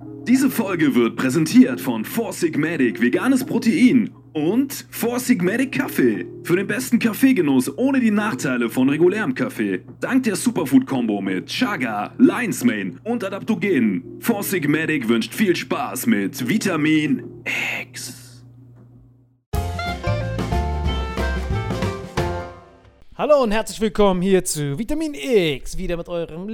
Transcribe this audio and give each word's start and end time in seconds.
Diese 0.00 0.48
Folge 0.48 0.94
wird 0.94 1.16
präsentiert 1.16 1.80
von 1.80 2.04
Four 2.04 2.32
Sigmatic 2.32 3.00
Veganes 3.00 3.44
Protein 3.44 4.10
und 4.32 4.86
Four 4.90 5.18
Sigmatic 5.18 5.72
Kaffee. 5.72 6.26
Für 6.44 6.54
den 6.54 6.68
besten 6.68 7.00
Kaffeegenuss 7.00 7.76
ohne 7.76 7.98
die 7.98 8.12
Nachteile 8.12 8.70
von 8.70 8.88
regulärem 8.88 9.34
Kaffee. 9.34 9.80
Dank 10.00 10.22
der 10.22 10.36
Superfood-Kombo 10.36 11.20
mit 11.20 11.46
Chaga, 11.46 12.12
Lion's 12.18 12.62
Mane 12.62 12.96
und 13.02 13.24
Adaptogen. 13.24 14.04
Four 14.20 14.44
Sigmatic 14.44 15.08
wünscht 15.08 15.34
viel 15.34 15.56
Spaß 15.56 16.06
mit 16.06 16.48
Vitamin 16.48 17.24
X. 17.82 18.44
Hallo 23.16 23.42
und 23.42 23.50
herzlich 23.50 23.80
willkommen 23.80 24.22
hier 24.22 24.44
zu 24.44 24.78
Vitamin 24.78 25.14
X, 25.14 25.76
wieder 25.76 25.96
mit 25.96 26.08
eurem 26.08 26.46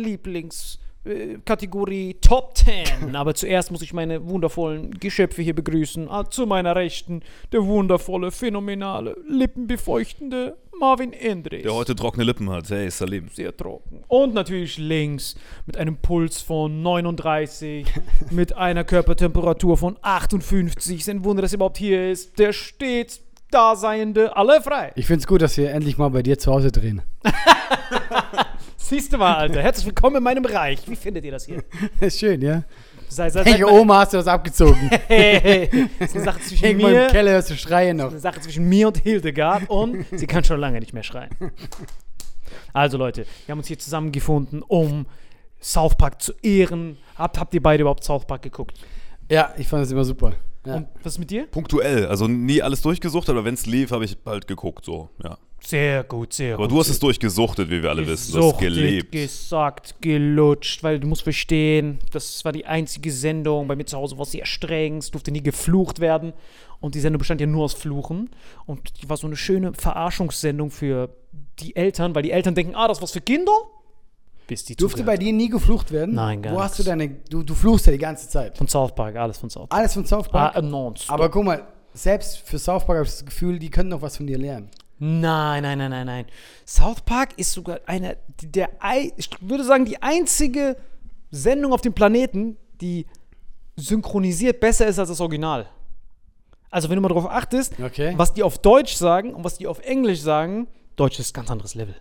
Lieblingskategorie 1.04 2.16
Top 2.20 2.56
10. 2.56 3.15
Aber 3.15 3.34
zuerst 3.34 3.70
muss 3.70 3.82
ich 3.82 3.92
meine 3.92 4.26
wundervollen 4.26 4.92
Geschöpfe 4.98 5.42
hier 5.42 5.54
begrüßen. 5.54 6.09
Ah, 6.10 6.25
Zu 6.28 6.47
meiner 6.47 6.76
Rechten 6.76 7.22
der 7.53 7.65
wundervolle, 7.65 8.31
phänomenale, 8.31 9.16
lippenbefeuchtende 9.28 10.56
Marvin 10.78 11.12
Endres. 11.12 11.62
trockene 11.94 12.25
Lippen 12.25 12.50
hat. 12.50 12.69
Hey, 12.70 12.91
Salim. 12.91 13.28
Sehr 13.32 13.56
trocken. 13.56 14.03
Und 14.09 14.34
natürlich 14.34 14.78
links 14.78 15.37
mit 15.66 15.76
einem 15.76 15.97
Puls 15.97 16.41
von 16.42 16.82
39, 16.82 17.86
mit 18.31 18.56
einer 18.56 18.84
Körpertemperatur 18.84 19.76
von 19.76 19.97
58. 20.03 20.98
Ist 21.00 21.09
ein 21.09 21.25
Wunder, 21.25 21.42
dass 21.42 21.53
er 21.53 21.56
überhaupt 21.56 21.78
hier 21.78 22.10
ist. 22.10 22.38
Der 22.38 22.53
stets 22.53 23.21
Daseiende, 23.50 24.36
alle 24.36 24.60
frei. 24.60 24.91
Ich 24.97 25.06
finde 25.06 25.21
es 25.21 25.28
gut, 25.28 25.41
dass 25.41 25.56
wir 25.56 25.71
endlich 25.71 25.97
mal 25.97 26.09
bei 26.09 26.25
dir 26.25 26.36
zu 26.41 26.50
Hause 26.50 26.72
drehen. 26.72 27.03
Siehst 28.87 29.15
du 29.15 29.17
mal, 29.17 29.34
Alter. 29.37 29.62
Herzlich 29.62 29.87
willkommen 29.87 30.17
in 30.17 30.22
meinem 30.22 30.45
Reich. 30.45 30.78
Wie 30.87 30.95
findet 30.95 31.25
ihr 31.25 31.33
das 31.33 31.47
hier? 31.47 31.65
ist 32.00 32.19
schön, 32.21 32.43
ja? 32.43 32.65
Sei, 33.09 33.31
sei, 33.31 33.43
Hey, 33.43 33.65
Oma, 33.65 34.00
hast 34.00 34.12
du 34.12 34.19
was 34.19 34.27
abgezogen? 34.27 34.91
Hey, 35.06 35.89
das 35.99 36.11
ist 36.11 36.17
eine 36.17 36.25
Sache 36.27 36.41
zwischen 36.41 36.65
Irgendwo 36.67 36.89
im 36.89 36.93
mir, 36.93 37.06
Keller 37.06 37.31
hörst 37.33 37.49
du 37.49 37.56
schreien 37.56 37.97
noch. 37.97 38.11
eine 38.11 38.21
Sache 38.21 38.43
zwischen 38.43 38.69
mir 38.69 38.89
und 38.89 38.99
Hildegard 38.99 39.71
und 39.71 40.05
sie 40.12 40.27
kann 40.27 40.45
schon 40.45 40.61
lange 40.61 40.81
nicht 40.81 40.93
mehr 40.93 41.03
schreien. 41.03 41.31
Also 42.75 42.99
Leute, 42.99 43.25
wir 43.47 43.53
haben 43.53 43.61
uns 43.61 43.69
hier 43.69 43.78
zusammengefunden, 43.78 44.61
um 44.61 45.06
South 45.62 45.95
Park 45.97 46.21
zu 46.21 46.34
ehren. 46.43 46.99
Habt, 47.16 47.41
habt 47.41 47.55
ihr 47.55 47.62
beide 47.62 47.81
überhaupt 47.84 48.05
South 48.05 48.27
Park 48.27 48.43
geguckt? 48.43 48.78
Ja, 49.31 49.55
ich 49.56 49.66
fand 49.66 49.83
es 49.87 49.93
immer 49.93 50.05
super. 50.05 50.34
Ja. 50.66 50.77
Und 50.77 50.89
was 51.03 51.15
ist 51.15 51.19
mit 51.21 51.31
dir? 51.31 51.47
Punktuell, 51.47 52.06
also 52.06 52.28
nie 52.28 52.61
alles 52.61 52.83
durchgesucht, 52.83 53.31
aber 53.31 53.47
wenn 53.47 53.55
es 53.55 53.65
lief, 53.65 53.93
habe 53.93 54.05
ich 54.05 54.19
halt 54.27 54.47
geguckt, 54.47 54.84
so, 54.84 55.09
ja. 55.22 55.39
Sehr 55.66 56.04
gut, 56.04 56.32
sehr 56.34 56.54
Aber 56.54 56.64
gut. 56.64 56.72
du 56.72 56.80
hast 56.80 56.88
es 56.91 56.98
durchgesuchtet, 56.98 57.70
wie 57.70 57.82
wir 57.82 57.88
alle 57.91 58.06
wissen. 58.06 58.32
Du 58.32 58.38
hast 58.38 58.58
Gesuchtet, 58.58 58.69
gelebt. 58.75 59.12
gesagt, 59.12 59.94
gelutscht, 60.00 60.82
weil 60.82 61.00
du 61.00 61.06
musst 61.06 61.22
verstehen, 61.22 61.98
das 62.12 62.44
war 62.44 62.52
die 62.52 62.66
einzige 62.66 63.10
Sendung 63.10 63.66
bei 63.66 63.74
mir 63.74 63.86
zu 63.86 63.97
Hause, 63.97 64.18
war 64.18 64.27
sehr 64.27 64.44
streng, 64.47 64.98
es 64.98 65.10
durfte 65.10 65.30
nie 65.30 65.42
geflucht 65.42 66.00
werden 66.00 66.34
und 66.80 66.94
die 66.94 67.00
Sendung 67.00 67.18
bestand 67.18 67.41
ja 67.41 67.47
nur 67.47 67.65
aus 67.65 67.72
Fluchen 67.72 68.28
und 68.66 69.00
die 69.03 69.09
war 69.09 69.16
so 69.16 69.27
eine 69.27 69.36
schöne 69.36 69.72
Verarschungssendung 69.72 70.71
für 70.71 71.09
die 71.60 71.74
Eltern, 71.77 72.15
weil 72.15 72.22
die 72.22 72.30
Eltern 72.33 72.54
denken, 72.54 72.74
ah, 72.74 72.86
das 72.89 72.98
ist 72.98 73.03
was 73.03 73.12
für 73.12 73.21
Kinder, 73.22 73.53
bis 74.47 74.66
die 74.66 74.77
Durfte 74.77 74.98
zugehört 74.98 75.18
bei 75.18 75.24
dir 75.24 75.33
nie 75.33 75.48
geflucht 75.48 75.91
werden? 75.92 76.15
Nein, 76.15 76.42
gar 76.42 76.54
Wo 76.54 76.60
hast 76.62 76.78
du 76.78 76.83
deine. 76.83 77.09
Du, 77.30 77.42
du 77.42 77.54
fluchst 77.54 77.86
ja 77.86 77.92
die 77.92 77.98
ganze 77.98 78.28
Zeit. 78.28 78.59
von 78.59 78.68
South 78.68 78.94
Park, 78.94 79.16
alles 79.16 79.39
von 79.39 79.48
South 79.48 79.68
Park. 79.71 79.80
Alles 79.80 79.94
von 79.94 80.04
South 80.04 80.28
Park. 80.28 80.54
Ah, 80.54 80.60
nonstop. 80.60 81.10
Aber 81.15 81.30
guck 81.30 81.44
mal, 81.44 81.66
selbst 81.94 82.36
für 82.41 82.59
South 82.59 82.84
Park 82.84 82.98
habe 82.98 83.06
ich 83.06 83.12
das 83.15 83.24
Gefühl, 83.24 83.59
die 83.59 83.71
können 83.71 83.89
noch 83.89 84.03
was 84.03 84.18
von 84.18 84.27
dir 84.27 84.36
lernen. 84.36 84.68
Nein, 85.06 85.62
nein, 85.62 85.77
nein, 85.78 85.91
nein, 85.91 86.06
nein. 86.06 86.27
South 86.66 87.03
Park 87.03 87.30
ist 87.36 87.53
sogar 87.53 87.80
eine 87.84 88.16
der, 88.42 88.71
ich 89.16 89.28
würde 89.41 89.62
sagen, 89.62 89.84
die 89.84 90.01
einzige 90.03 90.77
Sendung 91.30 91.74
auf 91.74 91.83
dem 91.83 91.92
Planeten, 91.92 92.56
die 92.80 93.06
synchronisiert 93.77 94.60
besser 94.60 94.86
ist 94.86 94.98
als 94.98 95.09
das 95.10 95.21
Original. 95.21 95.66
Also, 96.71 96.89
wenn 96.89 96.97
du 96.97 97.03
mal 97.03 97.09
darauf 97.09 97.28
achtest, 97.28 97.74
Okay. 97.80 98.15
was 98.16 98.33
die 98.33 98.42
auf 98.42 98.59
Deutsch 98.59 98.95
sagen 98.95 99.34
und 99.34 99.45
was 99.45 99.59
die 99.59 99.66
auf 99.66 99.80
Englisch 99.80 100.21
sagen, 100.21 100.68
Deutsch 100.97 101.18
ist 101.18 101.30
ein 101.30 101.34
ganz 101.34 101.51
anderes 101.51 101.74
Level. 101.74 101.95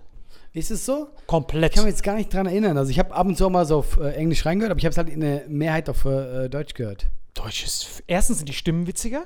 Ist 0.53 0.71
es 0.71 0.85
so? 0.85 1.09
Komplett. 1.27 1.71
Ich 1.71 1.75
kann 1.75 1.83
mich 1.85 1.93
jetzt 1.93 2.03
gar 2.03 2.15
nicht 2.15 2.33
dran 2.33 2.45
erinnern. 2.45 2.77
Also 2.77 2.89
ich 2.91 2.99
habe 2.99 3.13
ab 3.13 3.27
und 3.27 3.35
zu 3.35 3.49
mal 3.49 3.65
so 3.65 3.79
auf 3.79 3.97
äh, 3.97 4.11
Englisch 4.13 4.45
reingehört, 4.45 4.71
aber 4.71 4.77
ich 4.79 4.85
habe 4.85 4.91
es 4.91 4.97
halt 4.97 5.09
in 5.09 5.19
der 5.19 5.43
Mehrheit 5.49 5.89
auf 5.89 6.05
äh, 6.05 6.47
Deutsch 6.47 6.73
gehört. 6.73 7.07
Deutsch 7.33 7.65
ist. 7.65 8.03
Erstens 8.07 8.37
sind 8.37 8.47
die 8.49 8.53
Stimmen 8.53 8.87
witziger. 8.87 9.25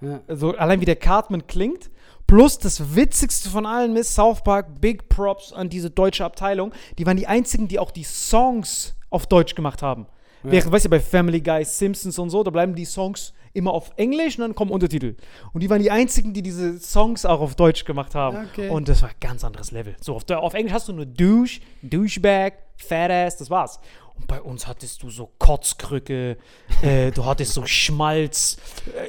Ja. 0.00 0.20
Also 0.28 0.56
allein 0.56 0.80
wie 0.80 0.86
der 0.86 0.96
Cartman 0.96 1.46
klingt. 1.46 1.90
Plus 2.26 2.58
das 2.58 2.94
Witzigste 2.94 3.50
von 3.50 3.66
allen 3.66 3.96
ist 3.96 4.14
South 4.14 4.42
Park, 4.42 4.80
Big 4.80 5.08
Props 5.08 5.52
an 5.52 5.68
diese 5.68 5.90
deutsche 5.90 6.24
Abteilung. 6.24 6.72
Die 6.96 7.04
waren 7.04 7.16
die 7.16 7.26
einzigen, 7.26 7.66
die 7.66 7.78
auch 7.78 7.90
die 7.90 8.04
Songs 8.04 8.94
auf 9.10 9.26
Deutsch 9.26 9.54
gemacht 9.54 9.82
haben. 9.82 10.06
Während, 10.42 10.72
weißt 10.72 10.86
du, 10.86 10.88
bei 10.88 11.00
Family 11.00 11.40
Guy, 11.40 11.64
Simpsons 11.64 12.18
und 12.18 12.30
so, 12.30 12.42
da 12.42 12.50
bleiben 12.50 12.74
die 12.74 12.84
Songs 12.84 13.34
immer 13.52 13.72
auf 13.72 13.90
Englisch 13.96 14.38
und 14.38 14.42
dann 14.42 14.54
kommen 14.54 14.70
Untertitel. 14.70 15.16
Und 15.52 15.62
die 15.62 15.68
waren 15.68 15.82
die 15.82 15.90
einzigen, 15.90 16.32
die 16.32 16.42
diese 16.42 16.78
Songs 16.78 17.26
auch 17.26 17.40
auf 17.40 17.56
Deutsch 17.56 17.84
gemacht 17.84 18.14
haben. 18.14 18.48
Okay. 18.52 18.68
Und 18.68 18.88
das 18.88 19.02
war 19.02 19.10
ein 19.10 19.16
ganz 19.20 19.44
anderes 19.44 19.72
Level. 19.72 19.96
So, 20.00 20.14
auf, 20.14 20.28
auf 20.30 20.54
Englisch 20.54 20.72
hast 20.72 20.88
du 20.88 20.92
nur 20.92 21.06
Douche, 21.06 21.60
Douchebag, 21.82 22.52
Fatass, 22.76 23.36
das 23.36 23.50
war's. 23.50 23.80
Und 24.20 24.26
bei 24.26 24.40
uns 24.42 24.66
hattest 24.66 25.02
du 25.02 25.08
so 25.08 25.30
Kotzkrücke, 25.38 26.36
äh, 26.82 27.10
du 27.10 27.24
hattest 27.24 27.54
so 27.54 27.64
Schmalz, 27.64 28.58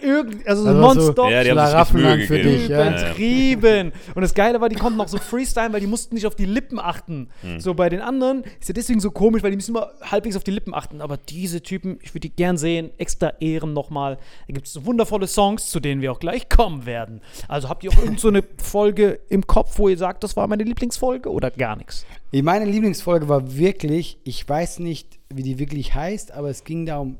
äh, 0.02 0.06
irgend, 0.06 0.48
also, 0.48 0.66
Also 0.68 0.74
so- 0.74 0.88
nonstop. 1.02 1.30
Ja, 1.30 1.40
sich 1.42 1.48
echt 1.50 1.52
Schlaraffenland 1.52 2.24
für 2.24 2.40
dich, 2.40 2.68
ja. 2.69 2.88
Übertrieben. 2.88 3.92
Und 4.16 4.22
das 4.22 4.34
Geile 4.34 4.62
war, 4.62 4.69
die 4.69 4.75
konnten 4.78 5.02
auch 5.02 5.08
so 5.10 5.18
freestylen, 5.18 5.74
weil 5.74 5.81
die 5.81 5.88
mussten 5.88 6.16
nicht 6.16 6.25
auf 6.25 6.36
die 6.36 6.46
Lippen 6.46 6.80
achten. 6.80 7.30
So 7.58 7.74
bei 7.74 7.90
den 7.90 8.02
anderen 8.02 8.44
ist 8.60 8.69
ja 8.69 8.74
deswegen 8.74 9.00
so 9.02 9.12
komisch, 9.12 9.44
weil 9.44 9.52
die 9.52 9.58
müssen 9.58 9.72
immer 9.75 9.92
halbwegs 10.02 10.36
auf 10.38 10.44
die 10.44 10.52
Lippen 10.52 10.74
achten. 10.74 11.02
Aber 11.02 11.18
diese 11.18 11.62
Typen, 11.62 12.00
ich 12.02 12.12
würde 12.13 12.22
die 12.30 12.36
gern 12.36 12.58
sehen, 12.58 12.92
extra 12.98 13.34
Ehren 13.42 13.74
nochmal. 13.74 14.18
Da 14.48 14.54
gibt 14.54 14.68
es 14.68 14.74
so 14.74 14.86
wundervolle 14.86 15.28
Songs, 15.28 15.69
zu 15.69 15.80
denen 15.81 16.02
wir 16.02 16.12
auch 16.13 16.19
gleich 16.19 16.48
kommen 16.48 16.86
werden. 16.86 17.22
Also 17.50 17.68
habt 17.69 17.84
ihr 17.84 17.92
auch 17.92 17.98
irgend 17.98 18.19
so 18.22 18.30
eine 18.30 18.44
Folge 18.63 19.19
im 19.30 19.46
Kopf, 19.46 19.78
wo 19.78 19.90
ihr 19.90 19.98
sagt, 19.98 20.24
das 20.24 20.38
war 20.38 20.48
meine 20.48 20.63
Lieblingsfolge 20.63 21.30
oder 21.30 21.52
gar 21.52 21.75
nichts? 21.75 22.06
Meine 22.33 22.66
Lieblingsfolge 22.66 23.28
war 23.28 23.57
wirklich, 23.57 24.18
ich 24.24 24.48
weiß 24.48 24.80
nicht, 24.80 25.19
wie 25.30 25.44
die 25.44 25.60
wirklich 25.60 25.94
heißt, 25.94 26.31
aber 26.31 26.50
es 26.50 26.63
ging 26.63 26.86
da 26.86 27.00
um 27.00 27.18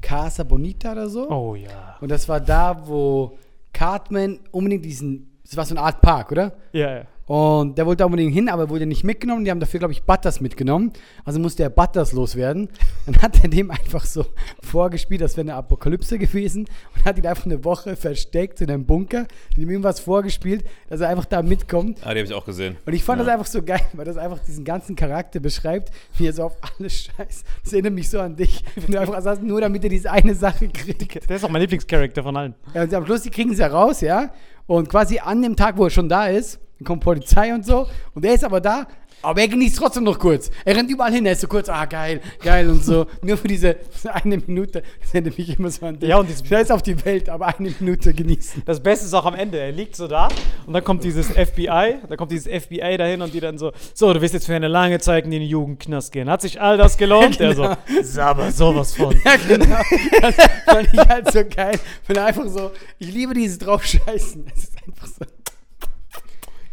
Casa 0.00 0.44
Bonita 0.44 0.92
oder 0.92 1.08
so. 1.08 1.28
Oh 1.30 1.54
ja. 1.54 1.96
Und 2.00 2.10
das 2.10 2.28
war 2.28 2.40
da, 2.40 2.88
wo 2.88 3.36
Cartman 3.72 4.40
unbedingt 4.52 4.84
diesen, 4.84 5.38
das 5.44 5.56
war 5.56 5.66
so 5.66 5.74
eine 5.74 5.82
Art 5.82 6.00
Park, 6.00 6.32
oder? 6.32 6.56
Ja, 6.72 6.98
ja. 6.98 7.04
Und 7.26 7.76
der 7.76 7.86
wollte 7.86 7.98
da 7.98 8.04
unbedingt 8.04 8.32
hin, 8.32 8.48
aber 8.48 8.70
wurde 8.70 8.86
nicht 8.86 9.02
mitgenommen. 9.02 9.44
Die 9.44 9.50
haben 9.50 9.58
dafür, 9.58 9.78
glaube 9.80 9.92
ich, 9.92 10.04
Butters 10.04 10.40
mitgenommen. 10.40 10.92
Also 11.24 11.40
musste 11.40 11.64
er 11.64 11.70
Butters 11.70 12.12
loswerden. 12.12 12.68
Dann 13.06 13.20
hat 13.20 13.42
er 13.42 13.48
dem 13.50 13.70
einfach 13.72 14.04
so 14.04 14.24
vorgespielt, 14.62 15.20
das 15.20 15.36
wäre 15.36 15.44
eine 15.46 15.54
Apokalypse 15.56 16.18
gewesen. 16.18 16.66
Und 16.94 17.04
hat 17.04 17.18
ihn 17.18 17.26
einfach 17.26 17.46
eine 17.46 17.64
Woche 17.64 17.96
versteckt 17.96 18.60
in 18.60 18.70
einem 18.70 18.86
Bunker. 18.86 19.22
Hat 19.22 19.58
ihm 19.58 19.68
irgendwas 19.68 19.98
vorgespielt, 19.98 20.64
dass 20.88 21.00
er 21.00 21.08
einfach 21.08 21.24
da 21.24 21.42
mitkommt. 21.42 21.98
Ah, 22.04 22.14
die 22.14 22.20
habe 22.20 22.28
ich 22.28 22.32
auch 22.34 22.44
gesehen. 22.44 22.76
Und 22.86 22.92
ich 22.92 23.02
fand 23.02 23.18
Ja. 23.18 23.24
das 23.24 23.32
einfach 23.34 23.46
so 23.46 23.60
geil, 23.62 23.80
weil 23.94 24.04
das 24.04 24.16
einfach 24.18 24.38
diesen 24.38 24.64
ganzen 24.64 24.94
Charakter 24.94 25.40
beschreibt, 25.40 25.90
wie 26.18 26.28
er 26.28 26.32
so 26.32 26.44
auf 26.44 26.56
alles 26.78 26.94
scheißt. 27.16 27.44
Das 27.64 27.72
erinnert 27.72 27.94
mich 27.94 28.08
so 28.08 28.20
an 28.20 28.36
dich. 28.36 28.62
Wenn 28.76 28.92
du 28.92 29.00
einfach 29.00 29.20
sagst, 29.20 29.42
nur 29.42 29.60
damit 29.60 29.82
er 29.82 29.90
diese 29.90 30.12
eine 30.12 30.34
Sache 30.36 30.68
kriegt. 30.68 31.28
Der 31.28 31.36
ist 31.36 31.44
auch 31.44 31.50
mein 31.50 31.62
Lieblingscharakter 31.62 32.22
von 32.22 32.36
allen. 32.36 32.54
Ja, 32.72 32.82
und 32.84 32.94
am 32.94 33.04
Schluss, 33.04 33.22
die 33.22 33.30
kriegen 33.30 33.52
sie 33.52 33.60
ja 33.62 33.66
raus, 33.66 34.00
ja. 34.00 34.30
Und 34.68 34.88
quasi 34.88 35.18
an 35.18 35.42
dem 35.42 35.56
Tag, 35.56 35.76
wo 35.76 35.84
er 35.84 35.90
schon 35.90 36.08
da 36.08 36.26
ist, 36.28 36.60
kommt 36.84 37.02
Polizei 37.02 37.54
und 37.54 37.64
so. 37.64 37.86
Und 38.14 38.24
er 38.24 38.34
ist 38.34 38.44
aber 38.44 38.60
da, 38.60 38.86
aber 39.22 39.40
er 39.40 39.48
genießt 39.48 39.78
trotzdem 39.78 40.04
noch 40.04 40.18
kurz. 40.18 40.50
Er 40.64 40.76
rennt 40.76 40.90
überall 40.90 41.10
hin, 41.10 41.24
er 41.26 41.32
ist 41.32 41.40
so 41.40 41.48
kurz, 41.48 41.68
ah, 41.70 41.86
geil, 41.86 42.20
geil 42.44 42.68
und 42.68 42.84
so. 42.84 43.06
Nur 43.22 43.36
für 43.38 43.48
diese 43.48 43.76
eine 44.12 44.36
Minute, 44.36 44.82
das 45.00 45.14
erinnert 45.14 45.38
mich 45.38 45.58
immer 45.58 45.70
so 45.70 45.86
an 45.86 45.98
dich. 45.98 46.08
Ja, 46.10 46.18
und 46.18 46.28
dieses- 46.28 46.46
Scheiß 46.46 46.70
auf 46.70 46.82
die 46.82 47.02
Welt, 47.04 47.28
aber 47.30 47.46
eine 47.46 47.74
Minute 47.80 48.12
genießen. 48.12 48.62
Das 48.66 48.80
Beste 48.80 49.06
ist 49.06 49.14
auch 49.14 49.24
am 49.24 49.34
Ende. 49.34 49.58
Er 49.58 49.72
liegt 49.72 49.96
so 49.96 50.06
da 50.06 50.28
und 50.66 50.74
dann 50.74 50.84
kommt 50.84 51.02
dieses 51.02 51.28
FBI, 51.30 51.96
da 52.08 52.14
kommt 52.16 52.30
dieses 52.30 52.46
FBI 52.46 52.96
dahin 52.98 53.22
und 53.22 53.32
die 53.32 53.40
dann 53.40 53.56
so, 53.58 53.72
so, 53.94 54.12
du 54.12 54.20
wirst 54.20 54.34
jetzt 54.34 54.46
für 54.46 54.54
eine 54.54 54.68
lange 54.68 54.98
Zeit 55.00 55.24
in 55.24 55.30
den 55.30 55.42
Jugendknast 55.42 56.12
gehen. 56.12 56.28
Hat 56.28 56.42
sich 56.42 56.60
all 56.60 56.76
das 56.76 56.96
gelohnt? 56.98 57.40
Der 57.40 57.54
so, 57.54 57.70
ist 57.98 58.18
aber 58.18 58.52
sowas 58.52 58.94
von. 58.94 59.14
Ja, 59.24 59.36
genau. 59.48 59.78
Das 60.20 60.34
fand 60.66 60.88
ich 60.92 61.00
halt 61.00 61.32
so 61.32 61.40
geil. 61.44 61.78
Er 62.08 62.24
einfach 62.26 62.46
so, 62.48 62.70
ich 62.98 63.12
liebe 63.12 63.32
dieses 63.34 63.58
Draufscheißen. 63.58 64.44
Es 64.54 64.64
ist 64.64 64.76
einfach 64.86 65.06
so. 65.08 65.24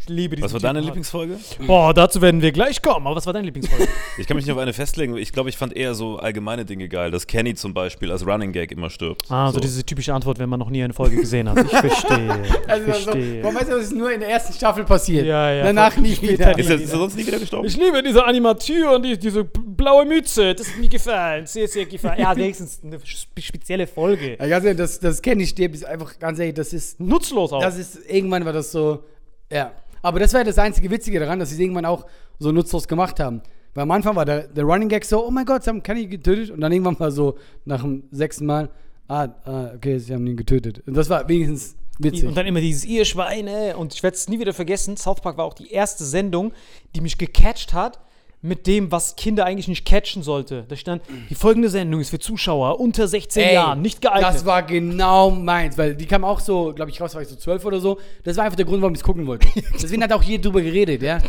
Ich 0.06 0.10
liebe 0.10 0.36
diesen 0.36 0.46
Was 0.46 0.54
war 0.54 0.60
deine 0.60 0.80
Typen. 0.80 0.86
Lieblingsfolge? 0.88 1.38
Boah, 1.66 1.94
dazu 1.94 2.22
werden 2.22 2.42
wir 2.42 2.52
gleich 2.52 2.82
kommen. 2.82 3.08
Aber 3.08 3.16
was 3.16 3.26
war 3.26 3.34
deine 3.34 3.46
Lieblingsfolge? 3.46 3.88
Ich 4.18 4.28
kann 4.28 4.36
mich 4.38 4.46
nicht 4.46 4.54
auf 4.54 4.60
eine 4.60 4.74
festlegen. 4.74 5.18
Ich 5.18 5.32
glaube, 5.32 5.50
ich 5.50 5.58
fand 5.58 5.76
eher 5.76 5.96
so 5.96 6.18
allgemeine 6.18 6.66
Dinge 6.66 6.88
geil, 6.88 7.10
dass 7.10 7.26
Kenny 7.26 7.56
zum 7.56 7.74
Beispiel 7.74 8.12
als 8.12 8.26
Running 8.28 8.52
Gag 8.52 8.72
immer 8.72 8.90
stirbt. 8.92 9.26
ah, 9.32 9.52
so, 9.52 9.60
diese 9.60 9.84
typische 9.86 10.14
Antwort, 10.14 10.38
wenn 10.40 10.50
man 10.50 10.60
noch 10.60 10.70
nie 10.70 10.84
eine 10.84 10.94
Folge 10.94 11.16
gesehen 11.16 11.50
hat. 11.50 11.58
Ich 11.64 11.70
verstehe. 11.70 12.40
Ich 12.64 12.70
Also 12.70 12.86
so, 12.86 12.92
verstehe. 12.92 13.42
man 13.44 13.56
weiß 13.56 13.68
ja, 13.70 13.76
das 13.76 13.84
ist 13.86 13.96
nur 13.96 14.12
in 14.12 14.20
der 14.20 14.30
ersten 14.30 14.54
Staffel 14.54 14.84
passiert. 14.84 15.26
Ja, 15.26 15.52
ja, 15.52 15.64
Danach 15.64 15.96
nie 15.98 16.12
wieder. 16.22 16.58
Ist 16.58 16.70
er, 16.70 16.76
ist 16.80 16.92
er 16.92 16.98
sonst 17.00 17.16
nie 17.16 17.26
wieder 17.26 17.40
gestorben? 17.40 17.66
Ich 17.68 17.76
liebe 17.78 18.04
diese 18.04 18.24
Animatur 18.24 18.96
und 18.96 19.04
die, 19.04 19.18
diese 19.18 19.44
blaue 19.46 20.06
Mütze. 20.06 20.54
Das 20.54 20.68
hat 20.70 20.78
mir 20.78 20.90
gefallen. 20.90 21.46
Sehr, 21.48 21.68
sehr 21.68 21.86
gefallen. 21.86 22.20
Ja, 22.20 22.36
wenigstens 22.36 22.82
eine 22.84 23.00
spe- 23.04 23.42
spezielle 23.42 23.88
Folge. 23.88 24.38
Ja, 24.40 24.48
ganz 24.48 24.66
ehrlich, 24.66 24.78
das, 24.78 25.00
das 25.00 25.22
Kenny 25.22 25.48
stirbt, 25.48 25.74
ist 25.76 25.86
einfach, 25.86 26.20
ganz 26.20 26.38
ehrlich, 26.40 26.54
das 26.56 26.72
ist, 26.74 27.00
Nutzlos 27.00 27.52
auch. 27.54 27.62
das 27.62 27.78
ist, 27.78 27.98
irgendwann 28.10 28.46
war 28.46 28.54
das 28.54 28.72
so, 28.72 29.04
ja. 29.52 29.72
Aber 30.04 30.20
das 30.20 30.34
ja 30.34 30.44
das 30.44 30.60
einzige 30.60 30.92
Witzige 30.92 31.20
daran, 31.20 31.40
dass 31.40 31.50
sie 31.50 31.56
es 31.56 31.62
irgendwann 31.62 31.86
auch 31.86 32.06
so 32.38 32.52
nutzlos 32.52 32.88
gemacht 32.88 33.20
haben. 33.20 33.42
Weil 33.74 33.84
am 33.84 33.92
Anfang 33.92 34.16
war 34.16 34.26
der, 34.26 34.48
der 34.48 34.64
Running 34.66 34.90
Gag 34.90 35.06
so, 35.06 35.26
oh 35.26 35.32
mein 35.32 35.46
Gott, 35.46 35.64
sie 35.64 35.70
haben 35.70 35.82
Kenny 35.82 36.06
getötet. 36.06 36.52
Und 36.52 36.62
dann 36.62 36.72
irgendwann 36.72 37.00
war 37.00 37.10
so, 37.10 37.38
nach 37.66 37.82
dem 37.82 38.04
sechsten 38.12 38.46
Mal, 38.46 38.70
ah, 39.08 39.30
ah 39.46 39.72
okay, 39.76 39.98
sie 39.98 40.14
haben 40.14 40.28
ihn 40.28 40.38
getötet. 40.38 40.84
Und 40.86 40.96
das 40.96 41.10
war 41.10 41.28
wenigstens 41.28 41.76
witzig. 41.98 42.26
Und 42.28 42.36
dann 42.36 42.46
immer 42.46 42.62
dieses 42.62 42.86
ihr 42.86 43.06
Schweine. 43.06 43.78
Und 43.78 43.96
ich 43.96 44.04
werde 44.04 44.16
es 44.16 44.28
nie 44.28 44.40
wieder 44.40 44.54
vergessen. 44.54 44.98
South 44.98 45.22
Park 45.22 45.38
war 45.38 45.46
auch 45.46 45.56
die 45.56 45.72
erste 45.72 46.04
Sendung, 46.04 46.54
die 46.96 47.02
mich 47.02 47.18
gecatcht 47.18 47.74
hat 47.74 48.00
mit 48.44 48.68
dem, 48.68 48.92
was 48.92 49.16
Kinder 49.16 49.46
eigentlich 49.46 49.70
nicht 49.70 49.86
catchen 49.86 50.22
sollte. 50.22 50.66
Da 50.68 50.76
stand, 50.76 51.02
die 51.30 51.36
folgende 51.36 51.70
Sendung 51.70 52.02
ist 52.02 52.10
für 52.10 52.20
Zuschauer 52.20 52.78
unter 52.78 53.08
16 53.08 53.42
Ey, 53.42 53.54
Jahren 53.54 53.82
nicht 53.82 54.02
geeignet. 54.02 54.24
Das 54.24 54.46
war 54.46 54.64
genau 54.64 55.32
meins, 55.32 55.78
weil 55.78 55.96
die 55.96 56.06
kam 56.06 56.26
auch 56.26 56.42
so, 56.42 56.74
glaube 56.76 56.92
ich, 56.92 57.00
raus, 57.00 57.16
war 57.16 57.22
ich 57.22 57.30
so 57.30 57.38
zwölf 57.38 57.64
oder 57.64 57.80
so. 57.80 58.00
Das 58.26 58.36
war 58.36 58.44
einfach 58.44 58.58
der 58.58 58.66
Grund, 58.66 58.82
warum 58.82 58.94
ich 58.94 59.00
es 59.00 59.04
gucken 59.04 59.26
wollte. 59.28 59.48
Deswegen 59.74 60.04
hat 60.04 60.12
auch 60.12 60.22
jeder 60.22 60.44
drüber 60.44 60.62
geredet, 60.62 61.02
ja. 61.02 61.20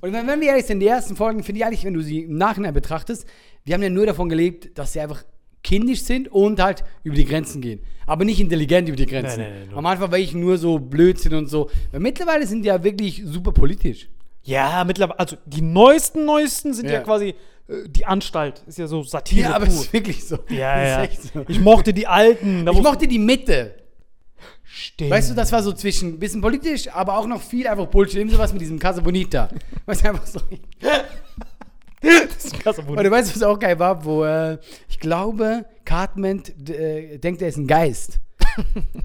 Und 0.00 0.12
wenn, 0.12 0.28
wenn 0.28 0.40
wir 0.40 0.48
ehrlich 0.50 0.64
sind, 0.64 0.78
die 0.78 0.86
ersten 0.86 1.16
Folgen, 1.16 1.42
finde 1.42 1.58
ich 1.58 1.66
eigentlich, 1.66 1.84
wenn 1.84 1.94
du 1.94 2.02
sie 2.02 2.20
im 2.20 2.36
Nachhinein 2.36 2.72
betrachtest, 2.72 3.26
die 3.66 3.74
haben 3.74 3.82
ja 3.82 3.90
nur 3.90 4.06
davon 4.06 4.28
gelebt, 4.28 4.78
dass 4.78 4.92
sie 4.92 5.00
einfach 5.00 5.24
kindisch 5.64 6.04
sind 6.04 6.28
und 6.28 6.62
halt 6.62 6.84
über 7.02 7.16
die 7.16 7.24
Grenzen 7.24 7.60
gehen. 7.60 7.80
Aber 8.06 8.24
nicht 8.24 8.38
intelligent 8.38 8.88
über 8.88 8.96
die 8.96 9.06
Grenzen. 9.06 9.40
Nein, 9.40 9.50
nein, 9.50 9.66
nein, 9.70 9.76
Am 9.78 9.86
Anfang 9.86 10.12
war 10.12 10.18
ich 10.18 10.34
nur 10.34 10.56
so 10.56 10.78
Blödsinn 10.78 11.34
und 11.34 11.48
so. 11.48 11.68
Weil 11.90 12.00
mittlerweile 12.00 12.46
sind 12.46 12.62
die 12.62 12.68
ja 12.68 12.82
wirklich 12.84 13.22
super 13.24 13.50
politisch. 13.50 14.08
Ja, 14.42 14.82
mittlerweile, 14.84 15.18
also 15.18 15.36
die 15.46 15.62
neuesten, 15.62 16.24
neuesten 16.24 16.74
sind 16.74 16.86
ja, 16.86 16.94
Ja. 16.94 17.00
quasi 17.00 17.34
äh, 17.68 17.88
die 17.88 18.06
Anstalt. 18.06 18.62
Ist 18.66 18.78
ja 18.78 18.86
so 18.86 19.02
Satire 19.02 19.50
Ja, 19.50 19.56
aber 19.56 19.66
pur. 19.66 19.74
es 19.74 19.80
ist 19.82 19.92
wirklich 19.92 20.24
so. 20.26 20.38
ja, 20.48 21.02
ja. 21.04 21.08
so. 21.34 21.44
Ich 21.48 21.60
mochte 21.60 21.92
die 21.92 22.06
alten. 22.06 22.66
Ich 22.66 22.82
mochte 22.82 23.06
die 23.06 23.18
Mitte. 23.18 23.74
Stimmt. 24.64 25.10
Weißt 25.10 25.30
du, 25.30 25.34
das 25.34 25.50
war 25.50 25.62
so 25.62 25.72
zwischen 25.72 26.18
bisschen 26.18 26.40
politisch, 26.40 26.88
aber 26.92 27.18
auch 27.18 27.26
noch 27.26 27.42
viel 27.42 27.66
einfach 27.66 27.86
Bullshit. 27.86 28.20
Eben 28.20 28.30
sowas 28.30 28.52
mit 28.52 28.62
diesem 28.62 28.78
Casa 28.78 29.00
Bonita. 29.00 29.48
Weißt 29.84 30.04
du, 30.04 30.08
einfach 30.10 30.26
so. 30.26 30.40
das 32.00 32.44
ist 32.44 32.60
krass, 32.60 32.78
Und 32.78 32.96
du 33.02 33.10
weißt, 33.10 33.34
was 33.34 33.42
auch 33.42 33.58
geil 33.58 33.78
war, 33.78 34.04
wo 34.04 34.24
äh, 34.24 34.58
ich 34.88 34.98
glaube, 35.00 35.66
Cartman 35.84 36.42
äh, 36.68 37.18
denkt, 37.18 37.42
er 37.42 37.48
ist 37.48 37.56
ein 37.58 37.66
Geist. 37.66 38.20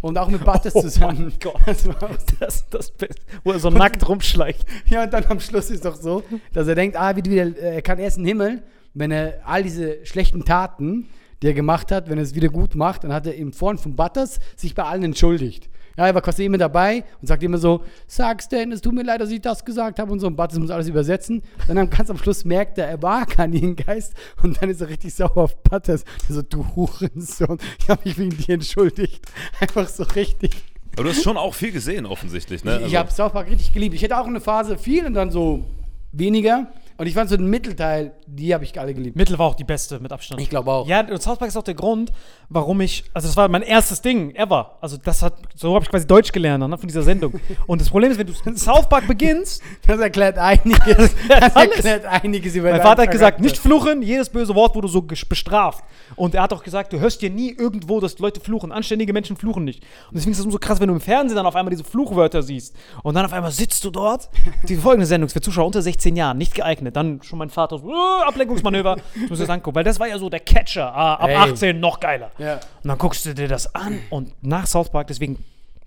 Und 0.01 0.17
auch 0.17 0.27
mit 0.29 0.43
Butters 0.43 0.75
Oh 0.75 0.81
zusammen. 0.81 1.23
mein 1.29 1.33
Gott. 1.39 1.61
Das 1.65 1.87
war 1.87 2.03
auch 2.03 2.09
so. 2.11 2.35
Das, 2.39 2.69
das 2.69 2.91
Beste. 2.91 3.21
Wo 3.43 3.51
er 3.51 3.59
so 3.59 3.69
nackt 3.69 4.07
rumschleicht. 4.07 4.65
Ja, 4.87 5.03
und 5.03 5.13
dann 5.13 5.25
am 5.25 5.39
Schluss 5.39 5.69
ist 5.69 5.85
doch 5.85 5.95
so, 5.95 6.23
dass 6.53 6.67
er 6.67 6.75
denkt, 6.75 6.97
ah, 6.97 7.15
wie 7.15 7.23
wieder, 7.25 7.57
er 7.57 7.81
kann 7.81 7.99
erst 7.99 8.17
in 8.17 8.23
den 8.23 8.27
Himmel, 8.29 8.63
wenn 8.93 9.11
er 9.11 9.39
all 9.45 9.63
diese 9.63 10.05
schlechten 10.05 10.45
Taten, 10.45 11.07
die 11.41 11.47
er 11.47 11.53
gemacht 11.53 11.91
hat, 11.91 12.09
wenn 12.09 12.17
er 12.17 12.23
es 12.23 12.33
wieder 12.35 12.49
gut 12.49 12.75
macht, 12.75 13.03
dann 13.03 13.13
hat 13.13 13.27
er 13.27 13.35
im 13.35 13.51
Form 13.53 13.77
von 13.77 13.95
Butters 13.95 14.39
sich 14.55 14.73
bei 14.73 14.83
allen 14.83 15.03
entschuldigt. 15.03 15.69
Ja, 15.97 16.07
er 16.07 16.13
war 16.15 16.21
quasi 16.21 16.45
immer 16.45 16.57
dabei 16.57 17.03
und 17.21 17.27
sagt 17.27 17.41
immer 17.43 17.57
so, 17.57 17.81
sag's 18.07 18.49
denn, 18.49 18.71
es 18.71 18.81
tut 18.81 18.93
mir 18.93 19.03
leid, 19.03 19.21
dass 19.21 19.29
ich 19.31 19.41
das 19.41 19.63
gesagt 19.63 19.99
habe 19.99 20.11
und 20.11 20.19
so. 20.19 20.27
Und 20.27 20.35
Butters 20.35 20.59
muss 20.59 20.69
alles 20.69 20.87
übersetzen. 20.87 21.41
Dann 21.67 21.77
am- 21.77 21.89
ganz 21.89 22.09
am 22.09 22.17
Schluss 22.17 22.43
merkt 22.45 22.77
er, 22.77 22.87
er 22.87 23.01
war 23.01 23.25
gar 23.37 23.47
nie 23.47 23.61
ein 23.63 23.75
Geist 23.75 24.13
und 24.43 24.61
dann 24.61 24.69
ist 24.69 24.81
er 24.81 24.89
richtig 24.89 25.13
sauer 25.13 25.37
auf 25.37 25.63
Butters. 25.63 26.03
Er 26.27 26.35
so, 26.35 26.41
du 26.41 26.65
Hurensohn, 26.75 27.57
ich 27.79 27.89
habe 27.89 28.01
mich 28.05 28.17
wegen 28.17 28.35
dir 28.37 28.55
entschuldigt. 28.55 29.25
Einfach 29.59 29.87
so 29.87 30.03
richtig. 30.03 30.51
Aber 30.93 31.03
du 31.03 31.09
hast 31.09 31.23
schon 31.23 31.37
auch 31.37 31.53
viel 31.53 31.71
gesehen, 31.71 32.05
offensichtlich, 32.05 32.63
ne? 32.63 32.81
Ich 32.85 32.95
habe 32.95 33.11
South 33.11 33.33
Park 33.33 33.49
richtig 33.49 33.73
geliebt. 33.73 33.95
Ich 33.95 34.01
hätte 34.01 34.17
auch 34.17 34.27
eine 34.27 34.39
Phase 34.39 34.77
viel 34.77 35.05
und 35.05 35.13
dann 35.13 35.29
so 35.31 35.63
weniger. 36.11 36.67
Und 36.97 37.07
ich 37.07 37.13
fand 37.13 37.29
so 37.29 37.35
den 37.35 37.49
Mittelteil, 37.49 38.13
die 38.25 38.53
habe 38.53 38.63
ich 38.63 38.79
alle 38.79 38.93
geliebt. 38.93 39.17
Mittel 39.17 39.37
war 39.37 39.47
auch 39.47 39.55
die 39.55 39.65
beste 39.65 39.99
mit 39.99 40.13
Abstand. 40.13 40.39
Ich 40.39 40.49
glaube 40.49 40.71
auch. 40.71 40.87
Ja, 40.87 41.01
und 41.01 41.21
South 41.21 41.37
Park 41.37 41.49
ist 41.49 41.57
auch 41.57 41.63
der 41.63 41.73
Grund, 41.73 42.13
warum 42.49 42.81
ich, 42.81 43.03
also 43.13 43.27
das 43.27 43.37
war 43.37 43.47
mein 43.47 43.61
erstes 43.61 44.01
Ding 44.01 44.33
ever. 44.35 44.77
Also 44.81 44.97
das 44.97 45.21
hat, 45.21 45.33
so 45.55 45.73
habe 45.75 45.83
ich 45.83 45.89
quasi 45.89 46.07
Deutsch 46.07 46.31
gelernt 46.31 46.67
ne, 46.67 46.77
von 46.77 46.87
dieser 46.87 47.03
Sendung. 47.03 47.39
Und 47.67 47.81
das 47.81 47.89
Problem 47.89 48.11
ist, 48.11 48.19
wenn 48.19 48.27
du 48.27 48.33
mit 48.45 48.59
South 48.59 48.87
Park 48.89 49.07
beginnst, 49.07 49.61
Das 49.87 49.99
erklärt 49.99 50.37
einiges. 50.37 51.15
Das 51.27 51.55
erklärt 51.55 52.05
einiges 52.05 52.55
über 52.55 52.71
mein 52.71 52.81
Vater 52.81 53.03
hat 53.03 53.11
gesagt, 53.11 53.39
nicht 53.39 53.57
fluchen, 53.57 54.01
jedes 54.01 54.29
böse 54.29 54.53
Wort 54.55 54.75
wurde 54.75 54.87
so 54.87 55.01
bestraft. 55.01 55.83
Und 56.15 56.35
er 56.35 56.43
hat 56.43 56.53
auch 56.53 56.63
gesagt, 56.63 56.93
du 56.93 56.99
hörst 56.99 57.21
dir 57.21 57.29
nie 57.29 57.51
irgendwo, 57.51 57.99
dass 57.99 58.19
Leute 58.19 58.39
fluchen. 58.39 58.71
Anständige 58.71 59.13
Menschen 59.13 59.35
fluchen 59.35 59.63
nicht. 59.63 59.83
Und 60.09 60.15
deswegen 60.15 60.31
ist 60.31 60.39
es 60.39 60.45
umso 60.45 60.57
krass, 60.57 60.79
wenn 60.79 60.87
du 60.87 60.93
im 60.93 61.01
Fernsehen 61.01 61.35
dann 61.35 61.45
auf 61.45 61.55
einmal 61.55 61.71
diese 61.71 61.83
Fluchwörter 61.83 62.43
siehst. 62.43 62.75
Und 63.03 63.15
dann 63.15 63.25
auf 63.25 63.33
einmal 63.33 63.51
sitzt 63.51 63.83
du 63.83 63.89
dort. 63.89 64.29
Die 64.67 64.75
folgende 64.75 65.05
Sendung 65.05 65.27
ist 65.27 65.33
für 65.33 65.41
Zuschauer 65.41 65.65
unter 65.65 65.81
16 65.81 66.15
Jahren 66.15 66.37
nicht 66.37 66.53
geeignet. 66.55 66.95
Dann 66.95 67.21
schon 67.21 67.39
mein 67.39 67.49
Vater 67.49 67.79
so, 67.79 67.89
äh, 67.89 68.27
Ablenkungsmanöver. 68.27 68.97
Ich 69.15 69.29
muss 69.29 69.39
das 69.39 69.49
angucken. 69.49 69.75
Weil 69.75 69.83
das 69.83 69.99
war 69.99 70.07
ja 70.07 70.17
so 70.17 70.29
der 70.29 70.39
Catcher. 70.39 70.93
Ah, 70.93 71.15
ab 71.15 71.29
Ey. 71.29 71.35
18 71.35 71.79
noch 71.79 71.99
geiler. 71.99 72.31
Ja. 72.37 72.55
Und 72.55 72.87
dann 72.89 72.97
guckst 72.97 73.25
du 73.25 73.33
dir 73.33 73.47
das 73.47 73.73
an 73.75 73.99
und 74.09 74.33
nach 74.41 74.67
South 74.67 74.89
Park, 74.89 75.07
deswegen 75.07 75.43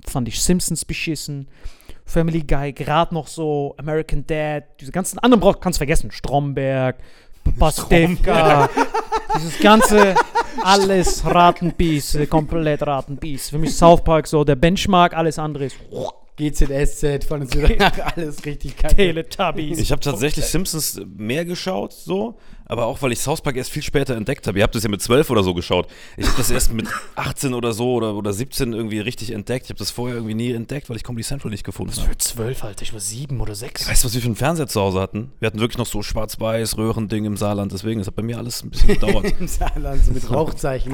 fand 0.07 0.28
ich 0.28 0.40
Simpsons 0.40 0.85
beschissen, 0.85 1.49
Family 2.05 2.43
Guy, 2.43 2.73
gerade 2.73 3.14
noch 3.14 3.26
so, 3.26 3.75
American 3.76 4.26
Dad, 4.26 4.64
diese 4.81 4.93
ganzen 4.93 5.19
anderen 5.19 5.40
brauch, 5.40 5.61
kannst 5.61 5.78
vergessen, 5.78 6.11
Stromberg, 6.11 6.97
Pastewka, 7.59 8.69
dieses 9.37 9.59
ganze, 9.59 10.14
alles 10.62 11.25
Ratenbies, 11.25 12.19
komplett 12.31 12.83
Ratenbies. 12.83 13.50
Für 13.50 13.59
mich 13.59 13.76
South 13.76 14.02
Park 14.02 14.26
so 14.26 14.45
der 14.45 14.57
Benchmark, 14.57 15.14
alles 15.14 15.38
andere 15.38 15.67
ist 15.67 15.76
GZSZ 16.37 17.25
von 17.25 17.43
uns 17.43 17.57
wieder 17.57 17.90
alles 18.17 18.45
richtig 18.45 18.76
kacke. 18.76 18.95
Teletubbies. 18.95 19.78
Ich 19.78 19.90
habe 19.90 20.00
tatsächlich 20.00 20.45
Simpsons 20.45 21.00
mehr 21.17 21.45
geschaut, 21.45 21.93
so, 21.93 22.38
aber 22.69 22.87
auch 22.87 23.03
weil 23.03 23.13
ich 23.13 23.21
South 23.21 23.41
Park 23.41 23.57
erst 23.57 23.71
viel 23.71 23.83
später 23.83 24.15
entdeckt 24.15 24.47
habe. 24.47 24.59
Ihr 24.59 24.63
habt 24.63 24.75
das 24.75 24.83
ja 24.83 24.91
mit 24.91 25.03
12 25.03 25.31
oder 25.31 25.43
so 25.43 25.55
geschaut. 25.55 25.89
Ich 26.17 26.27
habe 26.27 26.37
das 26.37 26.51
erst 26.51 26.73
mit 26.73 26.87
18 27.17 27.55
oder 27.55 27.73
so 27.73 27.95
oder, 27.95 28.15
oder 28.15 28.33
17 28.33 28.73
irgendwie 28.75 29.01
richtig 29.01 29.31
entdeckt. 29.33 29.67
Ich 29.67 29.71
habe 29.71 29.79
das 29.79 29.91
vorher 29.91 30.17
irgendwie 30.17 30.35
nie 30.35 30.53
entdeckt, 30.53 30.91
weil 30.91 30.97
ich 30.97 31.03
Comedy 31.03 31.25
Central 31.25 31.51
nicht 31.51 31.65
gefunden 31.65 31.95
habe. 31.97 32.09
Für 32.09 32.19
zwölf, 32.19 32.63
Alter, 32.63 32.83
ich 32.83 32.93
war 32.93 33.01
sieben 33.01 33.41
oder 33.41 33.55
sechs. 33.55 33.89
Weißt 33.89 34.05
du, 34.05 34.07
was 34.07 34.15
wir 34.15 34.21
für 34.21 34.27
einen 34.27 34.37
Fernseher 34.37 34.67
zu 34.69 34.81
Hause 34.81 35.01
hatten? 35.01 35.33
Wir 35.41 35.47
hatten 35.47 35.61
wirklich 35.61 35.79
noch 35.79 35.87
so 35.87 36.03
schwarz-weiß 36.03 36.77
Röhrending 36.77 37.25
im 37.25 37.37
Saarland, 37.37 37.73
deswegen, 37.73 38.01
das 38.01 38.07
hat 38.07 38.17
bei 38.17 38.23
mir 38.23 38.39
alles 38.39 38.63
ein 38.63 38.71
bisschen 38.71 38.89
gedauert. 38.89 39.25
Im 39.41 39.49
Saarland, 39.49 40.05
so 40.05 40.13
mit 40.13 40.31
Rauchzeichen. 40.31 40.93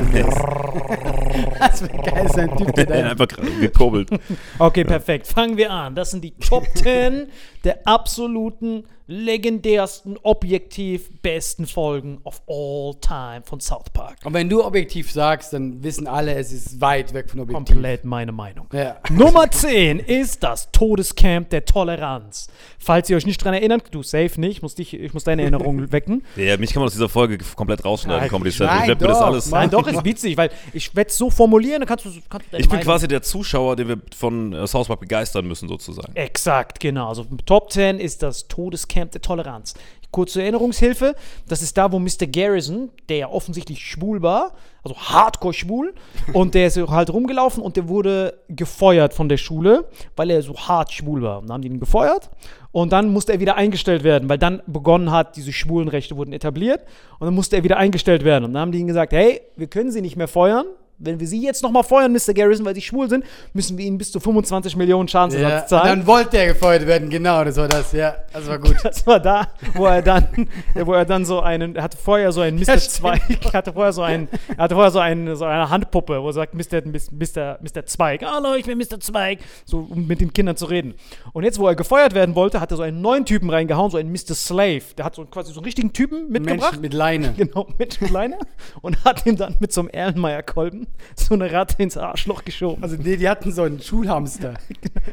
das. 1.58 1.82
wäre 1.82 2.02
geil, 2.02 2.28
so 2.32 2.40
ein 2.40 2.56
Typ, 2.56 2.74
der 2.74 2.86
da 2.86 2.94
einfach 3.10 3.28
gekurbelt. 3.60 4.10
Okay, 4.58 4.84
perfekt. 4.84 5.26
Fangen 5.26 5.56
wir 5.56 5.70
an. 5.70 5.94
Das 5.94 6.10
sind 6.12 6.22
die 6.22 6.32
Top 6.32 6.64
10 6.74 7.26
der 7.64 7.86
absoluten, 7.86 8.84
legendärsten, 9.06 10.16
objektiv 10.22 11.10
besten 11.20 11.66
Folgen 11.66 12.18
of 12.24 12.40
all 12.48 12.94
time 13.00 13.42
von 13.44 13.60
South 13.60 13.90
Park. 13.92 14.16
Und 14.24 14.32
wenn 14.32 14.48
du 14.48 14.64
objektiv 14.64 15.12
sagst, 15.12 15.52
dann 15.52 15.82
wissen 15.82 16.06
alle, 16.06 16.34
es 16.36 16.52
ist 16.52 16.80
weit 16.80 17.12
weg 17.12 17.28
von 17.30 17.40
objektiv. 17.40 17.74
Komplett 17.74 18.04
meine 18.06 18.32
Meinung. 18.32 18.66
Ja. 18.72 18.96
Nummer 19.10 19.50
10 19.50 19.98
ist 19.98 20.42
das 20.42 20.70
Todescamp 20.72 21.50
der 21.50 21.66
Toleranz. 21.66 22.48
Falls 22.78 23.10
ihr 23.10 23.16
euch 23.18 23.26
nicht 23.26 23.44
dran 23.44 23.52
erinnert, 23.52 23.88
du 23.94 24.02
safe 24.02 24.40
nicht, 24.40 24.52
ich 24.56 24.62
muss, 24.62 24.74
dich, 24.74 24.94
ich 24.94 25.12
muss 25.12 25.24
deine 25.24 25.42
Erinnerung 25.42 25.92
wecken. 25.92 26.24
Ja, 26.36 26.56
mich 26.56 26.72
kann 26.72 26.80
man 26.80 26.86
aus 26.86 26.92
dieser 26.94 27.10
Folge 27.10 27.36
komplett 27.56 27.84
rausschneiden, 27.84 28.28
Comedy 28.30 28.50
Central. 28.52 28.74
Ich 28.76 28.80
nein, 28.80 28.88
werde 28.88 29.04
mir 29.04 29.08
das 29.10 29.18
doch, 29.18 29.26
alles. 29.26 29.50
Nein, 29.50 29.70
doch, 29.70 29.86
ist 29.86 30.04
witzig, 30.04 30.36
weil 30.38 30.50
ich 30.72 30.94
werde 30.96 31.10
es 31.10 31.16
so 31.18 31.28
formulieren, 31.28 31.80
dann 31.80 31.88
kannst 31.88 32.06
du, 32.06 32.10
kannst 32.30 32.46
du 32.46 32.50
deine 32.52 32.62
Ich 32.62 32.68
bin 32.68 32.78
Meinung- 32.78 32.84
quasi 32.84 33.06
der 33.06 33.20
Zuschauer, 33.20 33.76
den 33.76 33.88
wir 33.88 34.00
von 34.16 34.54
äh, 34.54 34.66
South 34.66 34.88
Park 34.88 35.00
begeistern 35.00 35.46
müssen, 35.46 35.68
sozusagen. 35.68 36.14
Exakt, 36.16 36.80
genau. 36.80 37.08
Also 37.10 37.26
Top 37.44 37.70
10 37.70 37.98
ist 38.00 38.22
das 38.22 38.48
Todescamp 38.48 38.93
der 38.94 39.20
Toleranz. 39.20 39.74
Kurze 40.10 40.42
Erinnerungshilfe, 40.42 41.16
das 41.48 41.60
ist 41.60 41.76
da, 41.76 41.90
wo 41.90 41.98
Mr. 41.98 42.26
Garrison, 42.30 42.90
der 43.08 43.16
ja 43.16 43.28
offensichtlich 43.28 43.80
schwul 43.80 44.22
war, 44.22 44.52
also 44.84 44.96
hardcore 44.96 45.54
schwul, 45.54 45.94
und 46.32 46.54
der 46.54 46.68
ist 46.68 46.76
halt 46.76 47.12
rumgelaufen 47.12 47.62
und 47.62 47.76
der 47.76 47.88
wurde 47.88 48.38
gefeuert 48.48 49.12
von 49.12 49.28
der 49.28 49.38
Schule, 49.38 49.88
weil 50.14 50.30
er 50.30 50.42
so 50.42 50.54
hart 50.54 50.92
schwul 50.92 51.22
war. 51.22 51.38
Und 51.38 51.48
dann 51.48 51.54
haben 51.54 51.62
die 51.62 51.68
ihn 51.68 51.80
gefeuert 51.80 52.30
und 52.70 52.92
dann 52.92 53.12
musste 53.12 53.32
er 53.32 53.40
wieder 53.40 53.56
eingestellt 53.56 54.04
werden, 54.04 54.28
weil 54.28 54.38
dann 54.38 54.62
begonnen 54.66 55.10
hat, 55.10 55.36
diese 55.36 55.52
Schwulenrechte 55.52 56.16
wurden 56.16 56.32
etabliert 56.32 56.82
und 57.18 57.26
dann 57.26 57.34
musste 57.34 57.56
er 57.56 57.64
wieder 57.64 57.76
eingestellt 57.76 58.24
werden. 58.24 58.44
Und 58.44 58.54
dann 58.54 58.62
haben 58.62 58.72
die 58.72 58.78
ihm 58.78 58.86
gesagt, 58.86 59.12
hey, 59.12 59.40
wir 59.56 59.66
können 59.68 59.90
sie 59.90 60.00
nicht 60.00 60.16
mehr 60.16 60.28
feuern. 60.28 60.66
Wenn 60.98 61.18
wir 61.18 61.26
sie 61.26 61.42
jetzt 61.42 61.62
nochmal 61.62 61.82
feuern, 61.82 62.12
Mr. 62.12 62.32
Garrison, 62.34 62.64
weil 62.64 62.74
sie 62.74 62.80
schwul 62.80 63.08
sind, 63.08 63.24
müssen 63.52 63.76
wir 63.76 63.84
ihnen 63.84 63.98
bis 63.98 64.12
zu 64.12 64.20
25 64.20 64.76
Millionen 64.76 65.08
Ja, 65.08 65.12
Schadensersatz 65.12 65.62
und 65.62 65.68
zahlen. 65.68 65.88
dann 65.98 66.06
wollte 66.06 66.38
er 66.38 66.46
gefeuert 66.54 66.86
werden, 66.86 67.10
genau, 67.10 67.42
das 67.44 67.56
war 67.56 67.68
das, 67.68 67.92
ja. 67.92 68.14
Das 68.32 68.46
war 68.46 68.58
gut. 68.58 68.76
Das 68.84 69.06
war 69.06 69.18
da, 69.18 69.48
wo 69.74 69.86
er 69.86 70.02
dann, 70.02 70.48
wo 70.74 70.92
er 70.92 71.04
dann 71.04 71.24
so 71.24 71.40
einen, 71.40 71.74
er 71.76 71.82
hatte 71.82 71.96
vorher 71.96 72.30
so 72.32 72.42
einen 72.42 72.58
Mr. 72.58 72.66
Ja. 72.74 72.78
Zweig, 72.78 73.22
er 73.44 73.52
hatte 73.52 73.72
vorher 73.72 73.92
so 73.92 74.02
einen, 74.02 74.28
er 74.56 74.64
hatte 74.64 74.74
vorher 74.74 74.90
so, 74.90 74.98
einen, 75.00 75.34
so 75.36 75.44
eine 75.44 75.68
Handpuppe, 75.68 76.22
wo 76.22 76.28
er 76.28 76.32
sagt, 76.32 76.54
Mr. 76.54 76.82
Mr. 76.84 77.58
Mr. 77.60 77.86
Zweig, 77.86 78.24
hallo, 78.24 78.54
ich 78.54 78.64
bin 78.66 78.78
Mr. 78.78 79.00
Zweig, 79.00 79.40
so, 79.64 79.86
um 79.90 80.06
mit 80.06 80.20
den 80.20 80.32
Kindern 80.32 80.56
zu 80.56 80.66
reden. 80.66 80.94
Und 81.32 81.44
jetzt, 81.44 81.58
wo 81.58 81.66
er 81.66 81.74
gefeuert 81.74 82.14
werden 82.14 82.34
wollte, 82.34 82.60
hat 82.60 82.70
er 82.70 82.76
so 82.76 82.82
einen 82.82 83.00
neuen 83.00 83.24
Typen 83.24 83.50
reingehauen, 83.50 83.90
so 83.90 83.98
einen 83.98 84.12
Mr. 84.12 84.34
Slave, 84.34 84.82
der 84.96 85.04
hat 85.06 85.14
so 85.16 85.24
quasi 85.24 85.52
so 85.52 85.60
einen 85.60 85.64
richtigen 85.64 85.92
Typen 85.92 86.28
mitgebracht. 86.30 86.72
Menschen 86.72 86.80
mit 86.82 86.94
Leine. 86.94 87.34
Genau, 87.44 87.66
mit 87.78 88.00
Leine. 88.10 88.38
Und 88.80 89.04
hat 89.04 89.26
ihm 89.26 89.36
dann 89.36 89.56
mit 89.58 89.72
so 89.72 89.80
einem 89.80 89.90
Erlenmeyer-Kolben 89.90 90.83
so 91.16 91.34
eine 91.34 91.50
Ratte 91.52 91.82
ins 91.82 91.96
Arschloch 91.96 92.44
geschoben. 92.44 92.82
Also 92.82 92.96
nee, 92.96 93.16
die 93.16 93.28
hatten 93.28 93.52
so 93.52 93.62
einen 93.62 93.80
Schulhamster. 93.80 94.54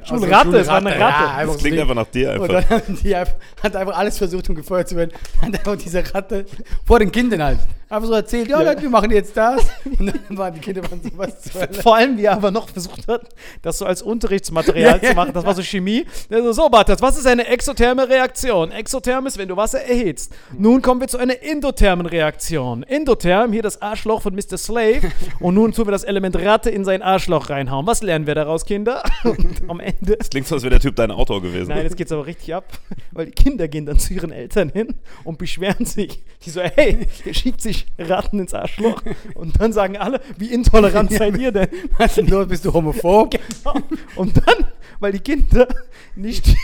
Also 0.03 0.17
Schulratte, 0.25 0.57
es 0.59 0.67
war 0.67 0.77
eine 0.77 0.97
Ja, 0.97 1.07
Ratte. 1.09 1.29
einfach 1.31 1.53
Das 1.53 1.53
so 1.53 1.59
klingt 1.59 1.73
Ding. 1.75 1.81
einfach 1.81 1.95
nach 1.95 2.07
dir 2.07 2.31
Und 2.41 2.49
einfach. 2.51 2.69
dann 2.69 2.79
haben 2.81 2.99
die 3.03 3.15
einfach, 3.15 3.33
hat 3.63 3.75
einfach 3.75 3.97
alles 3.97 4.17
versucht, 4.17 4.49
um 4.49 4.55
gefeuert 4.55 4.87
zu 4.89 4.95
werden. 4.95 5.11
Hat 5.41 5.53
einfach 5.53 5.75
diese 5.77 6.13
Ratte 6.13 6.45
vor 6.85 6.99
den 6.99 7.11
Kindern 7.11 7.43
halt. 7.43 7.59
Einfach 7.91 8.07
so 8.07 8.13
erzählt, 8.13 8.47
ja, 8.47 8.61
Leute, 8.61 8.83
wir 8.83 8.89
machen 8.89 9.11
jetzt 9.11 9.35
das. 9.35 9.65
Und 9.99 10.07
dann 10.07 10.37
waren 10.37 10.53
die 10.53 10.61
Kinder 10.61 10.81
waren 10.89 11.01
so 11.03 11.09
was 11.17 11.53
Hölle. 11.53 11.73
Vor 11.73 11.97
allem, 11.97 12.17
wie 12.17 12.23
er 12.23 12.35
aber 12.35 12.49
noch 12.49 12.69
versucht 12.69 13.05
hat, 13.09 13.27
das 13.61 13.79
so 13.79 13.85
als 13.85 14.01
Unterrichtsmaterial 14.01 14.95
Ja, 14.95 15.03
ja. 15.03 15.09
zu 15.09 15.15
machen. 15.15 15.33
Das 15.33 15.45
war 15.45 15.53
so 15.53 15.61
Chemie. 15.61 16.05
Der 16.29 16.41
so, 16.41 16.53
so, 16.53 16.69
Bartas, 16.69 17.01
was 17.01 17.17
ist 17.17 17.27
eine 17.27 17.47
exotherme 17.47 18.07
Reaktion? 18.07 18.71
Exotherm 18.71 19.27
ist, 19.27 19.37
wenn 19.37 19.49
du 19.49 19.57
Wasser 19.57 19.81
erhitzt. 19.81 20.31
Nun 20.57 20.81
kommen 20.81 21.01
wir 21.01 21.09
zu 21.09 21.17
einer 21.17 21.43
endothermen 21.43 22.05
Reaktion. 22.05 22.83
Endotherm, 22.83 23.51
hier 23.51 23.61
das 23.61 23.81
Arschloch 23.81 24.21
von 24.21 24.35
Mr. 24.35 24.57
Slave. 24.57 25.11
Und 25.41 25.55
nun 25.55 25.73
tun 25.73 25.85
wir 25.85 25.91
das 25.91 26.05
Element 26.05 26.37
Ratte 26.37 26.69
in 26.69 26.85
sein 26.85 27.01
Arschloch 27.01 27.49
reinhauen. 27.49 27.85
Was 27.87 28.01
lernen 28.03 28.25
wir 28.25 28.35
daraus, 28.35 28.63
Kinder? 28.63 29.03
Und 29.25 29.69
am 29.69 29.81
Ende. 29.81 30.15
Klingt 30.29 30.47
so, 30.47 30.55
als 30.55 30.63
wäre 30.63 30.69
der 30.69 30.79
Typ 30.79 30.95
dein 30.95 31.11
Autor 31.11 31.41
gewesen. 31.41 31.67
Nein, 31.67 31.83
jetzt 31.83 31.97
geht's 31.97 32.13
aber 32.13 32.25
richtig 32.25 32.55
ab, 32.55 32.63
weil 33.11 33.25
die 33.25 33.33
Kinder 33.33 33.67
gehen 33.67 33.85
dann 33.85 33.99
zu 33.99 34.13
ihren 34.13 34.31
Eltern 34.31 34.69
hin 34.69 34.95
und 35.25 35.37
beschweren 35.37 35.85
sich. 35.85 36.23
Die 36.45 36.51
so, 36.51 36.61
hey, 36.61 37.05
der 37.25 37.33
schiebt 37.33 37.59
sich 37.59 37.80
Ratten 37.97 38.39
ins 38.39 38.53
Arschloch. 38.53 39.01
Und 39.35 39.59
dann 39.59 39.73
sagen 39.73 39.97
alle, 39.97 40.21
wie 40.37 40.53
intolerant 40.53 41.11
seid 41.11 41.37
ihr 41.37 41.51
denn? 41.51 41.69
Denn 42.17 42.27
los, 42.27 42.47
bist 42.47 42.65
du 42.65 42.73
homophob? 42.73 43.31
Genau. 43.63 43.75
Und 44.15 44.37
dann, 44.37 44.65
weil 44.99 45.11
die 45.11 45.19
Kinder 45.19 45.67
nicht. 46.15 46.47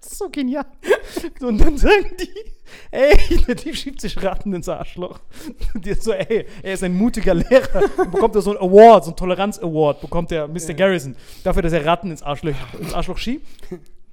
das 0.00 0.12
ist 0.12 0.18
so 0.18 0.28
genial. 0.28 0.66
Und 1.40 1.58
dann 1.58 1.76
sagen 1.76 2.10
die, 2.18 2.30
ey, 2.90 3.16
der 3.46 3.56
Typ 3.56 3.76
schiebt 3.76 4.00
sich 4.00 4.22
Ratten 4.22 4.52
ins 4.52 4.68
Arschloch. 4.68 5.20
Die 5.74 5.94
so, 5.94 6.12
ey, 6.12 6.46
er 6.62 6.74
ist 6.74 6.82
ein 6.82 6.94
mutiger 6.94 7.34
Lehrer. 7.34 7.82
Und 7.98 8.10
bekommt 8.10 8.34
er 8.34 8.42
so 8.42 8.50
einen 8.50 8.60
Award, 8.60 9.04
so 9.04 9.10
einen 9.10 9.16
Toleranz-Award, 9.16 10.00
bekommt 10.00 10.30
der 10.30 10.48
Mr. 10.48 10.74
Garrison. 10.74 11.16
Dafür, 11.44 11.62
dass 11.62 11.72
er 11.72 11.84
Ratten 11.84 12.10
ins 12.10 12.22
Arschloch, 12.22 12.54
ins 12.80 12.94
Arschloch 12.94 13.18
schiebt. 13.18 13.46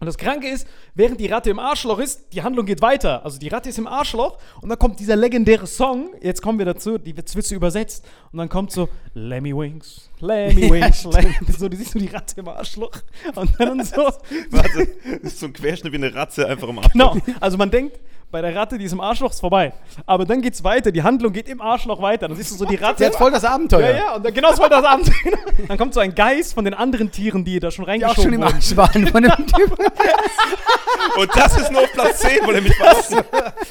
Und 0.04 0.08
das 0.08 0.18
Kranke 0.18 0.50
ist, 0.50 0.68
während 0.96 1.18
die 1.22 1.28
Ratte 1.28 1.50
im 1.50 1.60
Arschloch 1.60 1.98
ist, 1.98 2.34
die 2.34 2.42
Handlung 2.42 2.66
geht 2.66 2.82
weiter. 2.82 3.24
Also 3.24 3.40
die 3.40 3.48
Ratte 3.48 3.70
ist 3.70 3.78
im 3.78 3.88
Arschloch 3.88 4.38
und 4.60 4.68
dann 4.68 4.78
kommt 4.78 5.00
dieser 5.00 5.16
legendäre 5.16 5.66
Song. 5.66 6.10
Jetzt 6.22 6.42
kommen 6.42 6.60
wir 6.60 6.66
dazu, 6.66 6.98
die 6.98 7.16
wird, 7.16 7.34
wird 7.34 7.46
so 7.46 7.56
übersetzt. 7.56 8.04
Und 8.34 8.40
dann 8.40 8.50
kommt 8.50 8.74
so 8.74 8.90
Lemmy 9.14 9.56
Wings, 9.56 10.10
Lemmy 10.20 10.70
Wings, 10.70 11.06
Lemmy. 11.06 11.34
So, 11.58 11.70
du 11.70 11.78
siehst 11.78 11.94
so 11.94 12.00
die 12.00 12.08
Ratte 12.08 12.42
im 12.42 12.50
Arschloch. 12.50 12.92
Und 13.34 13.52
dann 13.58 13.82
so. 13.86 14.02
Warte, 14.50 14.90
das 15.22 15.32
ist 15.32 15.40
so 15.40 15.46
ein 15.46 15.54
Querschnitt 15.54 15.94
wie 15.94 15.96
eine 15.96 16.14
Ratze 16.14 16.50
einfach 16.50 16.68
im 16.68 16.80
Arsch. 16.80 16.92
Genau. 16.92 17.16
Also 17.40 17.56
man 17.58 17.72
denkt, 17.72 17.98
bei 18.34 18.42
der 18.42 18.56
Ratte, 18.56 18.80
die 18.80 18.86
ist 18.86 18.92
im 18.94 19.00
Arschloch, 19.00 19.30
ist 19.30 19.40
vorbei. 19.42 19.72
Aber 20.08 20.26
dann 20.26 20.42
geht's 20.42 20.64
weiter. 20.64 20.92
Die 20.92 21.04
Handlung 21.04 21.32
geht 21.32 21.48
im 21.48 21.62
Arschloch 21.62 22.02
weiter. 22.02 22.28
Dann 22.28 22.36
siehst 22.36 22.50
du 22.52 22.56
so 22.56 22.66
die 22.66 22.76
Ratte. 22.76 23.04
Jetzt 23.04 23.16
voll 23.16 23.30
das 23.32 23.46
Abenteuer. 23.46 23.92
ja, 23.92 23.96
ja, 23.96 24.16
und 24.16 24.26
dann, 24.26 24.34
genau 24.34 24.50
das 24.50 24.60
war 24.60 24.70
das 24.70 24.84
Abend. 24.84 25.12
Dann 25.68 25.78
kommt 25.78 25.94
so 25.94 26.00
ein 26.00 26.16
Geist 26.16 26.56
von 26.56 26.66
den 26.66 26.74
anderen 26.74 27.12
Tieren, 27.12 27.46
die 27.46 27.60
da 27.60 27.70
schon 27.70 27.86
Die 27.86 27.90
auch 27.90 27.94
reingeschoben 27.94 28.24
schon 28.24 28.34
im 28.34 28.42
wurden. 28.42 28.56
Arsch 28.56 28.76
waren 28.76 29.08
von 29.08 29.24
dem 29.24 29.32
Typen. 29.46 29.86
Und 31.20 31.30
das 31.36 31.58
ist 31.58 31.72
nur 31.72 31.82
auf 31.82 31.92
Platz 31.94 32.20
10, 32.22 32.40
weil 32.46 32.56
er 32.56 32.62
mich 32.62 32.76
verlassen 32.76 33.20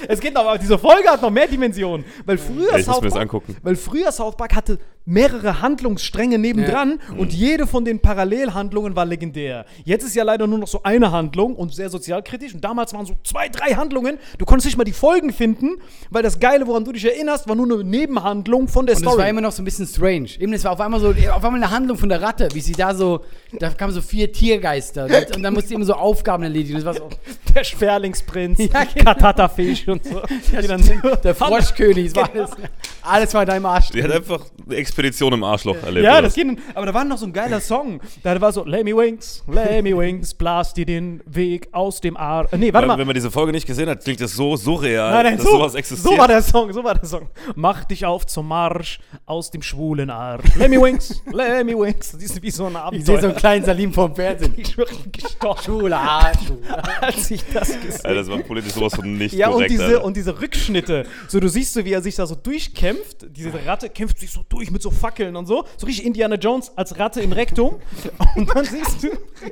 Es 0.07 0.21
geht 0.21 0.37
aber, 0.37 0.59
diese 0.59 0.79
Folge 0.79 1.09
hat 1.09 1.23
noch 1.23 1.31
mehr 1.31 1.49
Dimensionen. 1.49 2.05
Weil 2.25 2.39
früher, 2.39 2.71
Ja, 2.73 2.79
ich 2.79 2.85
South 2.85 3.01
Park, 3.01 3.17
angucken. 3.17 3.57
weil 3.63 3.75
früher 3.75 4.13
South 4.13 4.37
Park 4.37 4.55
hatte 4.55 4.79
mehrere 5.05 5.61
Handlungsstränge 5.61 6.39
nebendran 6.39 7.01
und 7.19 7.33
jede 7.33 7.67
von 7.67 7.85
den 7.85 7.99
Parallelhandlungen 8.01 8.95
war 8.95 9.05
legendär. 9.05 9.65
Jetzt 9.85 10.05
ist 10.05 10.15
ja 10.15 10.23
leider 10.23 10.47
nur 10.47 10.59
noch 10.59 10.69
so 10.69 10.83
eine 10.85 11.11
Handlung 11.11 11.57
und 11.57 11.75
sehr 11.75 11.91
sozialkritisch. 11.91 12.55
Und 12.55 12.63
damals 12.63 12.95
waren 12.95 13.07
so 13.07 13.15
zwei, 13.25 13.49
drei 13.49 13.75
Handlungen. 13.75 14.19
Du 14.39 14.45
konntest 14.53 14.67
nicht 14.67 14.77
mal 14.77 14.85
die 14.85 14.93
Folgen 14.93 15.33
finden, 15.33 15.79
weil 16.11 16.23
das 16.23 16.39
Geile, 16.39 16.67
woran 16.67 16.85
du 16.85 16.93
dich 16.93 17.07
erinnerst, 17.07 17.49
war 17.49 17.55
nur 17.55 17.65
eine 17.65 17.85
Nebenhandlung 17.85 18.69
von 18.69 18.85
der 18.85 18.97
Und 18.97 19.03
das 19.03 19.11
Story. 19.11 19.23
war 19.23 19.31
immer 19.31 19.41
noch 19.41 19.51
so 19.51 19.63
ein 19.63 19.65
bisschen 19.65 19.87
strange. 19.87 20.29
Eben, 20.39 20.53
das 20.53 20.63
war 20.65 20.73
auf 20.73 20.81
einmal 20.83 21.01
so, 21.01 21.09
auf 21.09 21.43
einmal 21.43 21.55
eine 21.55 21.71
Handlung 21.71 21.97
von 21.97 22.11
der 22.11 22.21
Ratte, 22.21 22.51
wie 22.53 22.61
sie 22.61 22.73
da 22.73 22.95
so, 22.95 23.23
da 23.59 23.71
kamen 23.71 23.95
so 23.95 24.03
vier 24.03 24.31
Tiergeister 24.31 25.07
und, 25.07 25.37
und 25.37 25.43
dann 25.43 25.55
musste 25.55 25.69
sie 25.69 25.75
immer 25.75 25.87
so 25.87 25.95
Aufgaben 25.95 26.43
erledigen. 26.43 26.75
Das 26.75 26.85
war 26.85 26.93
so, 26.93 27.09
der 27.55 27.65
Sperlingsprinz, 27.65 28.59
Ja, 28.59 28.85
genau. 28.85 29.15
Katatafisch 29.15 29.89
und 29.89 30.05
so. 30.05 30.21
so 30.21 31.17
der 31.25 31.35
Froschkönig, 31.35 32.13
das 32.13 32.23
war 32.23 32.31
alles, 32.35 32.51
alles 33.01 33.35
war 33.35 33.43
in 33.45 33.49
deinem 33.49 33.65
Arsch. 33.65 33.89
Die 33.89 34.03
hat 34.03 34.13
einfach 34.13 34.45
eine 34.67 34.77
Expedition 34.77 35.33
im 35.33 35.45
Arschloch 35.45 35.83
erlebt. 35.83 36.05
Ja, 36.05 36.21
das 36.21 36.35
ging. 36.35 36.59
Aber 36.75 36.85
da 36.85 36.93
war 36.93 37.07
noch 37.07 37.17
so 37.17 37.25
ein 37.25 37.33
geiler 37.33 37.61
Song. 37.61 38.03
Da 38.23 38.39
war 38.39 38.53
so, 38.53 38.67
Let 38.67 38.85
me 38.85 38.95
wings, 38.95 39.43
let 39.51 39.83
me 39.83 39.97
wings, 39.97 40.35
blast 40.35 40.77
dir 40.77 40.85
den 40.85 41.23
Weg 41.25 41.71
aus 41.73 42.03
dem 42.03 42.19
Arsch. 42.19 42.53
Nee, 42.53 42.71
warte 42.71 42.87
mal. 42.87 42.99
Wenn 42.99 43.07
man 43.07 43.15
diese 43.15 43.31
Folge 43.31 43.53
nicht 43.53 43.67
gesehen 43.67 43.89
hat, 43.89 44.05
klingt 44.05 44.21
das 44.21 44.35
so 44.35 44.42
surreal, 44.57 45.11
Nein, 45.13 45.25
nein, 45.25 45.37
dass 45.37 45.47
so, 45.47 45.53
sowas 45.53 45.75
existiert. 45.75 46.13
so 46.15 46.19
war 46.19 46.29
der 46.29 46.43
Song, 46.43 46.73
so 46.73 46.83
war 46.85 46.95
der 46.95 47.05
Song. 47.05 47.29
Mach 47.55 47.85
dich 47.85 48.05
auf 48.05 48.27
zum 48.27 48.49
Marsch 48.49 48.99
aus 49.27 49.51
dem 49.51 49.63
schwulen 49.63 50.11
Arsch. 50.11 50.55
Let 50.57 50.71
me 50.71 50.81
wings, 50.81 51.23
let 51.33 51.65
me 51.65 51.73
wings. 51.79 52.13
Das 52.13 52.23
ist 52.23 52.43
wie 52.43 52.51
so 52.51 52.67
ein 52.67 52.77
Ich 52.93 53.05
sehe 53.05 53.07
so 53.07 53.13
einen 53.13 53.19
Abenteuer. 53.25 53.33
kleinen 53.41 53.65
Salim 53.65 53.93
vom 53.93 54.15
Fernsehen. 54.15 54.55
Ich 54.57 54.69
schwöre, 54.69 54.91
bin 54.95 55.13
gestorben, 55.13 55.63
Schule, 55.63 55.97
Arsch, 55.97 56.39
als 57.01 57.31
ich 57.31 57.43
das 57.53 57.69
gesehen 57.81 58.01
Alter, 58.05 58.15
das 58.15 58.29
war 58.29 58.39
politisch 58.39 58.73
sowas 58.73 58.95
von 58.95 59.17
nicht 59.17 59.35
Ja, 59.35 59.47
und 59.49 59.55
korrekt, 59.55 59.71
diese, 59.71 59.85
Alter. 59.85 60.05
und 60.05 60.17
diese 60.17 60.41
Rückschnitte. 60.41 61.07
So, 61.29 61.41
du 61.41 61.49
siehst 61.49 61.73
so, 61.75 61.85
wie 61.85 61.93
er 61.93 62.03
sich 62.03 62.15
da 62.17 62.27
so 62.27 62.35
durchkämpft. 62.35 63.27
Diese 63.37 63.53
Ratte 63.67 63.89
kämpft 63.89 64.19
sich 64.19 64.31
so 64.31 64.43
durch 64.49 64.71
mit 64.71 64.83
so 64.83 64.91
Fackeln 64.91 65.37
und 65.37 65.47
so. 65.47 65.65
So 65.77 65.87
richtig 65.87 66.05
Indiana 66.07 66.37
Jones 66.37 66.73
als 66.77 66.99
Ratte 66.99 67.21
im 67.21 67.33
Rektum. 67.33 67.77
Und 68.37 68.49
dann 68.55 68.65
siehst 68.65 69.03
du, 69.03 69.09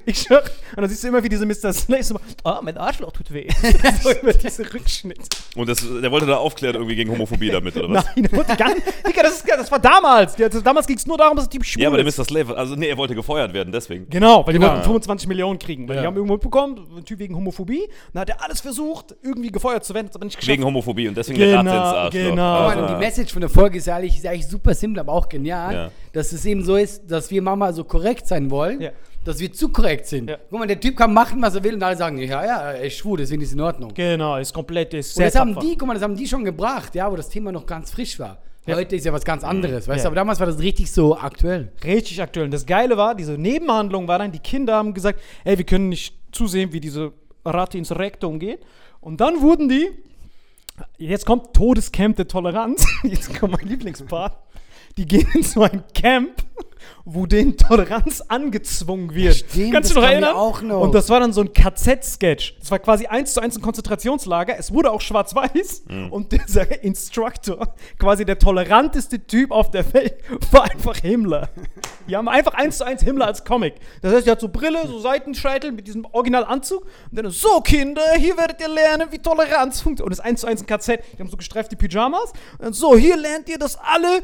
ich 0.06 0.23
schwör, 0.23 0.42
und 0.42 0.80
dann 0.82 0.88
siehst 0.88 1.02
du 1.04 1.09
immer, 1.09 1.23
wie 1.23 1.28
diese 1.28 1.44
Mr. 1.44 1.73
Slay 1.73 2.02
so, 2.02 2.18
ah, 2.44 2.61
mein 2.62 2.76
Arschloch 2.78 3.12
tut 3.12 3.30
weh. 3.32 3.47
so 4.02 4.11
über 4.12 4.32
diese 4.32 4.70
Rückschnitte. 4.73 5.23
Und 5.57 5.69
das, 5.69 5.85
der 6.00 6.11
wollte 6.11 6.27
da 6.27 6.37
aufklären 6.37 6.75
irgendwie 6.77 6.95
gegen 6.97 7.11
Homophobie 7.11 7.50
damit, 7.53 7.77
oder 7.77 7.89
was? 7.91 8.05
Nein, 8.15 8.25
der 8.25 8.33
wollte 8.39 8.57
gar 8.57 8.69
nicht. 8.75 8.83
Digga, 9.07 9.23
das, 9.23 9.33
ist, 9.39 9.49
das 9.49 9.71
war 9.71 9.79
damals. 9.79 10.37
Das, 10.37 10.62
damals 10.62 10.87
ging 10.87 10.97
es 10.97 11.07
nur 11.07 11.19
darum, 11.19 11.37
dass 11.37 11.49
der 11.49 11.59
Typ 11.59 11.65
schwul 11.65 11.83
Ja, 11.83 11.89
aber 11.89 11.97
der 11.99 12.07
ist. 12.07 12.19
Mr. 12.19 12.25
Slave, 12.25 12.57
also 12.57 12.75
nee, 12.77 12.89
er 12.89 12.97
wollte 12.97 13.15
gefeuert 13.15 13.53
werden, 13.53 13.73
deswegen. 13.73 14.09
Genau, 14.11 14.47
weil 14.47 14.53
die 14.55 14.59
Genau. 14.61 14.73
wollten 14.73 14.85
25 14.85 15.29
Millionen 15.29 15.59
kriegen. 15.59 15.89
Weil 15.89 15.97
Ja. 15.97 16.03
die 16.03 16.07
haben 16.09 16.17
irgendwo 16.17 16.35
mitbekommen, 16.35 16.79
ein 16.97 17.05
Typ 17.05 17.19
wegen 17.19 17.35
Homophobie. 17.35 17.89
Dann 18.12 18.21
hat 18.23 18.29
er 18.31 18.43
alles 18.45 18.61
versucht, 18.61 19.15
irgendwie 19.23 19.50
gefeuert 19.50 19.85
zu 19.85 19.95
werden, 19.95 20.07
hat 20.09 20.15
aber 20.17 20.25
nicht 20.25 20.37
geschafft. 20.37 20.53
Wegen 20.53 20.65
Homophobie 20.65 21.09
und 21.09 21.17
deswegen 21.17 21.39
Genau, 21.39 21.62
der 21.62 21.73
Ratte 21.73 22.19
ins 22.19 22.29
genau. 22.31 22.43
Ah. 22.43 22.75
und 22.75 22.91
die 22.91 22.95
Message 23.05 23.33
von 23.33 23.41
der 23.41 23.50
Folge 23.50 23.79
ist 23.79 23.87
ja 23.87 23.97
eigentlich, 23.97 24.17
ist 24.19 24.27
eigentlich 24.27 24.47
super 24.49 24.75
simpel, 24.75 25.00
aber 25.00 25.12
auch 25.12 25.29
genial, 25.29 25.75
Ja. 25.75 25.91
dass 26.12 26.33
es 26.33 26.45
eben 26.45 26.65
so 26.65 26.77
ist, 26.77 27.11
dass 27.11 27.31
wir 27.31 27.43
Mama 27.43 27.73
so 27.73 27.85
korrekt 27.85 28.27
sein 28.27 28.50
wollen, 28.50 28.81
Ja. 28.81 28.91
Dass 29.25 29.39
wir 29.39 29.53
zu 29.53 29.69
korrekt 29.69 30.07
sind. 30.07 30.31
Ja. 30.31 30.39
Guck 30.49 30.59
mal, 30.59 30.67
der 30.67 30.81
Typ 30.81 30.97
kann 30.97 31.12
machen, 31.12 31.43
was 31.43 31.55
er 31.55 31.65
will 31.65 31.75
und 31.75 31.83
alle 31.83 31.97
sagen, 31.97 32.19
ja, 32.19 32.45
ja, 32.45 32.73
er 32.73 32.85
ist 32.85 32.97
schwul, 32.97 33.19
deswegen 33.19 33.43
ist 33.43 33.49
es 33.49 33.55
in 33.55 33.61
Ordnung. 33.61 33.93
Genau, 33.95 34.37
ist 34.37 34.55
komplett, 34.55 34.95
ist 34.95 35.11
Und 35.11 35.15
sehr 35.17 35.27
das 35.27 35.37
haben 35.37 35.59
die, 35.59 35.77
guck 35.77 35.87
mal, 35.87 35.95
das 35.95 36.03
haben 36.03 36.17
die 36.17 36.27
schon 36.27 36.45
gebracht, 36.45 36.95
ja, 36.95 37.11
wo 37.11 37.17
das 37.17 37.29
Thema 37.29 37.53
noch 37.53 37.67
ganz 37.67 37.91
frisch 37.91 38.19
war. 38.19 38.39
Ja. 38.67 38.77
Heute 38.77 38.97
ist 38.97 39.05
ja 39.05 39.12
was 39.12 39.25
ganz 39.25 39.43
anderes, 39.43 39.89
weißt 39.89 40.05
du, 40.05 40.09
aber 40.09 40.17
damals 40.17 40.39
war 40.39 40.47
das 40.47 40.59
richtig 40.61 40.93
so 40.93 41.17
aktuell. 41.17 41.73
Richtig 41.83 42.21
aktuell. 42.21 42.45
Und 42.45 42.50
das 42.53 42.67
Geile 42.67 42.97
war, 42.97 43.15
diese 43.15 43.33
Nebenhandlung 43.33 44.07
war 44.07 44.19
dann, 44.19 44.33
die 44.33 44.39
Kinder 44.39 44.75
haben 44.75 44.95
gesagt, 44.95 45.21
ey, 45.45 45.57
wir 45.57 45.65
können 45.65 45.89
nicht 45.89 46.15
zusehen, 46.33 46.73
wie 46.73 46.81
diese 46.81 47.12
Ratte 47.45 47.79
ins 47.79 47.91
Rektum 47.97 48.39
geht. 48.39 48.61
Und 49.00 49.21
dann 49.21 49.41
wurden 49.41 49.69
die, 49.69 49.91
jetzt 50.99 51.25
kommt 51.25 51.55
Todescamp 51.55 52.17
der 52.17 52.29
Toleranz, 52.29 52.87
jetzt 53.03 53.39
kommt 53.39 53.55
mein 53.55 53.67
Lieblingspart, 53.67 54.37
die 54.97 55.07
gehen 55.07 55.29
in 55.35 55.43
so 55.43 55.62
ein 55.62 55.83
Camp, 55.95 56.43
wo 57.05 57.27
denen 57.27 57.57
Toleranz 57.57 58.23
angezwungen 58.29 59.15
wird. 59.15 59.37
Stimmt, 59.37 59.73
Kannst 59.75 59.91
du 59.91 59.95
das 59.95 60.03
noch 60.05 60.11
erinnern? 60.11 60.35
auch 60.37 60.63
noch. 60.63 60.81
Und 60.81 60.95
das 60.95 61.09
war 61.09 61.21
dann 61.21 61.33
so 61.33 61.41
ein 61.41 61.53
KZ-Sketch. 61.53 62.57
Das 62.61 62.71
war 62.71 62.79
quasi 62.79 63.07
eins 63.07 63.35
zu 63.35 63.41
eins 63.41 63.57
ein 63.57 63.63
Konzentrationslager. 63.63 64.59
Es 64.59 64.73
wurde 64.73 64.91
auch 64.91 65.01
schwarz-weiß. 65.01 65.85
Und 66.11 66.33
dieser 66.33 66.83
Instructor, 66.83 67.75
quasi 67.99 68.25
der 68.25 68.39
toleranteste 68.39 69.27
Typ 69.27 69.51
auf 69.51 69.71
der 69.71 69.93
Welt, 69.93 70.15
war 70.53 70.65
einfach 70.65 70.97
Himmler. 70.99 71.49
Die 72.09 72.17
haben 72.17 72.29
einfach 72.29 72.55
eins 72.55 72.79
zu 72.79 72.85
eins 72.85 73.03
Himmler 73.03 73.27
als 73.27 73.45
Comic. 73.45 73.75
Das 74.03 74.13
heißt, 74.15 74.27
er 74.27 74.33
hat 74.33 74.41
so 74.41 74.49
Brille, 74.49 74.87
so 74.87 74.99
Seitenscheitel 74.99 75.73
mit 75.73 75.87
diesem 75.87 76.05
Originalanzug. 76.07 76.83
Und 76.83 77.17
dann 77.19 77.31
so, 77.31 77.61
Kinder, 77.61 78.03
hier 78.17 78.37
werdet 78.37 78.61
ihr 78.61 78.69
lernen, 78.69 79.09
wie 79.11 79.19
Toleranz 79.19 79.81
funktioniert. 79.81 80.01
Und 80.07 80.11
das 80.11 80.19
ist 80.19 80.25
eins 80.25 80.41
zu 80.41 80.47
eins 80.47 80.61
ein 80.63 80.67
KZ. 80.67 81.01
Die 81.17 81.21
haben 81.23 81.31
so 81.31 81.37
gestreifte 81.37 81.77
Pyjamas. 81.77 82.33
Und 82.59 82.65
dann 82.65 82.73
so, 82.73 82.97
hier 82.97 83.17
lernt 83.17 83.49
ihr, 83.49 83.59
dass 83.59 83.77
alle 83.79 84.21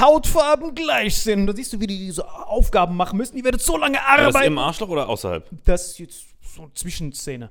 Hautfarben 0.00 0.74
gleich 0.74 1.16
sind. 1.16 1.40
Und 1.40 1.46
da 1.46 1.54
siehst 1.54 1.72
du, 1.72 1.80
wie 1.80 1.86
die 1.86 1.91
diese 1.98 2.28
Aufgaben 2.28 2.96
machen 2.96 3.16
müssen. 3.16 3.36
Die 3.36 3.44
werdet 3.44 3.60
so 3.62 3.76
lange 3.76 3.96
War 3.98 4.16
das 4.18 4.34
arbeiten. 4.34 4.46
im 4.52 4.58
Arschloch 4.58 4.88
oder 4.88 5.08
außerhalb? 5.08 5.48
Das 5.64 5.88
ist 5.88 5.98
jetzt 5.98 6.24
so 6.54 6.62
eine 6.62 6.72
Zwischenszene. 6.74 7.48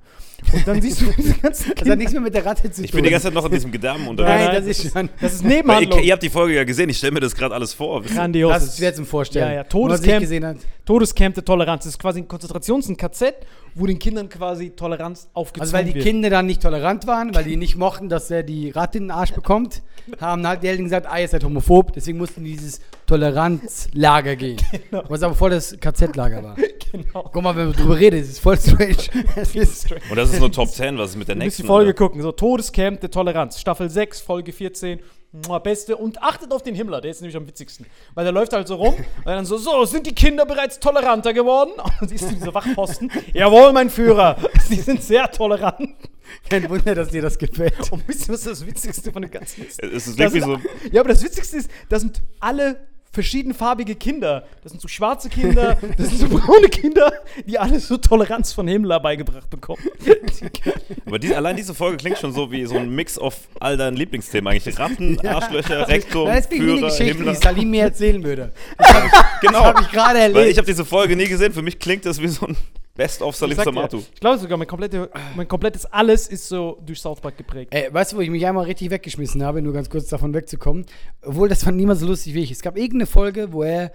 Und 0.54 0.68
dann 0.68 0.80
siehst 0.80 1.02
du 1.02 1.06
diese 1.18 1.34
ganzen 1.40 1.74
Das 1.76 1.90
hat 1.90 1.98
nichts 1.98 2.14
mehr 2.14 2.22
mit 2.22 2.36
der 2.36 2.46
Ratte 2.46 2.64
zu 2.70 2.76
tun. 2.76 2.86
Ich 2.86 2.92
bin 2.92 3.04
die 3.04 3.10
ganze 3.10 3.26
Zeit 3.28 3.34
noch 3.34 3.46
in 3.46 3.52
diesem 3.52 3.72
Gedärmen 3.72 4.08
unterwegs. 4.08 4.46
Nein, 4.46 4.56
das 4.56 4.66
ist 4.66 4.92
schon. 4.94 5.10
Das 5.20 5.34
ist 5.34 5.44
Weil 5.44 5.50
ihr, 5.52 5.58
Nebenhandlung. 5.58 6.04
ihr 6.04 6.14
habt 6.14 6.22
die 6.22 6.30
Folge 6.30 6.54
ja 6.56 6.64
gesehen, 6.64 6.88
ich 6.90 6.98
stelle 7.00 7.14
mir 7.14 7.20
das 7.20 7.34
gerade 7.34 7.56
alles 7.56 7.74
vor. 7.74 8.04
Grandios. 8.04 8.54
Das 8.54 8.64
ist 8.66 8.78
schwer 8.78 8.94
zum 8.94 9.08
Vorstellen. 9.08 9.48
Ja, 9.48 9.54
ja, 9.54 9.66
Nur, 9.74 9.90
was 9.90 10.02
ich 10.02 10.06
Todescamp. 10.06 10.22
gesehen 10.22 10.46
hat. 10.46 10.58
Todescamp 10.86 11.34
der 11.34 11.46
Toleranz. 11.46 11.84
Das 11.86 11.94
ist 11.94 12.00
quasi 12.00 12.20
ein 12.20 12.28
Konzentrations-, 12.28 12.90
ein 12.90 12.98
KZ, 12.98 13.34
wo 13.74 13.88
den 13.88 13.98
Kindern 13.98 14.30
quasi 14.30 14.70
Toleranz 14.72 15.30
aufgezwungen 15.34 15.62
Also 15.62 15.74
weil 15.74 15.86
die 15.86 15.96
wird. 15.96 16.06
Kinder 16.06 16.30
dann 16.30 16.46
nicht 16.46 16.62
tolerant 16.62 17.08
waren, 17.08 17.34
weil 17.34 17.44
die 17.44 17.58
nicht 17.58 17.78
mochten, 17.78 18.08
dass 18.08 18.30
er 18.30 18.44
die 18.44 18.70
Ratte 18.70 19.00
in 19.00 19.06
den 19.06 19.12
Arsch 19.12 19.32
bekommt, 19.34 19.82
haben 20.20 20.46
halt 20.46 20.62
die 20.62 20.68
Eltern 20.68 20.84
gesagt, 20.86 21.08
ah, 21.10 21.18
ihr 21.20 21.28
seid 21.28 21.44
homophob, 21.44 21.94
deswegen 21.94 22.20
mussten 22.20 22.44
die 22.44 22.52
dieses 22.52 22.82
Toleranzlager 23.12 24.36
gehen. 24.36 24.58
Was 25.10 25.22
aber 25.24 25.36
voll 25.36 25.52
das 25.52 25.78
KZ-Lager 25.80 26.44
war. 26.44 26.56
Genau. 26.92 27.30
Guck 27.32 27.42
mal, 27.42 27.56
wenn 27.56 27.68
man 27.68 27.74
drüber 27.74 27.98
redet, 27.98 28.22
es 28.24 28.32
ist 28.32 28.40
voll 28.40 28.60
strange. 28.60 28.98
Es 29.38 29.56
ist 29.56 29.90
Und 30.10 30.18
das 30.18 30.34
ist 30.34 30.42
nur 30.42 30.52
Top 30.52 30.68
10, 30.70 30.98
was 30.98 31.12
ist 31.12 31.16
mit 31.16 31.26
der 31.30 31.36
Du 31.36 31.40
müsst 31.40 31.46
nächsten? 31.46 31.62
die 31.62 31.68
Folge 31.68 31.88
Alter? 31.92 31.98
gucken. 31.98 32.22
So, 32.22 32.34
Todescamp 32.34 33.00
der 33.00 33.10
Toleranz. 33.10 33.62
Staffel 33.62 33.90
6, 33.90 34.20
Folge 34.20 34.52
14. 34.52 35.00
Mua, 35.48 35.60
Beste. 35.60 35.96
Und 35.96 36.22
achtet 36.22 36.52
auf 36.52 36.64
den 36.64 36.76
Himmler, 36.76 37.00
der 37.00 37.12
ist 37.12 37.22
nämlich 37.22 37.38
am 37.38 37.48
witzigsten. 37.48 37.86
Weil 38.14 38.26
der 38.26 38.34
läuft 38.34 38.52
halt 38.52 38.68
so 38.68 38.76
rum 38.76 38.96
und 38.96 39.26
dann 39.26 39.46
so, 39.46 39.56
so, 39.58 39.86
sind 39.86 40.06
die 40.06 40.14
Kinder 40.14 40.46
bereits 40.46 40.82
toleranter 40.82 41.32
geworden? 41.32 41.72
Und 41.82 41.94
dann 42.02 42.10
siehst 42.10 42.30
du 42.30 42.36
diese 42.36 42.54
Wachposten. 42.54 43.10
Jawohl, 43.32 43.72
mein 43.72 43.90
Führer. 43.90 44.36
Sie 44.68 44.76
sind 44.76 45.02
sehr 45.02 45.32
tolerant. 45.32 45.88
kein 46.50 46.70
Wunder, 46.70 46.94
dass 46.94 47.08
dir 47.08 47.22
das 47.22 47.38
gefällt. 47.38 47.90
Und 47.94 48.06
wisst 48.06 48.28
ihr, 48.28 48.34
was 48.34 48.44
das 48.44 48.66
Witzigste 48.68 49.14
von 49.14 49.22
dem 49.22 49.32
Ganzen 49.32 49.66
ist? 49.66 49.82
Es 49.82 50.08
ist 50.08 50.20
Das 50.20 50.34
irgendwie 50.34 50.42
sind, 50.42 50.62
so. 50.84 50.90
ja, 50.92 51.00
aber 51.00 51.10
das 51.12 51.24
Witzigste 51.24 51.56
ist, 51.56 51.72
das 51.88 52.02
sind 52.02 52.22
alle 52.42 52.76
verschiedenfarbige 53.12 53.96
Kinder. 53.96 54.46
Das 54.64 54.72
sind 54.72 54.82
so 54.82 54.88
schwarze 54.88 55.30
Kinder, 55.30 55.78
das 55.98 56.10
sind 56.10 56.18
so 56.20 56.30
braune 56.30 56.70
Kinder, 56.70 57.12
die 57.46 57.60
alle 57.60 57.80
so 57.80 57.98
Toleranz 57.98 58.54
von 58.54 58.68
Himmler 58.68 59.00
beigebracht 59.00 59.50
bekommen. 59.50 59.82
Aber 61.06 61.20
die, 61.20 61.36
allein 61.36 61.56
diese 61.58 61.74
Folge 61.74 61.98
klingt 61.98 62.18
schon 62.18 62.34
so 62.34 62.52
wie 62.52 62.66
so 62.66 62.78
ein 62.78 62.90
Mix 62.90 63.18
auf 63.18 63.36
all 63.60 63.78
deinen 63.78 63.98
Lieblingsthemen 63.98 64.48
eigentlich. 64.54 64.80
Ratten, 64.80 65.20
Arschlöcher, 65.28 65.88
Rektum, 65.88 66.28
Das 66.28 66.42
ist 66.46 66.52
wie 66.52 66.56
eine 66.56 66.64
Führer, 66.66 66.82
Geschichte, 66.90 67.04
Himmler. 67.18 67.32
die 67.34 67.38
Salim 67.38 67.70
mir 67.70 67.84
erzählen 67.84 68.24
würde. 68.24 68.52
Das 68.78 68.94
habe 68.94 69.06
ich, 69.08 69.42
Genau. 69.42 69.60
das 69.60 69.68
hab 69.68 69.82
ich 69.82 69.92
gerade 69.92 70.20
Weil 70.20 70.30
ich 70.32 70.36
erlebt. 70.38 70.58
habe 70.58 70.68
diese 70.68 70.86
Folge 70.86 71.16
nie 71.16 71.28
gesehen. 71.28 71.52
Für 71.54 71.62
mich 71.62 71.80
klingt 71.80 72.06
das 72.06 72.22
wie 72.22 72.28
so 72.28 72.48
ein 72.48 72.56
Best-of 72.96 73.36
Salim 73.36 73.52
Ich 73.52 73.58
sag 73.58 73.66
dir, 73.66 73.74
Samatu. 73.74 73.98
Ich 74.14 74.20
glaube 74.20 74.38
sogar, 74.38 74.58
mein, 74.58 74.68
komplette, 74.68 75.10
mein 75.36 75.48
komplettes 75.48 75.86
Alles 75.86 76.28
ist 76.28 76.48
so 76.48 76.78
durch 76.86 77.00
South 77.00 77.22
Park 77.22 77.38
geprägt. 77.38 77.74
Ey, 77.74 77.94
weißt 77.94 78.12
du, 78.12 78.18
wo 78.18 78.22
ich 78.22 78.30
mich 78.30 78.46
einmal 78.46 78.66
richtig 78.66 78.90
weggeschmissen 78.90 79.44
habe, 79.44 79.62
nur 79.62 79.74
ganz 79.74 79.90
kurz 79.90 80.08
davon 80.08 80.34
wegzukommen? 80.34 80.86
Obwohl, 81.22 81.48
das 81.48 81.64
fand 81.64 81.78
niemand 81.78 82.00
so 82.00 82.08
lustig 82.08 82.34
wie 82.34 82.44
ich. 82.44 82.52
Es 82.52 82.62
gab 82.62 82.78
irgendeine 82.78 83.06
Folge, 83.06 83.54
wo 83.54 83.64
er 83.64 83.92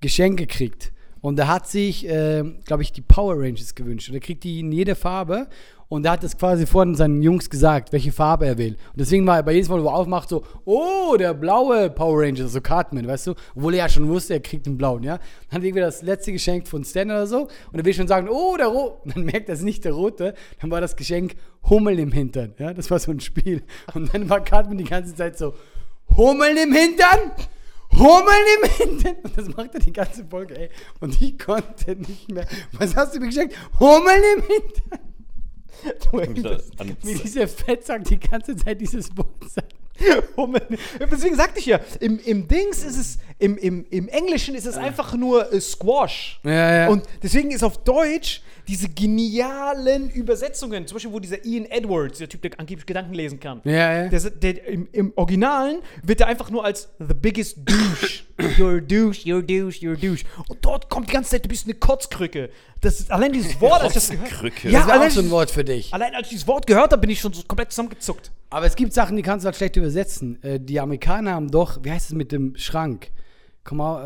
Geschenke 0.00 0.46
kriegt. 0.46 0.92
Und 1.20 1.38
er 1.38 1.48
hat 1.48 1.68
sich, 1.68 2.08
äh, 2.08 2.44
glaube 2.64 2.82
ich, 2.82 2.92
die 2.92 3.00
Power 3.00 3.34
Rangers 3.36 3.74
gewünscht. 3.74 4.08
Und 4.08 4.14
er 4.14 4.20
kriegt 4.20 4.44
die 4.44 4.60
in 4.60 4.72
jeder 4.72 4.94
Farbe. 4.94 5.48
Und 5.88 6.04
er 6.04 6.12
hat 6.12 6.22
das 6.22 6.36
quasi 6.36 6.66
vorhin 6.66 6.94
seinen 6.94 7.22
Jungs 7.22 7.48
gesagt, 7.48 7.92
welche 7.92 8.12
Farbe 8.12 8.46
er 8.46 8.58
will. 8.58 8.72
Und 8.72 9.00
deswegen 9.00 9.26
war 9.26 9.36
er 9.36 9.42
bei 9.42 9.52
jedem 9.52 9.70
Mal, 9.70 9.82
wo 9.82 9.88
er 9.88 9.94
aufmacht, 9.94 10.28
so, 10.28 10.44
oh, 10.66 11.16
der 11.18 11.32
blaue 11.32 11.88
Power 11.88 12.22
Ranger, 12.22 12.46
so 12.46 12.60
Cartman, 12.60 13.06
weißt 13.06 13.28
du? 13.28 13.34
Obwohl 13.56 13.72
er 13.72 13.78
ja 13.78 13.88
schon 13.88 14.06
wusste, 14.06 14.34
er 14.34 14.40
kriegt 14.40 14.66
den 14.66 14.76
blauen, 14.76 15.02
ja? 15.02 15.16
Dann 15.16 15.56
hat 15.56 15.62
er 15.62 15.64
irgendwie 15.64 15.80
das 15.80 16.02
letzte 16.02 16.32
Geschenk 16.32 16.68
von 16.68 16.84
Stan 16.84 17.10
oder 17.10 17.26
so. 17.26 17.48
Und 17.72 17.78
er 17.78 17.84
will 17.86 17.94
schon 17.94 18.06
sagen, 18.06 18.28
oh, 18.28 18.56
der 18.58 18.66
rote. 18.66 18.98
Dann 19.14 19.24
merkt 19.24 19.48
er, 19.48 19.54
es 19.54 19.62
nicht 19.62 19.84
der 19.86 19.92
rote. 19.92 20.34
Dann 20.60 20.70
war 20.70 20.82
das 20.82 20.94
Geschenk 20.94 21.36
Hummel 21.70 21.98
im 21.98 22.12
Hintern, 22.12 22.54
ja? 22.58 22.74
Das 22.74 22.90
war 22.90 22.98
so 22.98 23.10
ein 23.10 23.20
Spiel. 23.20 23.62
Und 23.94 24.14
dann 24.14 24.28
war 24.28 24.40
Cartman 24.40 24.78
die 24.78 24.84
ganze 24.84 25.14
Zeit 25.14 25.38
so, 25.38 25.54
Hummel 26.16 26.56
im 26.56 26.72
Hintern? 26.72 27.32
Hummel 27.92 28.44
im 28.62 28.70
Hintern? 28.70 29.16
Und 29.22 29.38
das 29.38 29.48
macht 29.56 29.74
er 29.74 29.80
die 29.80 29.92
ganze 29.92 30.24
Folge, 30.26 30.58
ey. 30.58 30.68
Und 31.00 31.20
ich 31.20 31.38
konnte 31.38 31.96
nicht 31.96 32.30
mehr. 32.30 32.46
Was 32.72 32.94
hast 32.94 33.14
du 33.14 33.20
mir 33.20 33.26
geschenkt? 33.26 33.56
Hummel 33.80 34.22
im 34.36 34.42
Hintern? 34.42 35.07
An- 36.78 36.96
Wie 37.02 37.14
dieser 37.14 37.46
Fettsack 37.48 38.04
die 38.04 38.18
ganze 38.18 38.56
Zeit 38.56 38.80
dieses 38.80 39.16
Wort 39.16 39.28
sagt. 39.48 39.74
Deswegen 41.10 41.34
sagte 41.36 41.58
ich 41.58 41.66
ja, 41.66 41.80
im, 42.00 42.18
im 42.20 42.46
Dings 42.46 42.84
ist 42.84 42.96
es, 42.96 43.18
im, 43.38 43.56
im, 43.58 43.84
im 43.90 44.08
Englischen 44.08 44.54
ist 44.54 44.66
es 44.66 44.76
einfach 44.76 45.14
nur 45.14 45.52
äh, 45.52 45.60
Squash. 45.60 46.40
Ja, 46.44 46.52
ja. 46.82 46.88
Und 46.88 47.04
deswegen 47.22 47.50
ist 47.50 47.64
auf 47.64 47.78
Deutsch 47.78 48.42
diese 48.68 48.88
genialen 48.88 50.10
Übersetzungen, 50.10 50.86
zum 50.86 50.96
Beispiel, 50.96 51.12
wo 51.12 51.18
dieser 51.20 51.44
Ian 51.44 51.64
Edwards, 51.66 52.18
der 52.18 52.28
Typ, 52.28 52.42
der 52.42 52.52
angeblich 52.58 52.86
Gedanken 52.86 53.14
lesen 53.14 53.40
kann, 53.40 53.60
Ja, 53.64 54.04
ja. 54.04 54.08
der, 54.08 54.20
der, 54.30 54.66
im, 54.68 54.88
im 54.92 55.12
Originalen 55.16 55.78
wird 56.02 56.20
er 56.20 56.26
einfach 56.28 56.50
nur 56.50 56.64
als 56.64 56.88
The 56.98 57.14
Biggest 57.14 57.58
Douche 57.64 58.24
you're 58.58 58.78
a 58.78 58.80
douche, 58.80 59.24
you're 59.24 59.38
a 59.38 59.42
douche, 59.42 59.80
you're 59.80 59.94
a 59.94 59.96
douche. 60.00 60.24
Und 60.48 60.58
dort 60.64 60.88
kommt 60.88 61.08
die 61.08 61.12
ganze 61.12 61.30
Zeit, 61.30 61.44
du 61.44 61.48
bist 61.48 61.64
eine 61.66 61.74
Kotzkrücke. 61.74 62.50
Das 62.80 63.00
ist 63.00 63.10
allein 63.10 63.32
dieses 63.32 63.60
Wort, 63.60 63.82
als 63.82 63.88
ich 63.90 63.94
das 63.94 64.10
gehört 64.10 64.30
Krücke. 64.30 64.68
Ja, 64.70 64.78
Das 64.80 64.86
wäre 64.88 64.98
allein, 64.98 65.08
auch 65.10 65.14
so 65.14 65.20
ein 65.20 65.30
Wort 65.30 65.50
für 65.50 65.64
dich. 65.64 65.92
allein 65.92 66.14
als 66.14 66.26
ich 66.28 66.30
dieses 66.34 66.46
Wort 66.46 66.66
gehört 66.66 66.92
habe, 66.92 67.00
bin 67.00 67.10
ich 67.10 67.20
schon 67.20 67.32
so 67.32 67.42
komplett 67.42 67.72
zusammengezuckt. 67.72 68.30
Aber 68.50 68.66
es 68.66 68.76
gibt 68.76 68.92
Sachen, 68.92 69.16
die 69.16 69.22
kannst 69.22 69.44
du 69.44 69.46
halt 69.46 69.56
schlecht 69.56 69.76
übersetzen. 69.76 70.42
Äh, 70.42 70.60
die 70.60 70.78
Amerikaner 70.78 71.32
haben 71.32 71.50
doch, 71.50 71.80
wie 71.82 71.90
heißt 71.90 72.10
es 72.10 72.14
mit 72.16 72.30
dem 72.32 72.54
Schrank? 72.56 73.10
Come 73.68 73.82
out, 73.82 74.00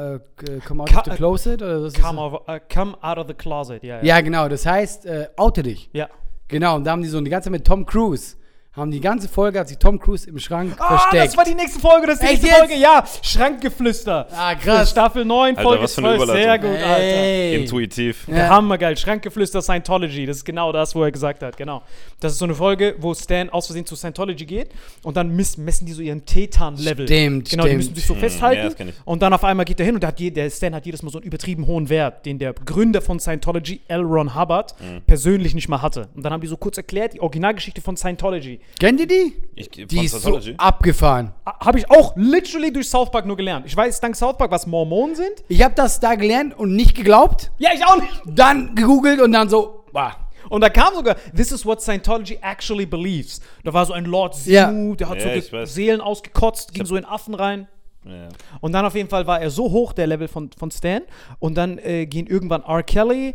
äh, 0.49 0.59
come 0.67 0.83
out 0.83 0.89
Ka- 0.91 0.99
of 1.01 1.05
the 1.05 1.11
closet? 1.13 1.63
Oder 1.63 1.83
was 1.83 1.93
ist 1.95 2.03
Come, 2.03 2.17
das? 2.17 2.25
over, 2.25 2.41
uh, 2.49 2.59
come 2.73 2.97
out 3.03 3.19
of 3.19 3.27
the 3.29 3.35
closet, 3.35 3.83
ja. 3.85 3.97
Ja. 3.99 4.03
Ja, 4.17 4.21
genau. 4.21 4.49
Das 4.49 4.67
heißt, 4.67 5.07
äh, 5.07 5.29
oute 5.37 5.63
dich. 5.63 5.89
ja. 5.93 6.09
Genau. 6.49 6.77
Und 6.77 6.85
da 6.85 6.91
haben 6.91 7.03
die 7.03 7.09
so 7.09 7.21
die 7.21 7.31
ganze 7.31 7.47
Zeit 7.47 7.53
mit 7.53 7.65
Tom 7.67 7.87
Cruise, 7.87 8.37
haben 8.75 8.91
die 8.91 9.01
ganze 9.01 9.29
Folge 9.29 9.59
hat 9.61 9.69
sich 9.69 9.77
Tom 9.79 9.99
Cruise 9.99 10.29
im 10.29 10.39
Schrank 10.39 10.75
Ah, 10.79 10.97
versteckt. 10.99 11.27
das 11.27 11.37
war 11.37 11.45
die 11.45 11.55
nächste 11.55 11.79
Folge, 11.79 12.07
das 12.07 12.15
ist 12.17 12.23
die 12.23 12.27
Echt 12.33 12.43
nächste 12.43 12.49
jetzt? 12.63 12.69
Folge, 12.71 12.83
ja. 12.83 13.05
Schrankgeflüster. 13.23 14.29
Ah, 14.35 14.55
krass. 14.55 14.91
Staffel 14.91 15.25
9, 15.25 15.51
Alter, 15.57 15.63
Folge 15.69 15.83
was 15.85 15.95
für 15.95 16.05
eine 16.05 16.17
12, 16.17 16.31
sehr 16.31 16.59
gut, 16.59 16.69
Alter. 16.71 16.99
Ey. 16.99 17.57
Intuitiv. 17.61 18.27
Ja. 18.29 18.49
Hammergeil, 18.49 18.97
Schrankgeflüster 18.97 19.61
Scientology, 19.63 20.25
das 20.27 20.39
ist 20.39 20.45
genau 20.45 20.73
das, 20.73 20.95
wo 20.95 21.03
er 21.05 21.13
gesagt 21.13 21.43
hat, 21.43 21.57
genau. 21.57 21.83
Das 22.21 22.33
ist 22.33 22.39
so 22.39 22.47
eine 22.47 22.55
Folge, 22.55 22.95
wo 22.99 23.13
Stan 23.15 23.51
aus 23.51 23.67
Versehen 23.67 23.85
zu 23.85 23.95
Scientology 23.95 24.47
geht 24.47 24.71
und 25.03 25.17
dann 25.17 25.35
miss, 25.37 25.59
messen 25.59 25.87
die 25.87 25.93
so 25.93 26.01
ihren 26.03 26.25
Tetan-Level. 26.25 27.07
Stimmt, 27.07 27.51
Genau, 27.51 27.65
die 27.65 27.69
stimmt. 27.71 27.77
müssen 27.85 27.95
sich 27.95 28.07
so 28.07 28.15
ja, 28.15 28.21
festhalten 28.21 28.63
das 28.65 28.77
kenn 28.77 28.89
ich. 28.89 28.95
und 29.05 29.21
dann 29.23 29.33
auf 29.35 29.45
einmal 29.45 29.67
geht 29.67 29.81
er 29.81 29.87
hin 29.87 29.95
und 29.97 30.01
der, 30.03 30.09
hat 30.09 30.19
je, 30.21 30.31
der 30.31 30.49
Stan 30.51 30.75
hat 30.75 30.87
jedes 30.87 31.03
Mal 31.03 31.11
so 31.11 31.19
einen 31.19 31.27
übertrieben 31.27 31.67
hohen 31.67 31.89
Wert, 31.91 32.25
den 32.25 32.39
der 32.39 32.55
Gründer 32.55 33.03
von 33.03 33.21
Scientology, 33.21 33.81
L. 33.89 34.01
Ron 34.03 34.35
Hubbard, 34.35 34.75
Mhm. 34.81 35.03
persönlich 35.07 35.55
nicht 35.55 35.69
mal 35.69 35.83
hatte. 35.83 36.09
Und 36.15 36.23
dann 36.23 36.33
haben 36.33 36.41
die 36.41 36.47
so 36.47 36.57
kurz 36.57 36.77
erklärt, 36.79 37.13
die 37.13 37.21
Originalgeschichte 37.21 37.81
von 37.83 37.97
Scientology. 37.97 38.61
Kennt 38.79 39.01
ihr 39.01 39.07
die? 39.07 39.37
Ich, 39.55 39.69
Die 39.71 40.05
ist 40.05 40.21
so 40.21 40.41
abgefahren. 40.57 41.33
Habe 41.45 41.79
ich 41.79 41.91
auch 41.91 42.15
literally 42.17 42.73
durch 42.73 42.89
South 42.89 43.11
Park 43.11 43.27
nur 43.27 43.37
gelernt. 43.37 43.67
Ich 43.67 43.77
weiß 43.77 44.01
dank 44.01 44.17
South 44.17 44.37
Park, 44.37 44.51
was 44.51 44.67
Mormonen 44.67 45.15
sind. 45.15 45.45
Ich 45.49 45.63
habe 45.63 45.75
das 45.75 46.01
da 46.01 46.15
gelernt 46.15 46.59
und 46.59 46.75
nicht 46.75 46.97
geglaubt. 46.97 47.53
Ja, 47.59 47.71
ich 47.75 47.85
auch 47.85 47.97
nicht. 48.01 48.23
Dann 48.27 48.75
gegoogelt 48.75 49.21
und 49.21 49.33
dann 49.33 49.49
so, 49.49 49.85
wow. 49.93 50.13
Und 50.49 50.61
da 50.63 50.69
kam 50.69 50.95
sogar, 50.95 51.15
this 51.37 51.53
is 51.53 51.65
what 51.65 51.81
Scientology 51.81 52.39
actually 52.43 52.85
believes. 52.85 53.41
Da 53.65 53.73
war 53.73 53.87
so 53.87 53.93
ein 53.93 54.05
Lord 54.05 54.35
Zenu, 54.35 54.91
Ja. 54.91 54.97
der 54.97 55.09
hat 55.09 55.19
Ja, 55.25 55.41
so. 55.41 55.65
Seelen 55.65 56.01
ausgekotzt, 56.01 56.75
ging 56.75 56.85
so 56.85 56.97
in 56.97 57.05
Affen 57.05 57.35
rein. 57.35 57.69
Ja. 58.05 58.29
Und 58.61 58.73
dann 58.73 58.85
auf 58.85 58.95
jeden 58.97 59.09
Fall 59.09 59.27
war 59.29 59.41
er 59.41 59.51
so 59.51 59.71
hoch, 59.71 59.93
der 59.93 60.09
Level 60.09 60.27
von, 60.27 60.51
von 60.59 60.71
Stan. 60.73 61.03
Und 61.39 61.55
dann 61.57 61.79
äh, 61.79 62.07
gehen 62.07 62.27
irgendwann 62.27 62.63
R. 62.65 62.83
Kelly, 62.83 63.35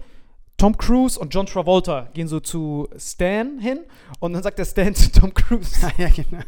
Tom 0.58 0.76
Cruise 0.76 1.20
und 1.20 1.32
John 1.34 1.46
Travolta 1.46 2.10
gehen 2.16 2.28
so 2.28 2.40
zu 2.40 2.90
Stan 2.98 3.60
hin. 3.60 3.82
Und 4.20 4.34
dann 4.34 4.42
sagt 4.42 4.58
der 4.58 4.66
Stan 4.66 4.94
zu 4.96 5.12
Tom 5.12 5.32
Cruise, 5.34 5.80
ja, 5.98 6.10
genau. 6.10 6.42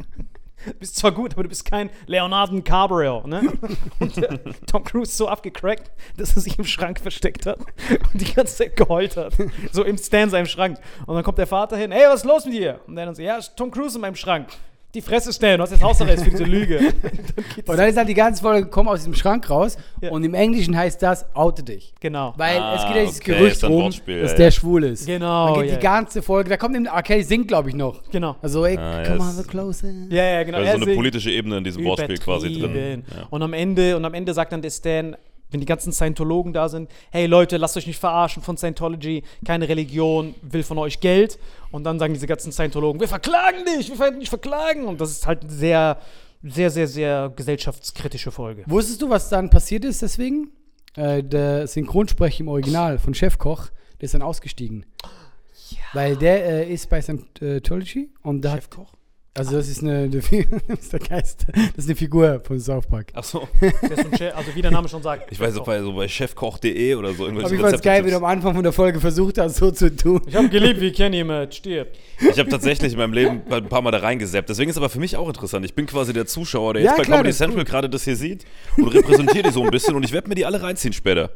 du 0.65 0.73
bist 0.79 0.95
zwar 0.95 1.11
gut, 1.11 1.33
aber 1.33 1.43
du 1.43 1.49
bist 1.49 1.63
kein 1.63 1.91
Leonardo 2.07 2.55
DiCaprio, 2.55 3.27
ne? 3.27 3.53
Und 3.99 4.17
äh, 4.17 4.39
Tom 4.65 4.83
Cruise 4.83 5.11
ist 5.11 5.17
so 5.17 5.27
abgecrackt, 5.27 5.91
dass 6.17 6.35
er 6.35 6.41
sich 6.41 6.57
im 6.57 6.65
Schrank 6.65 6.99
versteckt 6.99 7.45
hat 7.45 7.59
und 7.59 8.19
die 8.19 8.33
ganze 8.33 8.55
Zeit 8.55 8.75
geheult 8.75 9.15
hat. 9.15 9.33
So 9.71 9.83
im 9.83 9.97
Stan 9.97 10.29
seinem 10.29 10.47
Schrank. 10.47 10.79
Und 11.05 11.13
dann 11.13 11.23
kommt 11.23 11.37
der 11.37 11.47
Vater 11.47 11.77
hin, 11.77 11.91
hey, 11.91 12.05
was 12.07 12.21
ist 12.21 12.25
los 12.25 12.45
mit 12.45 12.55
dir? 12.55 12.79
Und 12.87 12.95
der 12.95 13.05
dann 13.05 13.15
so, 13.15 13.21
ja, 13.21 13.37
ist 13.37 13.55
Tom 13.55 13.69
Cruise 13.69 13.95
in 13.95 14.01
meinem 14.01 14.15
Schrank. 14.15 14.47
Die 14.95 15.01
Fresse 15.01 15.31
Stan, 15.31 15.55
du 15.57 15.61
hast 15.63 15.69
jetzt 15.69 15.83
Hausarrest 15.83 16.23
für 16.23 16.31
diese 16.31 16.45
Lüge. 16.45 16.79
Und 16.79 16.85
dann 16.95 17.63
Und 17.67 17.77
dann 17.77 17.89
ist 17.89 17.97
halt 17.97 18.09
die 18.09 18.15
ganze 18.15 18.41
Folge, 18.41 18.67
komm 18.69 18.87
aus 18.87 18.99
diesem 19.01 19.13
Schrank 19.13 19.47
raus. 19.47 19.77
Ja. 20.01 20.09
Und 20.09 20.23
im 20.23 20.33
Englischen 20.33 20.75
heißt 20.75 21.01
das, 21.03 21.27
oute 21.35 21.61
dich. 21.61 21.93
Genau. 21.99 22.33
Weil 22.37 22.57
Ah, 22.57 22.75
es 22.75 22.87
geht 22.87 22.95
ja 22.95 23.01
dieses 23.03 23.21
okay, 23.21 23.31
Gerücht 23.33 23.55
ist 23.57 23.63
ein 23.65 23.71
rum, 23.71 23.83
Wortspiel, 23.83 24.21
dass 24.21 24.31
ja, 24.31 24.37
der 24.37 24.45
ja. 24.47 24.51
schwul 24.51 24.83
ist. 24.85 25.05
Genau, 25.05 25.53
Dann 25.53 25.61
geht 25.61 25.71
ja, 25.73 25.77
die 25.77 25.83
ganze 25.83 26.21
Folge, 26.23 26.49
da 26.49 26.57
kommt 26.57 26.75
eben. 26.75 26.87
Kelly 27.03 27.21
singt, 27.21 27.47
glaube 27.47 27.69
ich, 27.69 27.75
noch. 27.75 28.01
Genau. 28.11 28.35
Also, 28.41 28.65
ey, 28.65 28.77
Ah, 28.79 29.03
come 29.05 29.19
on 29.19 29.29
es- 29.29 29.37
the 29.37 29.43
closer. 29.43 29.87
Ja, 30.09 30.23
ja, 30.23 30.43
genau. 30.43 30.57
Da 30.57 30.63
ist 30.63 30.69
Er 30.73 30.79
so 30.79 30.85
eine 30.85 30.95
politische 30.95 31.29
Ebene 31.29 31.59
in 31.59 31.63
diesem 31.63 31.85
Wortspiel 31.85 32.17
quasi 32.17 32.51
drin. 32.59 33.03
Und 33.29 33.43
am 33.43 33.53
Ende, 33.53 33.95
und 33.95 34.03
am 34.05 34.15
Ende 34.15 34.33
sagt 34.33 34.51
dann 34.53 34.63
der 34.63 34.71
Stan, 34.71 35.15
wenn 35.51 35.59
die 35.59 35.65
ganzen 35.65 35.91
Scientologen 35.91 36.53
da 36.53 36.69
sind, 36.69 36.89
hey 37.11 37.25
Leute, 37.25 37.57
lasst 37.57 37.77
euch 37.77 37.87
nicht 37.87 37.99
verarschen 37.99 38.43
von 38.43 38.57
Scientology, 38.57 39.23
keine 39.45 39.67
Religion 39.67 40.35
will 40.41 40.63
von 40.63 40.77
euch 40.77 40.99
Geld. 40.99 41.39
Und 41.71 41.83
dann 41.83 41.99
sagen 41.99 42.13
diese 42.13 42.27
ganzen 42.27 42.51
Scientologen, 42.51 42.99
wir 42.99 43.07
verklagen 43.07 43.65
dich, 43.65 43.89
wir 43.89 43.99
werden 43.99 44.19
dich 44.19 44.29
verklagen. 44.29 44.85
Und 44.85 45.01
das 45.01 45.11
ist 45.11 45.27
halt 45.27 45.43
eine 45.43 45.51
sehr, 45.51 45.99
sehr, 46.43 46.69
sehr, 46.69 46.87
sehr 46.87 47.33
gesellschaftskritische 47.35 48.31
Folge. 48.31 48.63
Wusstest 48.67 49.01
du, 49.01 49.09
was 49.09 49.29
dann 49.29 49.49
passiert 49.49 49.85
ist 49.85 50.01
deswegen? 50.01 50.51
Äh, 50.95 51.23
der 51.23 51.67
Synchronsprecher 51.67 52.41
im 52.41 52.47
Original 52.47 52.97
von 52.99 53.13
Chefkoch, 53.13 53.67
der 53.99 54.05
ist 54.05 54.13
dann 54.13 54.21
ausgestiegen. 54.21 54.85
Weil 55.93 56.15
der 56.15 56.67
äh, 56.67 56.73
ist 56.73 56.89
bei 56.89 57.01
Scientology 57.01 58.09
und 58.23 58.41
da 58.41 58.51
hat, 58.51 58.61
Chefkoch? 58.63 58.93
Also 59.39 59.55
das 59.57 59.69
ist 59.69 59.81
eine, 59.81 60.05
ist 60.67 60.93
der 60.93 60.99
Geist, 60.99 61.45
das 61.53 61.85
ist 61.85 61.87
eine 61.87 61.95
Figur 61.95 62.41
von 62.43 62.59
South 62.59 62.85
Park. 62.87 63.07
Achso, 63.13 63.47
Der 63.61 63.91
ist 63.91 64.03
so 64.03 64.17
Chef, 64.17 64.35
also 64.35 64.55
wie 64.55 64.61
der 64.61 64.71
Name 64.71 64.87
schon 64.89 65.01
sagt. 65.01 65.31
ich 65.31 65.39
weiß 65.39 65.57
auch 65.57 65.65
bei, 65.65 65.81
so 65.81 65.93
bei 65.93 66.07
chefkoch.de 66.07 66.95
oder 66.95 67.13
so 67.13 67.25
irgendwelche 67.25 67.47
Aber 67.47 67.55
ich 67.55 67.61
fand 67.61 67.75
es 67.75 67.81
geil, 67.81 68.05
wie 68.05 68.11
du 68.11 68.17
am. 68.17 68.25
Anfang 68.25 68.53
von 68.53 68.63
der 68.63 68.73
Folge 68.73 68.99
versucht 68.99 69.37
hast, 69.37 69.55
so 69.55 69.71
zu 69.71 69.95
tun. 69.95 70.21
Ich 70.27 70.35
habe 70.35 70.49
geliebt, 70.49 70.79
wie 70.81 70.91
Kenny 70.91 71.19
immer 71.21 71.51
stirbt. 71.51 71.97
Ich 72.19 72.37
habe 72.37 72.49
tatsächlich 72.49 72.93
in 72.93 72.99
meinem 72.99 73.13
Leben 73.13 73.41
ein 73.49 73.69
paar 73.69 73.81
Mal 73.81 73.91
da 73.91 73.99
reingesappt. 73.99 74.49
Deswegen 74.49 74.69
ist 74.69 74.77
aber 74.77 74.89
für 74.89 74.99
mich 74.99 75.15
auch 75.17 75.27
interessant. 75.27 75.65
Ich 75.65 75.73
bin 75.73 75.85
quasi 75.85 76.13
der 76.13 76.25
Zuschauer, 76.25 76.73
der 76.75 76.83
Ja, 76.83 76.91
jetzt 76.91 76.97
bei 76.97 77.03
klar, 77.05 77.17
Comedy 77.19 77.35
Central 77.35 77.63
gerade 77.65 77.89
das 77.89 78.03
hier 78.03 78.15
sieht 78.15 78.45
und 78.77 78.87
repräsentiere 78.87 79.43
die 79.43 79.51
so 79.51 79.63
ein 79.63 79.71
bisschen 79.71 79.95
und 79.95 80.03
ich 80.03 80.11
werde 80.11 80.29
mir 80.29 80.35
die 80.35 80.45
alle 80.45 80.61
reinziehen 80.61 80.93
später. 80.93 81.31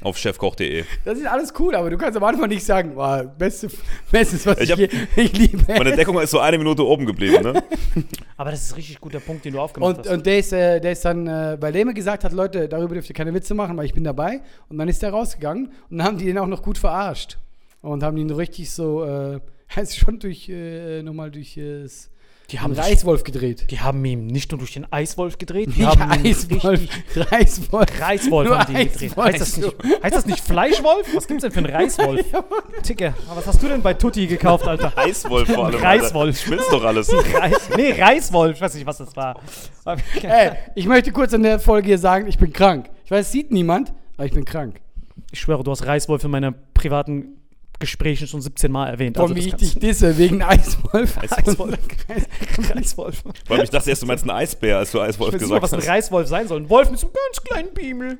Auf 0.00 0.16
chefkoch.de. 0.16 0.84
Das 1.04 1.18
ist 1.18 1.26
alles 1.26 1.52
cool, 1.58 1.74
aber 1.74 1.90
du 1.90 1.98
kannst 1.98 2.16
am 2.16 2.22
Anfang 2.22 2.48
nicht 2.48 2.64
sagen, 2.64 2.92
wow, 2.94 3.24
beste, 3.36 3.68
bestes, 4.12 4.46
was 4.46 4.58
ich, 4.58 4.64
Ich 4.64 4.70
hab- 4.72 4.78
je, 4.78 4.88
ich 5.16 5.36
liebe. 5.36 5.58
Meine 5.66 5.96
Deckung 5.96 6.20
ist 6.20 6.30
so 6.30 6.38
eine 6.38 6.56
Minute 6.56 6.86
oben 6.86 7.04
geblieben, 7.04 7.42
ne? 7.42 7.62
Aber 8.36 8.52
das 8.52 8.60
ist 8.62 8.72
ein 8.72 8.76
richtig 8.76 9.00
guter 9.00 9.18
Punkt, 9.18 9.44
den 9.44 9.54
du 9.54 9.60
aufgemacht 9.60 9.98
Und, 9.98 10.06
hast. 10.06 10.12
und 10.14 10.24
der, 10.26 10.38
ist, 10.38 10.52
äh, 10.52 10.80
der 10.80 10.92
ist 10.92 11.04
dann, 11.04 11.26
äh, 11.26 11.56
weil 11.60 11.72
der 11.72 11.82
immer 11.82 11.94
gesagt 11.94 12.22
hat, 12.22 12.32
Leute, 12.32 12.68
darüber 12.68 12.94
dürft 12.94 13.08
ihr 13.10 13.14
keine 13.16 13.34
Witze 13.34 13.54
machen, 13.54 13.76
weil 13.76 13.86
ich 13.86 13.94
bin 13.94 14.04
dabei. 14.04 14.40
Und 14.68 14.78
dann 14.78 14.86
ist 14.88 15.02
der 15.02 15.10
rausgegangen 15.10 15.72
und 15.90 15.98
dann 15.98 16.06
haben 16.06 16.18
die 16.18 16.26
den 16.26 16.38
auch 16.38 16.46
noch 16.46 16.62
gut 16.62 16.78
verarscht. 16.78 17.36
Und 17.80 18.02
haben 18.04 18.16
ihn 18.18 18.30
richtig 18.30 18.70
so, 18.70 19.04
äh, 19.04 19.40
heißt 19.74 19.96
schon 19.98 20.20
durch, 20.20 20.48
äh, 20.48 21.02
nochmal 21.02 21.30
durch 21.32 21.56
äh, 21.56 21.82
das 21.82 22.08
die, 22.50 22.60
haben 22.60 22.72
Reiswolf 22.72 23.24
gedreht. 23.24 23.70
die 23.70 23.80
haben 23.80 24.02
ihm 24.04 24.26
nicht 24.26 24.50
nur 24.50 24.58
durch 24.58 24.72
den 24.72 24.90
Eiswolf 24.90 25.36
gedreht, 25.36 25.68
die 25.74 25.84
Nicht 25.84 25.98
haben 25.98 26.24
ihn 26.24 26.30
Eiswolf, 26.30 26.80
richtig 26.80 27.32
Reiswolf. 27.32 28.00
Reiswolf 28.00 28.48
Nur 28.48 28.58
haben 28.58 28.74
die 28.74 28.84
gedreht. 28.84 29.10
Eiswolf. 29.10 29.26
Heißt 29.26 29.40
das, 29.40 29.56
nicht, 29.58 29.76
heißt 30.02 30.16
das 30.16 30.26
nicht 30.26 30.40
Fleischwolf? 30.40 31.14
Was 31.14 31.26
gibt's 31.26 31.42
denn 31.42 31.52
für 31.52 31.58
einen 31.58 31.74
Reiswolf? 31.74 32.26
Ticker, 32.82 33.14
aber 33.26 33.36
was 33.36 33.46
hast 33.46 33.62
du 33.62 33.68
denn 33.68 33.82
bei 33.82 33.94
Tutti 33.94 34.26
gekauft, 34.26 34.66
Alter? 34.66 34.96
Eiswolf 34.96 35.52
vor 35.52 35.66
allem. 35.66 35.80
Reiswolf. 35.80 36.40
Schmilzt 36.40 36.72
doch 36.72 36.84
alles. 36.84 37.12
Reis, 37.12 37.68
nee, 37.76 37.92
Reiswolf, 37.92 38.56
ich 38.56 38.60
weiß 38.62 38.74
nicht, 38.74 38.86
was 38.86 38.98
das 38.98 39.14
war. 39.14 39.40
Ey, 40.22 40.52
ich 40.74 40.86
möchte 40.86 41.12
kurz 41.12 41.32
in 41.32 41.42
der 41.42 41.60
Folge 41.60 41.88
hier 41.88 41.98
sagen, 41.98 42.26
ich 42.28 42.38
bin 42.38 42.52
krank. 42.52 42.88
Ich 43.04 43.10
weiß, 43.10 43.26
es 43.26 43.32
sieht 43.32 43.50
niemand, 43.50 43.92
aber 44.16 44.26
ich 44.26 44.32
bin 44.32 44.44
krank. 44.44 44.80
Ich 45.30 45.40
schwöre, 45.40 45.62
du 45.62 45.70
hast 45.70 45.84
Reiswolf 45.86 46.24
in 46.24 46.30
meinen 46.30 46.54
privaten 46.74 47.37
Gesprächen 47.78 48.26
schon 48.26 48.40
17 48.40 48.70
Mal 48.72 48.88
erwähnt. 48.88 49.16
Komm, 49.16 49.24
Also 49.30 49.36
wie 49.36 49.40
ich 49.40 49.50
das 49.52 49.60
dich 49.60 49.74
disse, 49.78 50.18
wegen 50.18 50.42
Eiswolf. 50.42 51.16
Eiswolf. 51.30 51.78
Reiswolf. 52.74 53.22
Weil 53.46 53.62
ich 53.62 53.70
dachte 53.70 53.90
erst, 53.90 54.02
du 54.02 54.06
meinst 54.06 54.24
einen 54.24 54.30
Eisbär, 54.32 54.78
als 54.78 54.90
du 54.92 55.00
Eiswolf 55.00 55.34
Ich 55.34 55.34
weiß 55.34 55.40
nicht 55.42 55.50
mal, 55.50 55.56
gesagt 55.60 55.62
was 55.62 55.72
ein 55.72 55.78
hast. 55.80 55.88
Reiswolf 55.88 56.28
sein 56.28 56.48
soll. 56.48 56.60
Ein 56.60 56.70
Wolf 56.70 56.90
mit 56.90 56.98
so 56.98 57.06
einem 57.06 57.14
ganz 57.14 57.44
kleinen 57.44 57.74
Biemel. 57.74 58.18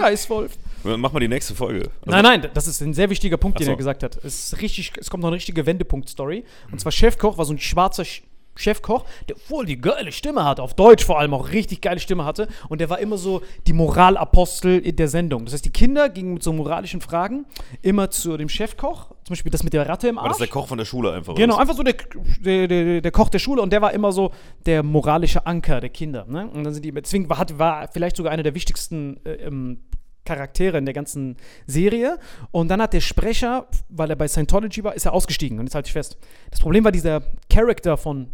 Reiswolf. 0.00 0.52
Mach 0.84 1.12
mal 1.12 1.20
die 1.20 1.28
nächste 1.28 1.54
Folge. 1.54 1.90
Also, 2.02 2.10
Nein, 2.10 2.22
nein, 2.22 2.50
das 2.54 2.68
ist 2.68 2.80
ein 2.80 2.94
sehr 2.94 3.10
wichtiger 3.10 3.36
Punkt, 3.36 3.58
den 3.58 3.66
so. 3.66 3.72
er 3.72 3.76
gesagt 3.76 4.02
hat. 4.02 4.16
Es, 4.24 4.52
ist 4.52 4.60
richtig, 4.60 4.92
es 4.98 5.10
kommt 5.10 5.22
noch 5.22 5.28
eine 5.28 5.36
richtige 5.36 5.66
Wendepunkt-Story. 5.66 6.44
Und 6.70 6.80
zwar 6.80 6.92
Chefkoch 6.92 7.38
war 7.38 7.44
so 7.44 7.52
ein 7.52 7.58
schwarzer 7.58 8.04
Sch 8.04 8.22
Chefkoch, 8.58 9.04
der 9.28 9.36
voll 9.36 9.66
die 9.66 9.80
geile 9.80 10.12
Stimme 10.12 10.44
hatte, 10.44 10.62
auf 10.62 10.74
Deutsch 10.74 11.04
vor 11.04 11.18
allem 11.18 11.34
auch 11.34 11.50
richtig 11.52 11.80
geile 11.80 12.00
Stimme 12.00 12.24
hatte. 12.24 12.48
Und 12.68 12.80
der 12.80 12.90
war 12.90 12.98
immer 12.98 13.18
so 13.18 13.42
die 13.66 13.72
Moralapostel 13.72 14.78
in 14.78 14.96
der 14.96 15.08
Sendung. 15.08 15.44
Das 15.44 15.54
heißt, 15.54 15.64
die 15.64 15.70
Kinder 15.70 16.08
gingen 16.08 16.34
mit 16.34 16.42
so 16.42 16.52
moralischen 16.52 17.00
Fragen 17.00 17.46
immer 17.82 18.10
zu 18.10 18.36
dem 18.36 18.48
Chefkoch. 18.48 19.08
Zum 19.24 19.34
Beispiel 19.34 19.50
das 19.50 19.62
mit 19.62 19.72
der 19.72 19.88
Ratte 19.88 20.08
im 20.08 20.16
War 20.16 20.24
das 20.24 20.32
Arsch. 20.32 20.38
der 20.38 20.48
Koch 20.48 20.68
von 20.68 20.78
der 20.78 20.84
Schule 20.84 21.12
einfach? 21.12 21.34
Genau, 21.34 21.54
oder? 21.54 21.62
einfach 21.62 21.76
so 21.76 21.82
der, 21.82 21.94
der, 22.40 22.68
der, 22.68 23.00
der 23.00 23.10
Koch 23.10 23.28
der 23.28 23.38
Schule 23.38 23.60
und 23.60 23.72
der 23.72 23.82
war 23.82 23.92
immer 23.92 24.12
so 24.12 24.30
der 24.66 24.82
moralische 24.82 25.46
Anker 25.46 25.80
der 25.80 25.90
Kinder. 25.90 26.26
Ne? 26.28 26.48
Und 26.48 26.64
dann 26.64 26.72
sind 26.72 26.84
die, 26.84 26.92
deswegen 26.92 27.28
war, 27.28 27.44
war 27.58 27.88
vielleicht 27.92 28.16
sogar 28.16 28.32
einer 28.32 28.42
der 28.42 28.54
wichtigsten 28.54 29.18
äh, 29.24 29.32
ähm, 29.46 29.80
Charaktere 30.26 30.76
in 30.76 30.84
der 30.84 30.92
ganzen 30.92 31.36
Serie. 31.66 32.18
Und 32.50 32.68
dann 32.68 32.82
hat 32.82 32.92
der 32.92 33.00
Sprecher, 33.00 33.66
weil 33.88 34.10
er 34.10 34.16
bei 34.16 34.28
Scientology 34.28 34.84
war, 34.84 34.94
ist 34.94 35.06
er 35.06 35.14
ausgestiegen. 35.14 35.58
Und 35.58 35.66
jetzt 35.66 35.74
halte 35.74 35.86
ich 35.86 35.94
fest. 35.94 36.18
Das 36.50 36.60
Problem 36.60 36.84
war, 36.84 36.92
dieser 36.92 37.22
Charakter 37.48 37.96
von 37.96 38.28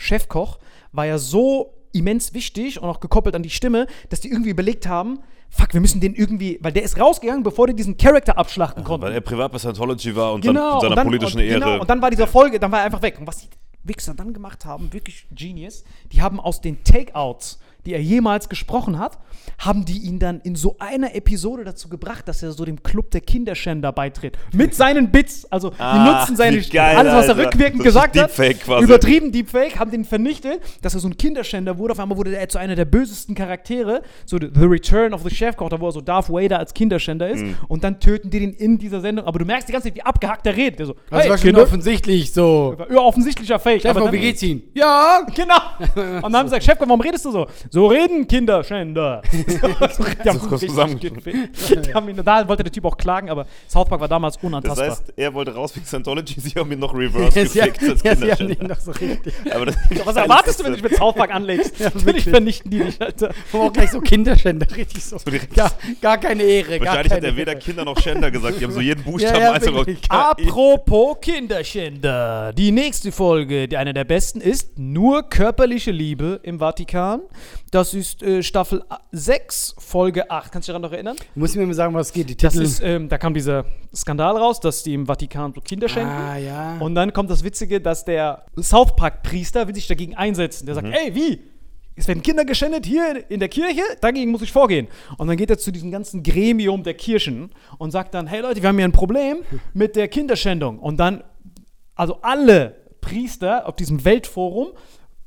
Chefkoch 0.00 0.58
war 0.92 1.06
ja 1.06 1.18
so 1.18 1.74
immens 1.92 2.34
wichtig 2.34 2.80
und 2.80 2.88
auch 2.88 3.00
gekoppelt 3.00 3.34
an 3.34 3.42
die 3.42 3.50
Stimme, 3.50 3.86
dass 4.08 4.20
die 4.20 4.30
irgendwie 4.30 4.50
überlegt 4.50 4.86
haben, 4.86 5.20
fuck, 5.50 5.72
wir 5.72 5.80
müssen 5.80 6.00
den 6.00 6.14
irgendwie, 6.14 6.58
weil 6.62 6.72
der 6.72 6.82
ist 6.82 6.98
rausgegangen, 6.98 7.42
bevor 7.42 7.66
die 7.66 7.74
diesen 7.74 7.96
Charakter 7.96 8.38
abschlachten 8.38 8.84
konnten. 8.84 9.06
Weil 9.06 9.12
er 9.12 9.20
privat 9.20 9.52
bei 9.52 9.58
Scientology 9.58 10.14
war 10.14 10.32
und 10.32 10.44
dann 10.44 10.54
Genau, 10.54 10.74
mit 10.74 10.80
seiner 10.82 10.90
und 10.92 10.96
dann, 10.96 11.06
politischen 11.06 11.38
und, 11.38 11.44
Ehre. 11.44 11.60
Genau, 11.60 11.80
und 11.80 11.90
dann 11.90 12.00
war 12.00 12.10
dieser 12.10 12.26
Folge, 12.26 12.58
dann 12.58 12.70
war 12.72 12.80
er 12.80 12.84
einfach 12.86 13.02
weg. 13.02 13.18
Und 13.18 13.26
was 13.26 13.38
die 13.38 13.48
Wichser 13.82 14.14
dann 14.14 14.32
gemacht 14.32 14.64
haben, 14.64 14.92
wirklich 14.92 15.26
Genius, 15.32 15.84
die 16.12 16.22
haben 16.22 16.38
aus 16.38 16.60
den 16.60 16.82
Takeouts, 16.84 17.58
die 17.86 17.92
er 17.94 18.00
jemals 18.02 18.48
gesprochen 18.48 18.98
hat, 18.98 19.18
haben 19.58 19.84
die 19.84 19.98
ihn 19.98 20.18
dann 20.18 20.40
in 20.40 20.56
so 20.56 20.76
einer 20.78 21.14
Episode 21.14 21.64
dazu 21.64 21.88
gebracht, 21.88 22.26
dass 22.28 22.42
er 22.42 22.52
so 22.52 22.64
dem 22.64 22.82
Club 22.82 23.10
der 23.10 23.20
Kinderschänder 23.20 23.92
beitritt. 23.92 24.36
Mit 24.54 24.74
seinen 24.74 25.10
Bits. 25.10 25.46
Also, 25.50 25.70
die 25.70 25.76
Ah, 25.78 26.20
nutzen 26.20 26.36
seine 26.36 26.60
geil, 26.60 26.96
alles, 26.96 27.12
was 27.12 27.26
er 27.28 27.36
Alter. 27.36 27.46
rückwirkend 27.46 27.80
ist 27.80 27.84
gesagt 27.84 28.18
hat. 28.18 28.28
Deepfake 28.30 28.60
quasi. 28.60 28.84
Übertrieben 28.84 29.32
Deepfake, 29.32 29.78
haben 29.78 29.90
den 29.90 30.04
vernichtet, 30.04 30.60
dass 30.82 30.94
er 30.94 31.00
so 31.00 31.08
ein 31.08 31.16
Kinderschänder 31.16 31.78
wurde. 31.78 31.92
Auf 31.92 32.00
einmal 32.00 32.16
wurde 32.18 32.36
er 32.36 32.48
zu 32.48 32.58
einer 32.58 32.74
der 32.74 32.84
bösesten 32.84 33.34
Charaktere. 33.34 34.02
So 34.26 34.38
The 34.38 34.48
Return 34.64 35.12
of 35.14 35.22
the 35.22 35.30
Chefkoch, 35.34 35.68
da 35.68 35.80
wo 35.80 35.86
er 35.88 35.92
so 35.92 36.00
Darth 36.00 36.28
Vader 36.30 36.58
als 36.58 36.74
Kinderschänder 36.74 37.28
ist. 37.28 37.42
Mhm. 37.42 37.56
Und 37.68 37.84
dann 37.84 38.00
töten 38.00 38.30
die 38.30 38.40
den 38.40 38.52
in 38.54 38.78
dieser 38.78 39.00
Sendung. 39.00 39.26
Aber 39.26 39.38
du 39.38 39.44
merkst 39.44 39.68
die 39.68 39.72
ganze 39.72 39.88
Zeit, 39.88 39.96
wie 39.96 40.02
abgehackt 40.02 40.46
er 40.46 40.56
redet. 40.56 40.78
Der 40.80 40.86
so, 40.86 40.94
Das 41.10 41.28
war 41.28 41.38
schon 41.38 41.56
offensichtlich 41.56 42.32
so. 42.32 42.76
ja, 42.90 42.96
offensichtlicher 42.98 43.58
Fake. 43.58 43.80
Stefan, 43.80 44.02
aber 44.02 44.12
wie 44.12 44.20
geht's 44.20 44.42
Ihnen? 44.42 44.62
Ja! 44.74 45.20
Genau. 45.34 45.54
Und 45.80 45.96
dann 45.96 46.22
haben 46.36 46.48
sie 46.48 46.56
gesagt, 46.56 46.64
Chefkoch, 46.64 46.86
warum 46.88 47.00
redest 47.00 47.24
du 47.24 47.30
so? 47.32 47.46
So 47.72 47.86
reden 47.86 48.26
Kinderschänder. 48.26 49.22
so, 49.32 50.04
die 50.04 50.28
haben 50.28 50.98
gefickt. 50.98 51.86
Die 51.86 51.94
haben 51.94 52.08
ihn, 52.08 52.20
da 52.24 52.48
wollte 52.48 52.64
der 52.64 52.72
Typ 52.72 52.84
auch 52.84 52.96
klagen, 52.96 53.30
aber 53.30 53.46
South 53.68 53.88
Park 53.88 54.00
war 54.00 54.08
damals 54.08 54.34
Das 54.34 54.42
unantastbar. 54.44 54.90
heißt, 54.90 55.12
er 55.16 55.32
wollte 55.34 55.54
raus 55.54 55.76
wegen 55.76 55.86
Scientology, 55.86 56.40
sie 56.40 56.50
haben 56.58 56.72
ihn 56.72 56.80
noch 56.80 56.92
reverse 56.92 57.38
ja, 57.58 57.66
gefickt 57.66 57.88
als 57.90 58.02
ja, 58.02 58.14
Kinderschänder. 58.34 58.74
so. 58.74 58.90
Aber 59.54 59.66
das, 59.66 59.76
was 60.04 60.16
erwartest 60.16 60.58
du, 60.60 60.64
wenn 60.64 60.72
du 60.72 60.78
dich 60.80 60.90
mit 60.90 60.96
South 60.98 61.14
Park 61.14 61.32
anlegst? 61.32 61.78
Natürlich 61.78 62.24
vernichten 62.24 62.70
die 62.72 62.80
dich, 62.80 63.00
Alter. 63.00 63.30
Aber 63.52 63.62
auch 63.64 63.72
gleich 63.72 63.90
so 63.92 64.00
Kinderschänder, 64.00 64.66
richtig 64.76 65.04
so. 65.04 65.18
direkt- 65.18 65.54
Gar, 65.54 65.70
gar 66.00 66.18
keine 66.18 66.42
Ehre, 66.42 66.80
Wahrscheinlich 66.80 67.12
hat 67.12 67.22
er 67.24 67.36
weder. 67.36 67.54
Kinder 67.54 67.84
noch 67.84 68.00
Schänder 68.00 68.30
gesagt. 68.32 68.58
Die 68.60 68.64
haben 68.64 68.72
so 68.72 68.80
jeden 68.80 69.04
Buchstaben 69.04 69.36
Ja, 69.36 69.42
ja, 69.42 69.52
einzeln 69.52 69.74
wirklich. 69.74 70.00
Apropos 70.08 71.18
Kinderschänder. 71.20 72.52
Die 72.52 72.72
nächste 72.72 73.12
Folge, 73.12 73.68
die 73.68 73.76
eine 73.76 73.94
der 73.94 74.04
besten 74.04 74.40
ist, 74.40 74.78
nur 74.78 75.28
körperliche 75.28 75.90
Liebe 75.92 76.40
im 76.42 76.58
Vatikan. 76.58 77.20
Das 77.70 77.94
ist 77.94 78.20
äh, 78.22 78.42
Staffel 78.42 78.82
6, 79.12 79.76
Folge 79.78 80.28
8. 80.28 80.50
Kannst 80.50 80.66
du 80.66 80.72
dich 80.72 80.74
daran 80.74 80.82
noch 80.82 80.92
erinnern? 80.92 81.16
Muss 81.36 81.50
ich 81.52 81.56
mir 81.56 81.66
mal 81.66 81.74
sagen, 81.74 81.94
was 81.94 82.12
geht? 82.12 82.28
Die 82.28 82.36
Das 82.36 82.56
ist, 82.56 82.82
ähm, 82.82 83.08
da 83.08 83.16
kam 83.16 83.32
dieser 83.32 83.64
Skandal 83.94 84.36
raus, 84.36 84.58
dass 84.58 84.82
die 84.82 84.94
im 84.94 85.06
Vatikan 85.06 85.52
so 85.54 85.60
Kinder 85.60 85.88
schenken. 85.88 86.10
ah, 86.10 86.36
ja. 86.36 86.78
Und 86.80 86.96
dann 86.96 87.12
kommt 87.12 87.30
das 87.30 87.44
Witzige, 87.44 87.80
dass 87.80 88.04
der 88.04 88.44
South 88.60 88.96
Park-Priester 88.96 89.68
will 89.68 89.74
sich 89.76 89.86
dagegen 89.86 90.16
einsetzen. 90.16 90.66
Der 90.66 90.74
sagt, 90.74 90.88
ey, 90.88 91.14
wie? 91.14 91.42
Es 91.94 92.08
werden 92.08 92.22
Kinder 92.22 92.44
geschändet 92.44 92.86
hier 92.86 93.30
in 93.30 93.38
der 93.38 93.48
Kirche, 93.48 93.82
dagegen 94.00 94.32
muss 94.32 94.42
ich 94.42 94.50
vorgehen. 94.50 94.88
Und 95.18 95.28
dann 95.28 95.36
geht 95.36 95.50
er 95.50 95.58
zu 95.58 95.70
diesem 95.70 95.92
ganzen 95.92 96.24
Gremium 96.24 96.82
der 96.82 96.94
Kirchen 96.94 97.50
und 97.78 97.92
sagt 97.92 98.14
dann, 98.14 98.26
hey 98.26 98.40
Leute, 98.40 98.62
wir 98.62 98.68
haben 98.68 98.78
hier 98.78 98.86
ein 98.86 98.92
Problem 98.92 99.38
mit 99.74 99.94
der 99.94 100.08
Kinderschändung. 100.08 100.80
Und 100.80 100.96
dann, 100.96 101.22
also 101.94 102.18
alle 102.22 102.74
Priester 103.00 103.68
auf 103.68 103.76
diesem 103.76 104.04
Weltforum 104.04 104.70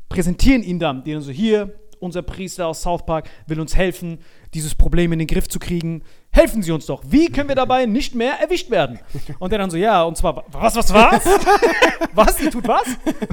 präsentieren 0.09 0.61
ihn 0.61 0.79
dann, 0.79 1.03
dann 1.05 1.21
so, 1.21 1.31
hier, 1.31 1.73
unser 2.03 2.21
Priester 2.21 2.67
aus 2.67 2.81
South 2.81 3.05
Park 3.05 3.29
will 3.47 3.59
uns 3.59 3.75
helfen, 3.75 4.19
dieses 4.53 4.75
Problem 4.75 5.11
in 5.13 5.19
den 5.19 5.27
Griff 5.27 5.47
zu 5.47 5.57
kriegen. 5.57 6.03
Helfen 6.31 6.61
Sie 6.61 6.71
uns 6.71 6.85
doch. 6.85 7.01
Wie 7.05 7.31
können 7.31 7.47
wir 7.47 7.55
dabei 7.55 7.85
nicht 7.85 8.13
mehr 8.13 8.39
erwischt 8.39 8.69
werden? 8.69 8.99
Und 9.39 9.51
der 9.51 9.59
dann 9.59 9.69
so, 9.69 9.77
ja, 9.77 10.03
und 10.03 10.17
zwar, 10.17 10.43
was, 10.51 10.75
was, 10.75 10.93
was? 10.93 11.25
was? 12.13 12.41
Ihr 12.41 12.51
tut 12.51 12.67
was? 12.67 12.87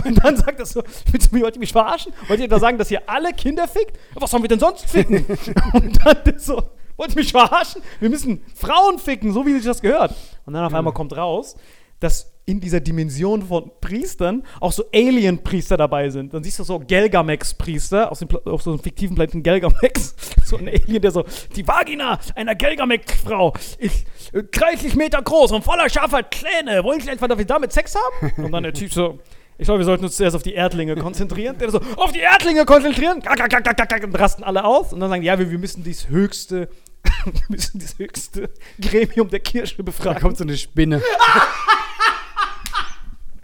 Und 0.04 0.22
dann 0.24 0.36
sagt 0.36 0.58
er 0.58 0.66
so, 0.66 0.82
willst 1.10 1.30
du 1.30 1.34
mich, 1.34 1.44
wollt 1.44 1.56
ihr 1.56 1.60
mich 1.60 1.72
verarschen? 1.72 2.12
Wollt 2.28 2.40
ihr 2.40 2.48
da 2.48 2.58
sagen, 2.58 2.78
dass 2.78 2.90
ihr 2.90 3.02
alle 3.06 3.32
Kinder 3.32 3.66
fickt? 3.66 3.98
Was 4.14 4.30
sollen 4.30 4.42
wir 4.42 4.48
denn 4.48 4.60
sonst 4.60 4.86
ficken? 4.86 5.26
Und 5.72 5.98
dann 6.04 6.38
so, 6.38 6.62
wollt 6.96 7.10
ihr 7.10 7.16
mich 7.16 7.32
verarschen? 7.32 7.82
Wir 7.98 8.10
müssen 8.10 8.42
Frauen 8.54 8.98
ficken, 8.98 9.32
so 9.32 9.44
wie 9.46 9.54
sich 9.54 9.64
das 9.64 9.80
gehört. 9.80 10.14
Und 10.46 10.54
dann 10.54 10.64
auf 10.64 10.74
einmal 10.74 10.92
kommt 10.92 11.16
raus, 11.16 11.56
dass 12.00 12.32
in 12.50 12.60
dieser 12.60 12.80
Dimension 12.80 13.42
von 13.42 13.70
Priestern 13.80 14.42
auch 14.58 14.72
so 14.72 14.84
Alien-Priester 14.92 15.76
dabei 15.76 16.10
sind. 16.10 16.34
Dann 16.34 16.42
siehst 16.42 16.58
du 16.58 16.64
so 16.64 16.80
Gelgamex-Priester 16.80 18.10
aus 18.10 18.18
dem, 18.18 18.28
auf 18.44 18.62
so 18.62 18.70
einem 18.70 18.80
fiktiven 18.80 19.14
Planeten 19.14 19.42
Gelgamex. 19.42 20.14
So 20.50 20.56
ein 20.56 20.66
Alien, 20.66 21.00
der 21.00 21.12
so, 21.12 21.24
die 21.54 21.64
Vagina 21.68 22.18
einer 22.34 22.56
Gelgamex-Frau 22.56 23.54
ist 23.78 24.04
äh, 24.32 24.42
30 24.42 24.96
Meter 24.96 25.22
groß 25.22 25.52
und 25.52 25.62
voller 25.62 25.88
scharfer 25.88 26.24
Kläne. 26.24 26.82
Wollen 26.82 27.00
Sie 27.00 27.08
etwa, 27.08 27.28
dass 27.28 27.38
wir 27.38 27.44
damit 27.44 27.72
Sex 27.72 27.94
haben? 27.94 28.32
Und 28.44 28.50
dann 28.50 28.64
der 28.64 28.72
Typ 28.72 28.92
so, 28.92 29.20
ich 29.58 29.66
glaube, 29.66 29.78
wir 29.78 29.84
sollten 29.84 30.04
uns 30.04 30.16
zuerst 30.16 30.34
auf 30.34 30.42
die 30.42 30.54
Erdlinge 30.54 30.96
konzentrieren. 30.96 31.56
Der 31.58 31.70
so, 31.70 31.80
auf 31.96 32.10
die 32.10 32.18
Erdlinge 32.18 32.64
konzentrieren? 32.64 33.18
Und 33.18 34.18
rasten 34.18 34.42
alle 34.42 34.64
aus. 34.64 34.92
Und 34.92 34.98
dann 34.98 35.10
sagen 35.10 35.22
die, 35.22 35.28
ja, 35.28 35.38
wir, 35.38 35.48
wir 35.52 35.58
müssen 35.58 35.84
dieses 35.84 36.08
höchste, 36.08 36.68
wir 37.24 37.32
müssen 37.48 37.78
dieses 37.78 37.96
höchste 37.96 38.50
Gremium 38.80 39.28
der 39.28 39.40
Kirche 39.40 39.76
da 39.76 39.84
befragen. 39.84 40.20
kommt 40.20 40.36
so 40.36 40.42
eine 40.42 40.56
Spinne. 40.56 41.00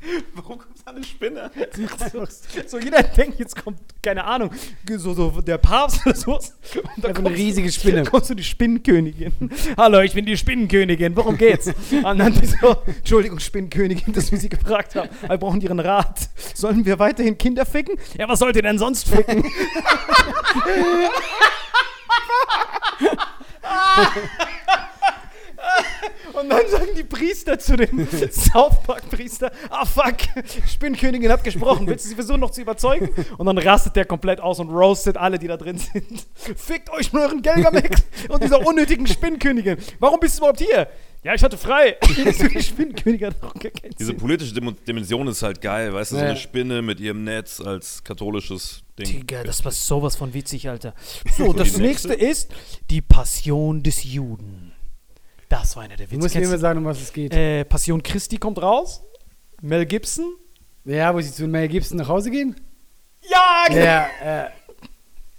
Warum 0.35 0.59
kommt 0.59 0.77
da 0.85 0.91
eine 0.93 1.05
Spinne? 1.05 1.51
So, 2.67 2.79
jeder 2.79 3.03
denkt, 3.03 3.39
jetzt 3.39 3.63
kommt, 3.63 3.79
keine 4.03 4.25
Ahnung, 4.25 4.51
so, 4.97 5.15
so 5.15 5.41
der 5.41 5.59
Papst 5.59 6.07
oder 6.07 6.17
so. 6.17 6.35
Und 6.35 6.53
dann 6.99 7.11
Einfach 7.11 7.25
eine 7.25 7.37
riesige 7.37 7.71
Spinne. 7.71 8.05
kommst 8.11 8.31
du 8.31 8.35
die 8.35 8.45
Spinnenkönigin. 8.45 9.33
Hallo, 9.77 10.01
ich 10.01 10.15
bin 10.15 10.27
die 10.27 10.37
Spinnenkönigin, 10.37 11.15
worum 11.17 11.37
geht's? 11.37 11.69
Und 11.69 12.19
dann 12.19 12.33
die 12.33 12.47
so, 12.47 12.77
Entschuldigung, 12.87 13.39
Spinnenkönigin, 13.39 14.13
dass 14.13 14.31
wir 14.31 14.39
sie 14.39 14.49
gefragt 14.49 14.97
haben. 14.97 15.09
Wir 15.27 15.37
brauchen 15.39 15.61
ihren 15.61 15.81
Rat. 15.81 16.29
Sollen 16.55 16.85
wir 16.85 16.99
weiterhin 16.99 17.39
Kinder 17.39 17.67
ficken? 17.67 17.99
Ja, 18.19 18.29
was 18.29 18.39
sollt 18.39 18.57
ihr 18.57 18.63
denn 18.63 18.79
sonst 18.79 19.09
ficken? 19.09 19.45
Und 26.33 26.51
dann 26.51 26.69
sagen 26.69 26.89
die 26.97 27.05
Priester 27.05 27.59
zu 27.59 27.77
dem 27.77 28.07
South 28.31 28.83
Park-Priester, 28.87 29.51
ah 29.71 29.85
fuck, 29.85 30.17
Spinnkönigin 30.69 31.31
hat 31.31 31.45
gesprochen, 31.45 31.87
willst 31.87 32.05
du 32.05 32.09
sie 32.11 32.15
versuchen 32.15 32.41
noch 32.41 32.51
zu 32.51 32.61
überzeugen? 32.63 33.09
Und 33.39 33.47
dann 33.47 33.59
rastet 33.59 33.97
der 33.97 34.05
komplett 34.05 34.41
aus 34.41 34.59
und 34.61 34.69
roastet 34.71 35.17
alle, 35.17 35.39
die 35.39 35.47
da 35.47 35.57
drin 35.57 35.79
sind. 35.79 36.27
Fickt 36.57 36.91
euch 36.91 37.13
mit 37.13 37.23
euren 37.23 37.43
Gelgamex 37.43 38.05
und 38.29 38.43
dieser 38.43 38.67
unnötigen 38.67 39.07
Spinnkönigin. 39.07 39.77
Warum 39.99 40.21
bist 40.21 40.37
du 40.37 40.41
überhaupt 40.43 40.61
hier? 40.61 40.89
Ja, 41.23 41.35
ich 41.35 41.43
hatte 41.43 41.57
frei. 41.59 41.97
So, 42.39 42.47
die 42.49 42.63
Spinnkönigin 42.63 43.29
hat 43.29 43.41
gar 43.41 43.53
keinen 43.73 43.95
Diese 43.99 44.15
politische 44.15 44.55
Dim- 44.55 44.77
Dimension 44.87 45.27
ist 45.29 45.43
halt 45.43 45.61
geil, 45.61 45.93
weißt 45.93 46.13
du, 46.13 46.17
so 46.17 46.23
Ja. 46.23 46.29
eine 46.29 46.37
Spinne 46.37 46.83
mit 46.83 47.01
ihrem 47.01 47.25
Netz 47.25 47.61
als 47.61 48.05
katholisches 48.05 48.83
Ding. 48.99 49.07
Digga, 49.07 49.43
das 49.43 49.65
war 49.65 49.73
sowas 49.73 50.17
von 50.17 50.33
witzig, 50.35 50.69
Alter. 50.69 50.95
So, 51.37 51.53
das 51.53 51.77
nächste 51.79 52.09
nächste? 52.11 52.15
ist 52.15 52.51
die 52.91 53.01
Passion 53.03 53.83
des 53.83 54.05
Juden. 54.05 54.73
Das 55.49 55.77
war 55.77 55.85
einer 55.85 55.97
der 55.97 56.07
Du 56.07 56.13
Witze. 56.13 56.23
musst 56.23 56.35
mir 56.35 56.43
immer 56.43 56.59
sagen, 56.59 56.79
um 56.81 56.85
was 56.85 57.01
es 57.01 57.13
geht. 57.13 57.33
Äh, 57.35 57.65
Passion 57.65 58.03
Christi 58.03 58.37
kommt 58.39 58.61
raus. 58.61 59.03
Mel 59.63 59.87
Gibson. 59.87 60.35
Ja, 60.85 61.15
wo 61.15 61.21
sie 61.21 61.33
zu 61.33 61.47
Mel 61.47 61.69
Gibson 61.69 61.99
nach 61.99 62.09
Hause 62.09 62.31
gehen? 62.31 62.57
Ja, 63.31 63.65
genau. 63.69 63.81
Ja, 63.81 64.07
äh, 64.47 64.51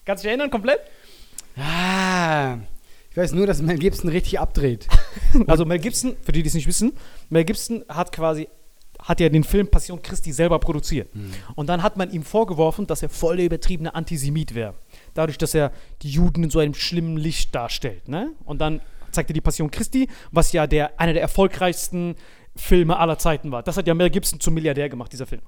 Kannst 0.05 0.23
du 0.23 0.27
dich 0.27 0.31
erinnern 0.31 0.49
komplett? 0.49 0.79
ah, 1.57 2.57
ich 3.11 3.17
weiß 3.17 3.31
nur, 3.33 3.47
dass 3.47 3.61
Mel 3.61 3.77
Gibson 3.77 4.09
richtig 4.09 4.39
abdreht. 4.39 4.87
Also 5.47 5.65
Mel 5.65 5.79
Gibson, 5.79 6.15
für 6.21 6.31
die, 6.31 6.41
die 6.43 6.47
es 6.47 6.53
nicht 6.53 6.67
wissen, 6.67 6.93
Mel 7.29 7.43
Gibson 7.43 7.83
hat 7.89 8.11
quasi 8.11 8.47
hat 8.99 9.19
ja 9.19 9.29
den 9.29 9.43
Film 9.43 9.67
Passion 9.67 10.01
Christi 10.01 10.31
selber 10.31 10.57
produziert. 10.59 11.09
Und 11.55 11.67
dann 11.67 11.83
hat 11.83 11.97
man 11.97 12.11
ihm 12.11 12.23
vorgeworfen, 12.23 12.87
dass 12.87 13.03
er 13.03 13.09
voll 13.09 13.37
der 13.37 13.45
übertriebene 13.45 13.93
Antisemit 13.93 14.55
wäre. 14.55 14.73
Dadurch, 15.13 15.37
dass 15.37 15.53
er 15.53 15.71
die 16.01 16.09
Juden 16.09 16.43
in 16.43 16.49
so 16.49 16.59
einem 16.59 16.73
schlimmen 16.73 17.15
Licht 17.17 17.53
darstellt. 17.53 18.07
Ne? 18.07 18.31
Und 18.45 18.59
dann 18.59 18.81
zeigte 19.17 19.33
die 19.33 19.41
Passion 19.41 19.71
Christi, 19.71 20.07
was 20.31 20.51
ja 20.51 20.67
der, 20.67 20.99
einer 20.99 21.13
der 21.13 21.21
erfolgreichsten 21.21 22.15
Filme 22.55 22.97
aller 22.97 23.17
Zeiten 23.17 23.51
war. 23.51 23.63
Das 23.63 23.77
hat 23.77 23.87
ja 23.87 23.93
Mel 23.93 24.09
Gibson 24.09 24.39
zum 24.39 24.53
Milliardär 24.53 24.89
gemacht, 24.89 25.11
dieser 25.11 25.25
Film. 25.25 25.41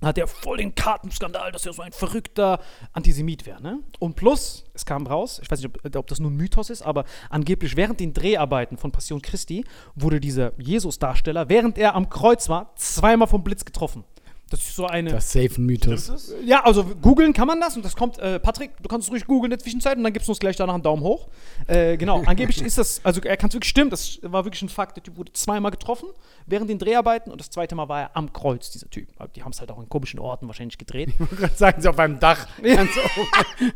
Dann 0.00 0.08
hat 0.08 0.18
er 0.18 0.28
voll 0.28 0.58
den 0.58 0.74
Kartenskandal, 0.76 1.50
dass 1.50 1.66
er 1.66 1.72
so 1.72 1.82
ein 1.82 1.90
verrückter 1.90 2.60
Antisemit 2.92 3.46
wäre. 3.46 3.60
Ne? 3.60 3.80
Und 3.98 4.14
plus, 4.14 4.64
es 4.72 4.84
kam 4.84 5.08
raus, 5.08 5.40
ich 5.42 5.50
weiß 5.50 5.60
nicht, 5.60 5.74
ob, 5.84 5.96
ob 5.96 6.06
das 6.06 6.20
nur 6.20 6.30
ein 6.30 6.36
Mythos 6.36 6.70
ist, 6.70 6.82
aber 6.82 7.04
angeblich 7.30 7.76
während 7.76 7.98
den 7.98 8.14
Dreharbeiten 8.14 8.78
von 8.78 8.92
Passion 8.92 9.20
Christi 9.20 9.64
wurde 9.96 10.20
dieser 10.20 10.52
Jesus-Darsteller, 10.60 11.48
während 11.48 11.78
er 11.78 11.96
am 11.96 12.08
Kreuz 12.08 12.48
war, 12.48 12.72
zweimal 12.76 13.26
vom 13.26 13.42
Blitz 13.42 13.64
getroffen. 13.64 14.04
Das 14.50 14.60
ist 14.60 14.76
so 14.76 14.86
eine. 14.86 15.10
Das 15.10 15.26
ist 15.26 15.32
safe 15.32 15.60
ein 15.60 15.66
Mythos. 15.66 16.32
Ja, 16.44 16.64
also 16.64 16.84
googeln 16.84 17.32
kann 17.34 17.46
man 17.46 17.60
das 17.60 17.76
und 17.76 17.84
das 17.84 17.94
kommt, 17.96 18.18
äh, 18.18 18.40
Patrick, 18.40 18.70
du 18.82 18.88
kannst 18.88 19.08
es 19.08 19.12
ruhig 19.12 19.26
googeln 19.26 19.46
in 19.46 19.50
der 19.50 19.58
Zwischenzeit 19.58 19.98
und 19.98 20.04
dann 20.04 20.12
gibst 20.12 20.28
du 20.28 20.32
uns 20.32 20.38
gleich 20.38 20.56
danach 20.56 20.74
einen 20.74 20.82
Daumen 20.82 21.02
hoch. 21.02 21.28
Äh, 21.66 21.96
genau, 21.98 22.22
angeblich 22.26 22.62
ist 22.62 22.78
das, 22.78 23.00
also 23.04 23.20
er 23.20 23.36
kann 23.36 23.48
es 23.48 23.54
wirklich 23.54 23.68
stimmen, 23.68 23.90
das 23.90 24.18
war 24.22 24.44
wirklich 24.44 24.62
ein 24.62 24.70
Fakt, 24.70 24.96
der 24.96 25.02
Typ 25.02 25.16
wurde 25.16 25.32
zweimal 25.32 25.70
getroffen 25.70 26.08
während 26.46 26.70
den 26.70 26.78
Dreharbeiten 26.78 27.30
und 27.30 27.40
das 27.40 27.50
zweite 27.50 27.74
Mal 27.74 27.88
war 27.88 28.00
er 28.00 28.16
am 28.16 28.32
Kreuz, 28.32 28.70
dieser 28.70 28.88
Typ. 28.88 29.08
Die 29.34 29.42
haben 29.42 29.52
es 29.52 29.60
halt 29.60 29.70
auch 29.70 29.78
in 29.78 29.88
komischen 29.88 30.18
Orten 30.18 30.46
wahrscheinlich 30.46 30.78
gedreht. 30.78 31.12
Ich 31.18 31.20
wollte 31.20 31.36
gerade 31.36 31.56
sagen, 31.56 31.82
so 31.82 31.90
auf 31.90 31.98
einem 31.98 32.20
Dach. 32.20 32.46
Ganz 32.62 32.90
oben. 32.96 33.72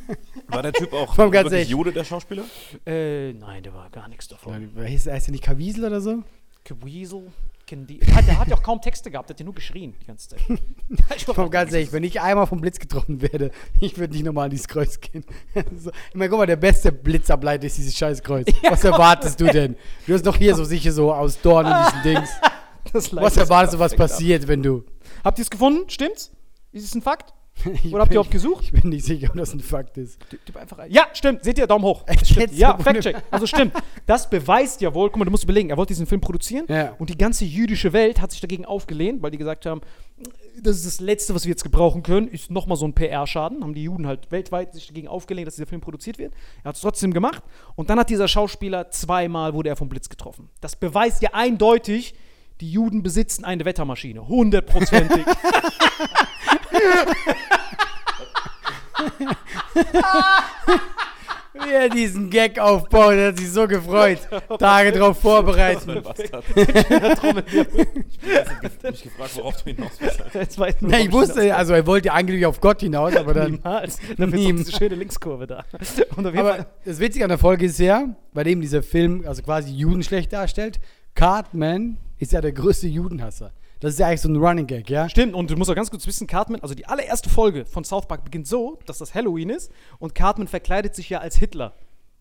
War 0.47 0.63
der 0.63 0.73
Typ 0.73 0.93
auch 0.93 1.17
wirklich. 1.19 1.69
Jude, 1.69 1.93
der 1.93 2.05
Schauspieler? 2.05 2.45
äh, 2.87 3.33
nein, 3.33 3.63
der 3.63 3.75
war 3.75 3.91
gar 3.91 4.09
nichts 4.09 4.29
davon. 4.29 4.71
Heißt 4.77 5.07
heißt 5.07 5.27
der 5.27 5.33
nicht 5.33 5.45
Kawiesel 5.45 5.85
oder 5.85 6.01
so? 6.01 6.23
Weasel, 7.73 7.77
Candy. 7.77 7.99
Der 7.99 8.15
hat, 8.15 8.27
der 8.27 8.39
hat 8.39 8.49
ja 8.49 8.57
auch 8.57 8.63
kaum 8.63 8.81
Texte 8.81 9.11
gehabt, 9.11 9.29
der 9.29 9.35
hat 9.35 9.41
ja 9.41 9.45
nur 9.45 9.55
geschrien 9.55 9.95
die 10.01 10.07
ganze 10.07 10.31
Zeit. 10.31 10.41
ich 11.17 11.27
Komm, 11.27 11.51
ganz 11.51 11.73
ehrlich, 11.73 11.93
wenn 11.93 12.05
ich 12.05 12.21
einmal 12.21 12.47
vom 12.47 12.61
Blitz 12.61 12.79
getroffen 12.79 13.23
werde, 13.23 13.51
ich 13.81 13.99
würde 13.99 14.13
nicht 14.15 14.25
nochmal 14.25 14.47
an 14.47 14.51
dieses 14.51 14.69
Kreuz 14.69 15.01
gehen. 15.01 15.25
so, 15.77 15.91
ich 15.91 16.15
meine, 16.15 16.29
guck 16.31 16.39
mal, 16.39 16.47
der 16.47 16.57
beste 16.57 16.93
Blitzableiter 16.93 17.67
ist 17.67 17.79
dieses 17.79 17.97
scheiß 17.97 18.23
Kreuz. 18.23 18.47
Was 18.69 18.85
erwartest 18.85 19.41
du 19.41 19.47
denn? 19.47 19.77
Du 20.07 20.15
hast 20.15 20.27
doch 20.27 20.37
hier 20.37 20.55
so 20.55 20.65
sicher 20.65 20.93
so 20.93 21.13
aus 21.13 21.41
Dorn 21.41 21.67
und 21.67 21.75
diesen 21.87 22.03
Dings. 22.03 22.31
Was 22.93 23.37
erwartest 23.37 23.75
du, 23.75 23.79
was 23.79 23.93
perfekt 23.93 24.01
ab. 24.01 24.09
passiert, 24.09 24.49
wenn 24.49 24.63
du. 24.63 24.85
Habt 25.25 25.39
ihr 25.39 25.43
es 25.43 25.51
gefunden? 25.51 25.89
Stimmt's? 25.89 26.31
Ist 26.73 26.85
es 26.85 26.95
ein 26.95 27.03
Fakt? 27.03 27.33
Ich 27.85 27.93
Oder 27.93 28.03
habt 28.03 28.13
ihr 28.13 28.19
oft 28.19 28.31
gesucht? 28.31 28.65
Ich 28.65 28.73
bin 28.73 28.91
nicht 28.91 29.05
sicher, 29.05 29.29
ob 29.31 29.37
das 29.37 29.53
ein 29.55 29.61
Fakt 29.61 29.97
ist. 29.97 30.19
Tipp 30.45 30.57
einfach 30.57 30.79
ein. 30.79 30.91
Ja, 30.91 31.07
stimmt. 31.13 31.45
Seht 31.45 31.59
ihr? 31.59 31.67
Daumen 31.69 31.85
hoch. 31.85 32.03
Echt 32.07 32.27
Stimmt. 32.27 32.41
jetzt? 32.41 32.59
Ja, 32.59 32.77
Fact-Check. 32.77 33.17
Also 33.31 33.47
stimmt. 33.47 33.73
Das 34.07 34.29
beweist 34.29 34.81
ja 34.81 34.93
wohl, 34.95 35.11
guck 35.11 35.19
mal, 35.19 35.25
du 35.27 35.31
musst 35.31 35.45
überlegen, 35.45 35.71
er 35.71 35.77
wollte 35.77 35.93
diesen 35.93 36.07
Film 36.07 36.21
produzieren 36.21 36.65
Ja. 36.69 36.97
und 36.99 37.09
die 37.09 37.17
ganze 37.17 37.45
jüdische 37.45 37.93
Welt 37.93 38.21
hat 38.21 38.33
sich 38.33 38.41
dagegen 38.41 38.65
aufgelehnt, 38.65 39.23
weil 39.23 39.31
die 39.31 39.39
gesagt 39.39 39.67
haben, 39.67 39.81
das 40.61 40.77
ist 40.77 40.87
das 40.87 41.01
Letzte, 41.01 41.35
was 41.35 41.45
wir 41.45 41.51
jetzt 41.51 41.63
gebrauchen 41.63 42.03
können, 42.03 42.27
ist 42.27 42.51
nochmal 42.51 42.77
so 42.77 42.85
ein 42.87 42.95
PR-Schaden. 42.95 43.63
Haben 43.63 43.75
die 43.75 43.85
Juden 43.85 44.07
halt 44.09 44.33
weltweit 44.33 44.73
sich 44.75 44.89
dagegen 44.89 45.07
aufgelehnt, 45.09 45.47
dass 45.47 45.55
dieser 45.55 45.67
Film 45.67 45.81
produziert 45.81 46.19
wird. 46.19 46.33
Er 46.65 46.71
hat 46.71 46.75
es 46.77 46.81
trotzdem 46.81 47.13
gemacht 47.13 47.43
und 47.77 47.91
dann 47.91 47.99
hat 47.99 48.11
dieser 48.11 48.27
Schauspieler 48.29 48.91
zweimal 48.91 49.55
wurde 49.55 49.69
er 49.69 49.77
vom 49.77 49.89
Blitz 49.89 50.09
getroffen. 50.09 50.49
Das 50.61 50.75
beweist 50.75 51.23
ja 51.23 51.31
eindeutig, 51.33 52.15
die 52.63 52.71
Juden 52.71 53.03
besitzen 53.03 53.45
eine 53.45 53.65
Wettermaschine. 53.65 54.29
Hundertprozentig. 54.29 55.27
Wie 61.55 61.71
er 61.73 61.89
diesen 61.89 62.31
Gag 62.31 62.59
aufbaut, 62.61 63.15
er 63.15 63.29
hat 63.29 63.39
sich 63.39 63.51
so 63.51 63.67
gefreut. 63.67 64.21
Tage 64.59 64.93
drauf. 64.93 65.21
Trommelwirbel. 65.23 65.77
Ich 68.23 68.37
hab 68.37 68.63
mich 68.63 69.03
gefragt, 69.03 69.37
worauf 69.37 69.63
du 69.63 69.71
hinaus 69.71 69.91
willst. 69.99 70.59
Na, 70.81 71.01
ich 71.01 71.11
wusste, 71.13 71.55
also 71.55 71.75
er 71.75 71.87
wollte 71.87 72.13
eigentlich 72.13 72.47
auf 72.47 72.61
Gott 72.61 72.81
hinaus, 72.81 73.17
aber 73.17 73.35
dann. 73.35 73.53
Niemals. 73.53 73.99
Dafür 74.17 74.39
ist 74.39 74.59
diese 74.69 74.73
schöne 74.73 74.95
Linkskurve 74.95 75.47
da. 75.47 75.65
Und 76.17 76.27
auf 76.27 76.33
jeden 76.33 76.47
Aber 76.47 76.55
Fall. 76.57 76.67
das 76.85 77.01
Witzige 77.01 77.25
an 77.25 77.31
der 77.31 77.39
Folge 77.39 77.67
ist 77.67 77.79
ja, 77.79 78.15
bei 78.33 78.45
dem 78.45 78.61
dieser 78.61 78.83
Film 78.83 79.25
also 79.27 79.43
quasi 79.43 79.73
Juden 79.73 80.03
schlecht 80.03 80.33
darstellt, 80.33 80.81
Cartman 81.15 81.99
ist 82.19 82.33
ja 82.33 82.41
der 82.41 82.53
größte 82.53 82.89
Judenhasser. 82.89 83.53
Das 83.81 83.93
ist 83.93 83.99
ja 83.99 84.07
eigentlich 84.07 84.21
so 84.21 84.29
ein 84.29 84.37
Running 84.37 84.67
Gag, 84.67 84.89
ja? 84.89 85.09
Stimmt, 85.09 85.35
und 85.35 85.51
du 85.51 85.57
musst 85.57 85.71
auch 85.71 85.75
ganz 85.75 85.91
kurz 85.91 86.07
wissen, 86.07 86.27
Cartman, 86.27 86.61
also 86.61 86.75
die 86.75 86.87
allererste 86.87 87.29
Folge 87.29 87.67
von 87.67 87.85
South 87.85 88.07
Park 88.07 88.25
beginnt 88.25 88.47
so, 88.47 88.79
dass 88.87 88.99
das 88.99 89.15
Halloween 89.15 89.51
ist 89.51 89.73
und 89.99 90.15
Cartman 90.15 90.49
verkleidet 90.49 90.95
sich 90.95 91.11
ja 91.11 91.19
als 91.19 91.37
Hitler. 91.37 91.75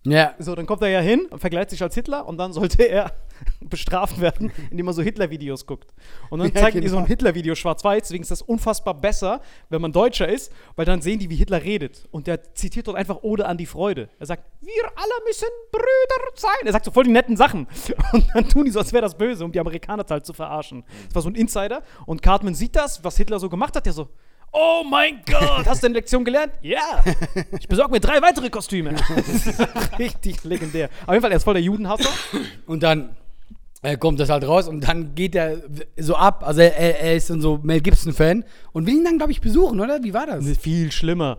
Ja. 0.03 0.33
So, 0.39 0.55
dann 0.55 0.65
kommt 0.65 0.81
er 0.81 0.89
ja 0.89 0.99
hin 0.99 1.27
und 1.29 1.39
verkleidet 1.39 1.69
sich 1.69 1.81
als 1.83 1.93
Hitler 1.93 2.27
und 2.27 2.37
dann 2.37 2.53
sollte 2.53 2.83
er 2.83 3.11
bestraft 3.61 4.19
werden, 4.19 4.51
indem 4.71 4.87
er 4.87 4.93
so 4.93 5.01
Hitler-Videos 5.03 5.65
guckt. 5.67 5.93
Und 6.31 6.39
dann 6.39 6.51
Ja, 6.53 6.61
zeigen 6.61 6.81
die 6.81 6.87
so 6.87 6.97
ein 6.97 7.03
genau. 7.03 7.09
Hitler-Video 7.09 7.53
schwarz-weiß, 7.53 8.03
deswegen 8.03 8.23
ist 8.23 8.31
das 8.31 8.41
unfassbar 8.41 8.95
besser, 8.95 9.41
wenn 9.69 9.81
man 9.81 9.91
Deutscher 9.91 10.27
ist, 10.27 10.51
weil 10.75 10.85
dann 10.85 11.01
sehen 11.01 11.19
die, 11.19 11.29
wie 11.29 11.35
Hitler 11.35 11.63
redet. 11.63 12.07
Und 12.11 12.25
der 12.25 12.53
zitiert 12.55 12.87
dort 12.87 12.97
einfach 12.97 13.21
Ode 13.21 13.45
an 13.45 13.57
die 13.57 13.67
Freude. 13.67 14.09
Er 14.19 14.25
sagt, 14.25 14.43
wir 14.61 14.83
alle 14.95 15.13
müssen 15.27 15.47
Brüder 15.71 16.31
sein. 16.35 16.51
Er 16.65 16.71
sagt 16.71 16.85
so 16.85 16.91
voll 16.91 17.03
die 17.03 17.11
netten 17.11 17.37
Sachen. 17.37 17.67
Und 18.13 18.25
dann 18.33 18.49
tun 18.49 18.65
die 18.65 18.71
so, 18.71 18.79
als 18.79 18.93
wäre 18.93 19.03
das 19.03 19.17
böse, 19.17 19.45
um 19.45 19.51
die 19.51 19.59
Amerikaner 19.59 20.05
halt 20.09 20.25
zu 20.25 20.33
verarschen. 20.33 20.83
Das 21.07 21.15
war 21.15 21.21
so 21.21 21.29
ein 21.29 21.35
Insider. 21.35 21.83
Und 22.07 22.21
Cartman 22.23 22.55
sieht 22.55 22.75
das, 22.75 23.03
was 23.03 23.17
Hitler 23.17 23.39
so 23.39 23.49
gemacht 23.49 23.75
hat, 23.75 23.85
der 23.85 23.93
so, 23.93 24.09
Oh 24.51 24.83
mein 24.89 25.21
Gott! 25.25 25.65
Hast 25.65 25.81
du 25.81 25.87
eine 25.87 25.95
Lektion 25.95 26.25
gelernt? 26.25 26.53
Ja! 26.61 27.03
Ich 27.59 27.67
besorge 27.67 27.91
mir 27.91 27.99
drei 27.99 28.21
weitere 28.21 28.49
Kostüme. 28.49 28.95
Richtig 29.99 30.43
legendär. 30.43 30.89
Auf 31.05 31.13
jeden 31.13 31.21
Fall, 31.21 31.31
er 31.31 31.37
ist 31.37 31.43
voll 31.43 31.53
der 31.53 31.63
Judenhasser. 31.63 32.09
Und 32.65 32.83
dann 32.83 33.15
äh, 33.81 33.97
kommt 33.97 34.19
das 34.19 34.29
halt 34.29 34.43
raus 34.45 34.67
und 34.67 34.81
dann 34.87 35.15
geht 35.15 35.35
er 35.35 35.57
so 35.97 36.15
ab. 36.15 36.43
Also 36.45 36.61
er, 36.61 36.99
er 36.99 37.15
ist 37.15 37.29
dann 37.29 37.41
so 37.41 37.59
Mel 37.63 37.81
Gibson-Fan 37.81 38.43
und 38.73 38.87
will 38.87 38.95
ihn 38.95 39.05
dann, 39.05 39.17
glaube 39.17 39.31
ich, 39.31 39.41
besuchen, 39.41 39.79
oder? 39.79 40.03
Wie 40.03 40.13
war 40.13 40.25
das? 40.25 40.45
Viel 40.57 40.91
schlimmer. 40.91 41.37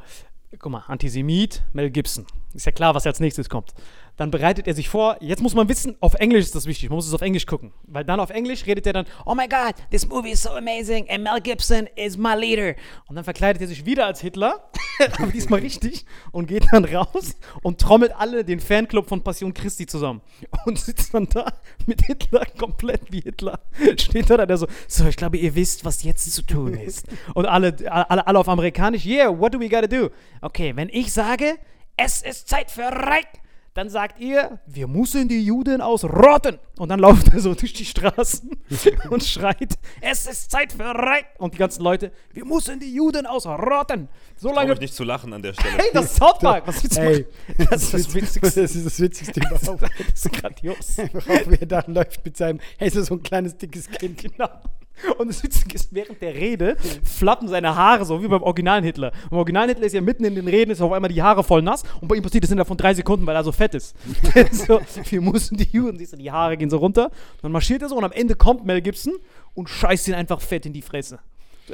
Guck 0.59 0.73
mal, 0.73 0.85
Antisemit, 0.87 1.63
Mel 1.73 1.91
Gibson. 1.91 2.27
Ist 2.55 2.67
ja 2.67 2.73
klar, 2.73 2.95
was 2.95 3.07
als 3.07 3.21
nächstes 3.21 3.49
kommt. 3.49 3.73
Dann 4.17 4.31
bereitet 4.31 4.67
er 4.67 4.75
sich 4.75 4.89
vor. 4.91 5.17
Jetzt 5.21 5.43
muss 5.43 5.55
man 5.55 5.69
wissen, 5.69 5.97
auf 6.01 6.15
Englisch 6.15 6.45
ist 6.45 6.55
das 6.55 6.67
wichtig. 6.67 6.91
Man 6.91 6.97
muss 6.97 7.07
es 7.07 7.15
auf 7.15 7.23
Englisch 7.23 7.47
gucken. 7.47 7.73
Weil 7.85 8.05
dann 8.05 8.21
auf 8.21 8.29
Englisch 8.29 8.67
redet 8.67 8.87
er 8.87 8.93
dann, 8.93 9.07
oh 9.25 9.35
my 9.35 9.49
God, 9.49 9.75
this 9.91 10.07
movie 10.07 10.31
is 10.31 10.43
so 10.43 10.51
amazing 10.51 11.09
and 11.09 11.25
Mel 11.25 11.41
Gibson 11.41 11.89
is 11.97 12.19
my 12.19 12.35
leader. 12.35 12.75
Und 13.07 13.17
dann 13.17 13.25
verkleidet 13.25 13.63
er 13.63 13.69
sich 13.69 13.87
wieder 13.87 14.05
als 14.05 14.21
Hitler, 14.21 14.71
aber 15.19 15.33
diesmal 15.33 15.61
richtig, 15.61 16.05
und 16.31 16.47
geht 16.47 16.67
dann 16.73 16.85
raus 16.85 17.37
und 17.63 17.81
trommelt 17.81 18.15
alle 18.15 18.45
den 18.45 18.61
Fanclub 18.61 19.09
von 19.09 19.23
Passion 19.23 19.55
Christi 19.55 19.87
zusammen. 19.87 20.21
Und 20.67 20.79
sitzt 20.79 21.15
dann 21.15 21.29
da 21.29 21.51
mit 21.87 22.05
Hitler, 22.05 22.45
komplett 22.59 23.11
wie 23.11 23.21
Hitler. 23.21 23.61
Steht 23.99 24.29
da, 24.29 24.45
der 24.45 24.59
so, 24.59 24.67
so, 24.87 25.07
ich 25.07 25.17
glaube, 25.17 25.39
ihr 25.39 25.55
wisst, 25.55 25.85
was 25.85 26.03
jetzt 26.03 26.31
zu 26.33 26.43
tun 26.43 26.75
ist. 26.75 27.07
Und 27.35 27.47
alle, 27.47 27.75
alle, 27.91 28.27
alle 28.27 28.39
auf 28.39 28.49
Amerikanisch, 28.49 29.07
yeah, 29.07 29.29
what 29.29 29.55
do 29.55 29.59
we 29.59 29.69
gotta 29.69 29.87
do? 29.87 30.11
Okay, 30.41 30.73
wenn 30.77 30.89
ich 30.91 31.13
sage, 31.13 31.59
es 31.97 32.23
ist 32.23 32.49
Zeit 32.49 32.71
für 32.71 32.83
Reich, 32.83 33.27
dann 33.75 33.89
sagt 33.89 34.21
ihr, 34.21 34.61
wir 34.67 34.87
müssen 34.87 35.29
die 35.29 35.43
Juden 35.43 35.81
ausrotten. 35.81 36.59
Und 36.77 36.91
dann 36.91 37.01
lauft 37.01 37.33
er 37.33 37.41
so 37.41 37.55
durch 37.55 37.73
die 37.73 37.87
Straßen 37.87 38.51
und 39.11 39.25
schreit, 39.25 39.79
es 40.03 40.27
ist 40.27 40.51
Zeit 40.51 40.73
für 40.75 40.85
Reich. 40.85 41.25
Und 41.39 41.55
die 41.55 41.59
ganzen 41.59 41.83
Leute, 41.83 42.13
wir 42.33 42.45
müssen 42.45 42.81
die 42.81 42.93
Juden 42.93 43.25
ausrotten. 43.25 44.09
So 44.37 44.53
lange. 44.53 44.71
mich 44.71 44.81
nicht 44.81 44.95
zu 44.95 45.05
lachen 45.05 45.33
an 45.33 45.41
der 45.41 45.55
Stelle. 45.55 45.79
Hey, 45.79 45.89
das 45.95 46.07
ist 46.07 46.17
South 46.17 46.39
Park. 46.39 46.67
Was 46.67 46.83
willst 46.83 46.99
du 46.99 47.01
Ey? 47.01 47.27
Das 47.71 47.83
ist 47.83 47.95
das 47.95 48.15
Witzigste. 48.15 48.61
Das 48.63 48.77
ist 48.77 48.87
das 48.87 49.01
Witzigste 49.01 49.41
überhaupt. 49.41 49.83
Das 50.13 50.27
ist 50.27 50.33
grandios. 50.33 50.99
Wie 50.99 51.57
er 51.61 51.67
da 51.67 51.85
läuft 51.87 52.25
mit 52.25 52.37
seinem, 52.37 52.61
ist 52.79 52.95
so 52.95 53.15
ein 53.15 53.23
kleines, 53.23 53.57
dickes 53.57 53.89
Kind. 53.89 54.19
Genau. 54.19 54.49
Und 55.19 55.29
ist, 55.31 55.89
während 55.91 56.21
der 56.21 56.35
Rede 56.35 56.77
flappen 57.05 57.49
seine 57.49 57.75
Haare 57.75 58.05
so, 58.05 58.23
wie 58.23 58.29
beim 58.29 58.43
originalen 58.43 58.85
Hitler. 58.85 59.13
Beim 59.31 59.39
originalen 59.39 59.69
Hitler 59.69 59.87
ist 59.87 59.93
ja 59.93 60.01
mitten 60.01 60.25
in 60.25 60.35
den 60.35 60.49
Reden, 60.49 60.71
ist 60.71 60.81
auf 60.81 60.93
einmal 60.93 61.11
die 61.11 61.23
Haare 61.23 61.43
voll 61.43 61.63
nass 61.63 61.83
und 62.01 62.09
bei 62.09 62.17
ihm 62.17 62.23
passiert 62.23 62.45
das 62.45 62.51
innerhalb 62.51 62.69
von 62.69 62.77
drei 62.77 62.95
Sekunden, 62.95 63.27
weil 63.27 63.37
er 63.37 63.45
so 63.45 63.53
fett 63.53 63.75
ist. 63.75 63.97
so, 64.53 64.81
wir 65.11 65.21
mussten 65.21 65.57
die 65.57 65.69
Juden, 65.71 65.99
siehst 65.99 66.13
du, 66.13 66.17
die 66.17 66.31
Haare 66.31 66.57
gehen 66.57 66.71
so 66.71 66.79
runter. 66.79 67.11
Dann 67.43 67.53
marschiert 67.53 67.83
er 67.83 67.89
so 67.89 67.97
und 67.97 68.05
am 68.05 68.13
Ende 68.13 68.35
kommt 68.35 68.65
Mel 68.65 68.81
Gibson 68.81 69.15
und 69.55 69.69
scheißt 69.69 70.09
ihn 70.09 70.15
einfach 70.15 70.41
fett 70.41 70.67
in 70.67 70.73
die 70.73 70.83
Fresse. 70.83 71.19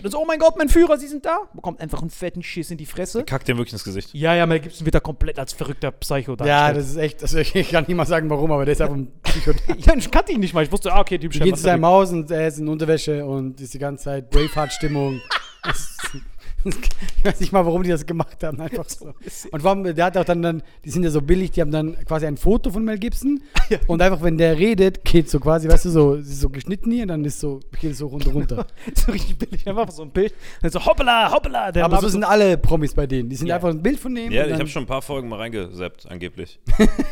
So, 0.04 0.20
oh 0.20 0.24
mein 0.26 0.38
Gott, 0.38 0.56
mein 0.58 0.68
Führer, 0.68 0.98
Sie 0.98 1.06
sind 1.06 1.24
da. 1.24 1.40
Bekommt 1.54 1.80
einfach 1.80 2.00
einen 2.00 2.10
fetten 2.10 2.42
Schiss 2.42 2.70
in 2.70 2.76
die 2.76 2.86
Fresse. 2.86 3.24
Kackt 3.24 3.48
dir 3.48 3.56
wirklich 3.56 3.72
ins 3.72 3.84
Gesicht. 3.84 4.10
Ja, 4.12 4.34
ja, 4.34 4.46
Mel 4.46 4.60
Gibson 4.60 4.84
wird 4.84 4.94
da 4.94 5.00
komplett 5.00 5.38
als 5.38 5.52
verrückter 5.54 5.90
Psycho 5.90 6.32
Ja, 6.32 6.36
dargestellt. 6.72 6.76
das 6.76 6.90
ist 6.90 6.96
echt, 6.96 7.22
das, 7.22 7.34
ich 7.34 7.70
kann 7.70 7.84
nicht 7.88 7.96
mal 7.96 8.04
sagen, 8.06 8.28
warum, 8.28 8.52
aber 8.52 8.64
der 8.64 8.72
ist 8.72 8.80
einfach 8.80 8.96
ein 8.96 9.10
Psychoth. 9.22 9.56
Ja, 9.78 9.94
ich 9.96 10.10
kannte 10.10 10.32
ihn 10.32 10.40
nicht 10.40 10.54
mal. 10.54 10.62
Ich 10.62 10.70
wusste, 10.72 10.92
ah, 10.92 11.00
okay, 11.00 11.18
Typ 11.18 11.32
Die 11.32 11.38
geht 11.40 11.56
zu 11.56 11.62
seinem 11.62 11.86
Haus 11.86 12.10
und 12.12 12.30
er 12.30 12.48
ist 12.48 12.58
in 12.58 12.68
Unterwäsche 12.68 13.24
und 13.24 13.60
ist 13.60 13.72
die 13.74 13.78
ganze 13.78 14.04
Zeit 14.04 14.30
Braveheart-Stimmung. 14.30 15.20
Ich 16.64 17.24
weiß 17.24 17.40
nicht 17.40 17.52
mal, 17.52 17.64
warum 17.64 17.82
die 17.82 17.88
das 17.90 18.04
gemacht 18.04 18.42
haben, 18.42 18.60
einfach 18.60 18.84
so. 18.88 19.14
Und 19.50 19.60
vor 19.62 19.70
allem, 19.70 19.94
der 19.94 20.04
hat 20.04 20.16
auch 20.16 20.24
dann, 20.24 20.42
dann, 20.42 20.62
die 20.84 20.90
sind 20.90 21.02
ja 21.04 21.10
so 21.10 21.22
billig, 21.22 21.50
die 21.52 21.60
haben 21.60 21.70
dann 21.70 21.96
quasi 22.04 22.26
ein 22.26 22.36
Foto 22.36 22.70
von 22.70 22.84
Mel 22.84 22.98
Gibson 22.98 23.40
Ja. 23.70 23.78
und 23.86 24.00
einfach, 24.02 24.22
wenn 24.22 24.38
der 24.38 24.58
redet, 24.58 25.04
geht 25.04 25.28
so 25.30 25.40
quasi, 25.40 25.68
weißt 25.68 25.84
du, 25.86 25.90
so, 25.90 26.20
so 26.22 26.48
geschnitten 26.48 26.90
hier 26.90 27.02
und 27.02 27.08
dann 27.08 27.24
ist 27.24 27.38
so, 27.40 27.60
geht 27.80 27.92
es 27.92 27.98
so 27.98 28.06
runter, 28.08 28.32
runter. 28.32 28.66
so 28.94 29.12
richtig 29.12 29.38
billig, 29.38 29.66
einfach 29.68 29.90
so 29.90 30.02
ein 30.02 30.10
Bild. 30.10 30.34
Dann 30.62 30.70
so, 30.70 30.84
hoppala, 30.84 31.30
hoppala. 31.32 31.70
Der 31.72 31.84
Aber 31.84 32.00
so 32.00 32.08
sind 32.08 32.24
alle 32.24 32.56
Promis 32.58 32.94
bei 32.94 33.06
denen. 33.06 33.28
Die 33.28 33.36
sind 33.36 33.46
Ja. 33.46 33.56
einfach 33.56 33.68
ein 33.70 33.82
Bild 33.82 33.98
von 34.00 34.14
denen. 34.14 34.32
Ja, 34.32 34.44
und 34.44 34.50
ich 34.50 34.58
habe 34.58 34.66
schon 34.68 34.82
ein 34.84 34.86
paar 34.86 35.02
Folgen 35.02 35.28
mal 35.28 35.36
reingesappt, 35.36 36.10
angeblich. 36.10 36.58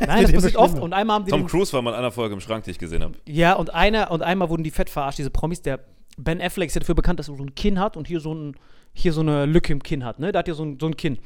Nein, 0.07 0.23
das 0.23 0.33
passiert 0.33 0.57
oft. 0.57 0.79
Und 0.79 0.93
einmal 0.93 1.17
haben 1.17 1.25
die 1.25 1.31
Tom 1.31 1.47
Cruise 1.47 1.73
war 1.73 1.83
mal 1.83 1.91
in 1.91 1.97
einer 1.97 2.11
Folge 2.11 2.35
im 2.35 2.41
Schrank, 2.41 2.65
die 2.65 2.71
ich 2.73 2.79
gesehen 2.79 3.03
habe. 3.03 3.15
Ja, 3.27 3.55
und 3.55 3.73
einer 3.75 4.11
und 4.11 4.23
einmal 4.23 4.49
wurden 4.49 4.65
die 4.65 4.71
fett 4.71 4.91
verarscht, 4.91 5.19
diese 5.19 5.31
Promis. 5.31 5.63
Der 5.63 5.81
Ben 6.19 6.41
Affleck 6.41 6.69
ist 6.69 6.75
ja 6.75 6.81
dafür 6.81 6.95
bekannt, 6.95 7.19
dass 7.19 7.29
er 7.29 7.37
so 7.37 7.43
ein 7.43 7.55
Kinn 7.55 7.79
hat 7.79 7.97
und 7.97 8.09
hier 8.09 8.21
so, 8.21 8.35
ein, 8.35 8.57
hier 8.97 9.13
so 9.13 9.21
eine 9.21 9.47
Lücke 9.47 9.73
im 9.73 9.83
Kinn 9.83 10.05
hat. 10.05 10.19
Ne? 10.19 10.33
Der 10.33 10.41
hat 10.41 10.49
ja 10.49 10.55
so 10.55 10.65
ein, 10.65 10.79
so 10.81 10.87
ein 10.87 10.97
Kinn. 10.97 11.19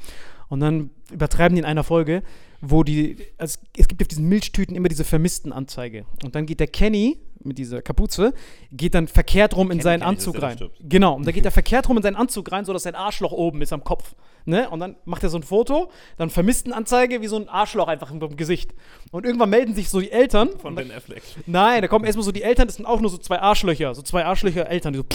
Und 0.51 0.59
dann 0.59 0.89
übertreiben 1.09 1.55
die 1.55 1.59
in 1.59 1.65
einer 1.65 1.85
Folge, 1.85 2.23
wo 2.59 2.83
die. 2.83 3.15
Also 3.37 3.57
es 3.77 3.87
gibt 3.87 4.01
auf 4.01 4.09
diesen 4.09 4.27
Milchtüten 4.27 4.75
immer 4.75 4.89
diese 4.89 5.05
Vermisstenanzeige. 5.05 6.05
Und 6.25 6.35
dann 6.35 6.45
geht 6.45 6.59
der 6.59 6.67
Kenny 6.67 7.19
mit 7.43 7.57
dieser 7.57 7.81
Kapuze, 7.81 8.33
geht 8.69 8.93
dann 8.93 9.07
verkehrt 9.07 9.55
rum 9.55 9.67
in 9.71 9.77
Kenny, 9.77 9.83
seinen 9.83 9.99
Kenny, 10.01 10.09
Anzug 10.09 10.41
rein. 10.41 10.57
Genau, 10.81 11.15
und 11.15 11.25
da 11.25 11.31
geht 11.31 11.45
er 11.45 11.51
verkehrt 11.61 11.87
rum 11.87 11.95
in 11.95 12.03
seinen 12.03 12.17
Anzug 12.17 12.51
rein, 12.51 12.65
sodass 12.65 12.83
sein 12.83 12.95
Arschloch 12.95 13.31
oben 13.31 13.61
ist 13.61 13.71
am 13.71 13.85
Kopf. 13.85 14.13
Ne? 14.43 14.69
Und 14.69 14.81
dann 14.81 14.97
macht 15.05 15.23
er 15.23 15.29
so 15.29 15.37
ein 15.37 15.43
Foto, 15.43 15.89
dann 16.17 16.29
Vermisstenanzeige, 16.29 17.21
wie 17.21 17.27
so 17.27 17.37
ein 17.37 17.47
Arschloch 17.47 17.87
einfach 17.87 18.11
im 18.11 18.35
Gesicht. 18.35 18.73
Und 19.11 19.25
irgendwann 19.25 19.49
melden 19.51 19.73
sich 19.73 19.89
so 19.89 20.01
die 20.01 20.11
Eltern. 20.11 20.49
Von 20.59 20.75
Ben 20.75 20.91
Affleck. 20.91 21.23
Nein, 21.45 21.81
da 21.81 21.87
kommen 21.87 22.03
erstmal 22.03 22.25
so 22.25 22.33
die 22.33 22.43
Eltern, 22.43 22.67
das 22.67 22.75
sind 22.75 22.85
auch 22.85 22.99
nur 22.99 23.09
so 23.09 23.17
zwei 23.17 23.39
Arschlöcher, 23.39 23.95
so 23.95 24.01
zwei 24.01 24.25
Arschlöcher 24.25 24.69
Eltern, 24.69 24.93
die 24.93 24.99
so, 24.99 25.05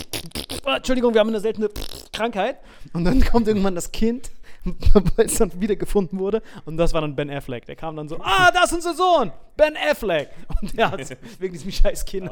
"Ah, 0.65 0.77
Entschuldigung, 0.79 1.13
wir 1.13 1.21
haben 1.21 1.29
eine 1.29 1.41
seltene 1.41 1.69
Krankheit. 2.13 2.59
Und 2.93 3.05
dann 3.05 3.21
kommt 3.23 3.47
irgendwann 3.49 3.75
das 3.75 3.93
Kind, 3.93 4.31
weil 5.17 5.27
es 5.27 5.37
dann 5.37 5.61
wiedergefunden 5.61 6.19
wurde. 6.19 6.43
Und 6.65 6.77
das 6.77 6.93
war 6.93 7.01
dann 7.01 7.15
Ben 7.15 7.31
Affleck. 7.31 7.67
Der 7.67 7.77
kam 7.77 7.97
dann 7.97 8.09
so, 8.09 8.19
ah, 8.21 8.51
das 8.53 8.67
ist 8.67 8.73
unser 8.75 8.95
Sohn, 8.95 9.33
Ben 9.57 9.75
Affleck. 9.77 10.31
Und 10.61 10.77
der 10.77 10.91
hat 10.91 11.01
wegen 11.39 11.53
diesem 11.53 11.71
scheiß 11.71 12.05
Kind, 12.05 12.31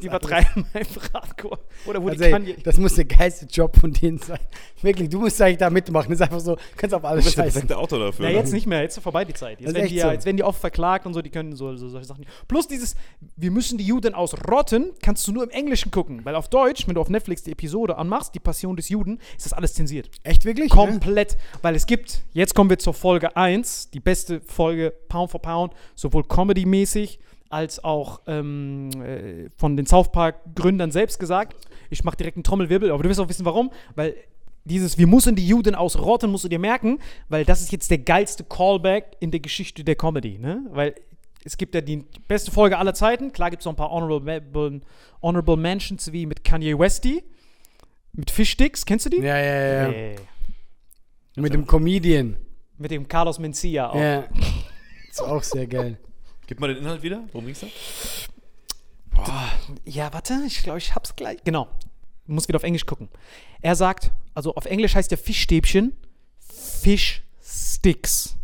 die 0.00 0.06
übertreiben 0.06 0.66
einfach 0.72 1.12
hardcore. 1.14 1.58
Oder 1.86 2.02
wo 2.02 2.08
Also, 2.08 2.18
die 2.18 2.24
ey, 2.26 2.32
Kanye... 2.32 2.56
das 2.62 2.76
muss 2.76 2.94
der 2.94 3.04
geilste 3.06 3.46
Job 3.46 3.76
von 3.76 3.92
denen 3.92 4.18
sein. 4.18 4.38
Wirklich, 4.82 5.08
du 5.08 5.20
musst 5.20 5.40
eigentlich 5.40 5.58
da 5.58 5.70
mitmachen. 5.70 6.10
Das 6.10 6.20
ist 6.20 6.22
einfach 6.22 6.40
so, 6.40 6.56
kannst 6.76 6.94
auf 6.94 7.02
Du 7.02 7.08
alles 7.08 7.24
bist 7.24 7.36
der 7.36 7.44
scheißen. 7.44 7.52
perfekte 7.62 7.78
Autor 7.78 7.98
dafür. 7.98 8.26
Na, 8.26 8.30
ne? 8.32 8.36
jetzt 8.38 8.52
nicht 8.52 8.66
mehr, 8.66 8.82
jetzt 8.82 8.96
ist 8.96 9.02
vorbei 9.02 9.24
die 9.24 9.34
Zeit. 9.34 9.60
Jetzt, 9.60 9.68
Das 9.68 9.74
werden 9.74 9.88
die, 9.88 9.94
ja, 9.96 10.12
jetzt 10.12 10.24
werden 10.26 10.36
die 10.36 10.44
oft 10.44 10.60
verklagt 10.60 11.06
und 11.06 11.14
so, 11.14 11.22
die 11.22 11.30
können 11.30 11.54
so, 11.56 11.76
so 11.76 11.88
solche 11.88 12.06
Sachen. 12.06 12.26
Plus 12.48 12.68
dieses, 12.68 12.94
wir 13.36 13.50
müssen 13.50 13.78
die 13.78 13.84
Juden 13.84 14.14
ausrotten, 14.14 14.92
kannst 15.02 15.26
du 15.26 15.32
nur 15.32 15.42
im 15.44 15.50
Englischen 15.50 15.90
gucken. 15.90 16.24
Weil 16.24 16.34
auf 16.34 16.48
Deutsch, 16.48 16.86
wenn 16.86 16.94
du 16.94 17.00
auf 17.00 17.08
Netflix 17.08 17.42
die 17.42 17.52
Episode 17.52 17.96
anmachst, 17.96 18.34
die 18.34 18.40
Passion 18.40 18.76
des 18.76 18.88
Juden, 18.88 19.18
ist 19.36 19.46
das 19.46 19.52
alles 19.52 19.74
zensiert. 19.74 20.10
Echt 20.22 20.44
wirklich? 20.44 20.70
Komplett. 20.70 21.36
Weil 21.62 21.69
es 21.76 21.86
gibt, 21.86 22.22
jetzt 22.32 22.54
kommen 22.54 22.70
wir 22.70 22.78
zur 22.78 22.94
Folge 22.94 23.36
1, 23.36 23.90
die 23.90 24.00
beste 24.00 24.40
Folge 24.40 24.92
Pound 25.08 25.30
for 25.30 25.42
Pound, 25.42 25.74
sowohl 25.94 26.24
comedy-mäßig 26.24 27.18
als 27.50 27.82
auch 27.82 28.20
ähm, 28.26 28.90
äh, 29.02 29.50
von 29.56 29.76
den 29.76 29.86
South 29.86 30.12
Park-Gründern 30.12 30.92
selbst 30.92 31.18
gesagt. 31.18 31.56
Ich 31.90 32.04
mache 32.04 32.16
direkt 32.16 32.36
einen 32.36 32.44
Trommelwirbel, 32.44 32.90
aber 32.92 33.02
du 33.02 33.08
wirst 33.08 33.20
auch 33.20 33.28
wissen, 33.28 33.44
warum. 33.44 33.70
Weil 33.96 34.14
dieses, 34.64 34.98
wir 34.98 35.06
müssen 35.06 35.34
die 35.34 35.46
Juden 35.46 35.74
ausrotten, 35.74 36.30
musst 36.30 36.44
du 36.44 36.48
dir 36.48 36.58
merken, 36.58 36.98
weil 37.28 37.44
das 37.44 37.60
ist 37.60 37.72
jetzt 37.72 37.90
der 37.90 37.98
geilste 37.98 38.44
Callback 38.44 39.16
in 39.20 39.30
der 39.30 39.40
Geschichte 39.40 39.82
der 39.82 39.96
Comedy, 39.96 40.38
ne? 40.38 40.64
Weil 40.70 40.94
es 41.44 41.56
gibt 41.56 41.74
ja 41.74 41.80
die 41.80 42.04
beste 42.28 42.50
Folge 42.50 42.78
aller 42.78 42.94
Zeiten. 42.94 43.32
Klar 43.32 43.50
gibt 43.50 43.62
es 43.62 43.64
noch 43.64 43.72
ein 43.72 43.76
paar 43.76 43.90
Honorable, 43.90 44.80
Honorable 45.22 45.56
Mentions 45.56 46.12
wie 46.12 46.26
mit 46.26 46.44
Kanye 46.44 46.78
Westy, 46.78 47.24
mit 48.12 48.30
Fischsticks, 48.30 48.84
kennst 48.84 49.06
du 49.06 49.10
die? 49.10 49.18
Ja, 49.18 49.38
ja, 49.38 49.44
ja. 49.44 49.90
Äh, 49.90 50.16
Mit 51.40 51.52
dem 51.54 51.66
Comedian. 51.66 52.36
mit 52.78 52.90
dem 52.90 53.06
Carlos 53.06 53.38
Mencia 53.38 53.90
auch. 53.90 53.96
Ja. 54.00 54.24
Ist 55.08 55.22
auch 55.22 55.42
sehr 55.42 55.66
geil. 55.66 55.98
Gib 56.46 56.60
mal 56.60 56.68
den 56.68 56.78
Inhalt 56.78 57.02
wieder. 57.02 57.22
Worum 57.32 57.46
ging's 57.46 57.60
da? 57.60 57.66
Ja, 59.84 60.12
warte, 60.12 60.40
ich 60.46 60.62
glaube, 60.62 60.78
ich 60.78 60.94
hab's 60.94 61.14
gleich. 61.14 61.38
Genau. 61.44 61.68
Du 62.26 62.32
musst 62.32 62.48
wieder 62.48 62.56
auf 62.56 62.62
Englisch 62.62 62.86
gucken. 62.86 63.08
Er 63.60 63.74
sagt, 63.76 64.12
also 64.34 64.54
auf 64.54 64.64
Englisch 64.64 64.94
heißt 64.94 65.10
der 65.10 65.18
Fischstäbchen 65.18 65.94
Fischsticks. 66.38 68.36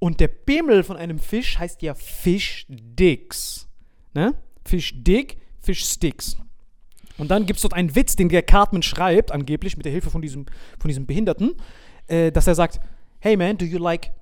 Und 0.00 0.20
der 0.20 0.28
Bimmel 0.28 0.84
von 0.84 0.96
einem 0.96 1.18
Fisch 1.18 1.58
heißt 1.58 1.82
ja 1.82 1.94
Fischdicks. 1.94 3.66
Ne? 4.14 4.34
Fischdick, 4.64 5.38
Fischsticks. 5.60 6.36
Und 7.16 7.32
dann 7.32 7.46
gibt 7.46 7.56
es 7.56 7.62
dort 7.62 7.74
einen 7.74 7.96
Witz, 7.96 8.14
den 8.14 8.28
der 8.28 8.42
Cartman 8.42 8.82
schreibt, 8.82 9.32
angeblich 9.32 9.76
mit 9.76 9.86
der 9.86 9.92
Hilfe 9.92 10.10
von 10.10 10.22
diesem, 10.22 10.46
von 10.78 10.88
diesem 10.88 11.06
Behinderten, 11.06 11.56
äh, 12.08 12.32
dass 12.32 12.46
er 12.46 12.54
sagt, 12.54 12.80
hey 13.20 13.36
man, 13.36 13.56
do 13.56 13.64
you 13.64 13.78
like 13.78 14.12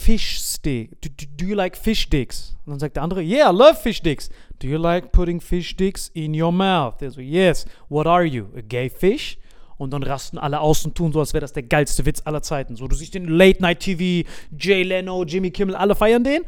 fish 0.00 0.40
stick? 0.40 1.00
Do, 1.00 1.08
do, 1.08 1.26
do 1.36 1.44
you 1.46 1.54
like 1.54 1.76
fish 1.76 2.08
dicks? 2.08 2.56
Und 2.64 2.72
dann 2.72 2.80
sagt 2.80 2.96
der 2.96 3.02
andere, 3.02 3.22
yeah, 3.22 3.50
I 3.50 3.54
love 3.54 3.74
fish 3.74 4.02
dicks. 4.02 4.30
Do 4.58 4.68
you 4.68 4.78
like 4.78 5.12
putting 5.12 5.40
fish 5.40 5.76
dicks 5.76 6.08
in 6.14 6.40
your 6.40 6.52
mouth? 6.52 6.98
Der 6.98 7.10
so, 7.10 7.20
yes. 7.20 7.66
What 7.88 8.06
are 8.06 8.24
you? 8.24 8.46
A 8.56 8.60
gay 8.60 8.88
fish? 8.90 9.38
Und 9.78 9.92
dann 9.92 10.02
rasten 10.02 10.36
alle 10.36 10.60
aus 10.60 10.84
und 10.84 10.94
tun 10.94 11.10
so, 11.12 11.20
als 11.20 11.32
wäre 11.32 11.40
das 11.40 11.54
der 11.54 11.62
geilste 11.62 12.04
Witz 12.04 12.20
aller 12.26 12.42
Zeiten. 12.42 12.76
So, 12.76 12.86
du 12.86 12.94
siehst 12.94 13.14
den 13.14 13.26
Late 13.28 13.62
Night 13.62 13.80
TV, 13.80 14.28
Jay 14.58 14.82
Leno, 14.82 15.24
Jimmy 15.24 15.50
Kimmel, 15.50 15.74
alle 15.74 15.94
feiern 15.94 16.22
den. 16.22 16.42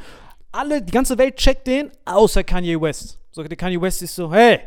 Alle, 0.50 0.82
die 0.82 0.92
ganze 0.92 1.16
Welt 1.16 1.36
checkt 1.36 1.66
den, 1.66 1.90
außer 2.04 2.44
Kanye 2.44 2.78
West. 2.78 3.18
So, 3.30 3.42
der 3.42 3.56
Kanye 3.56 3.80
West 3.80 4.02
ist 4.02 4.14
so, 4.14 4.30
hey, 4.30 4.60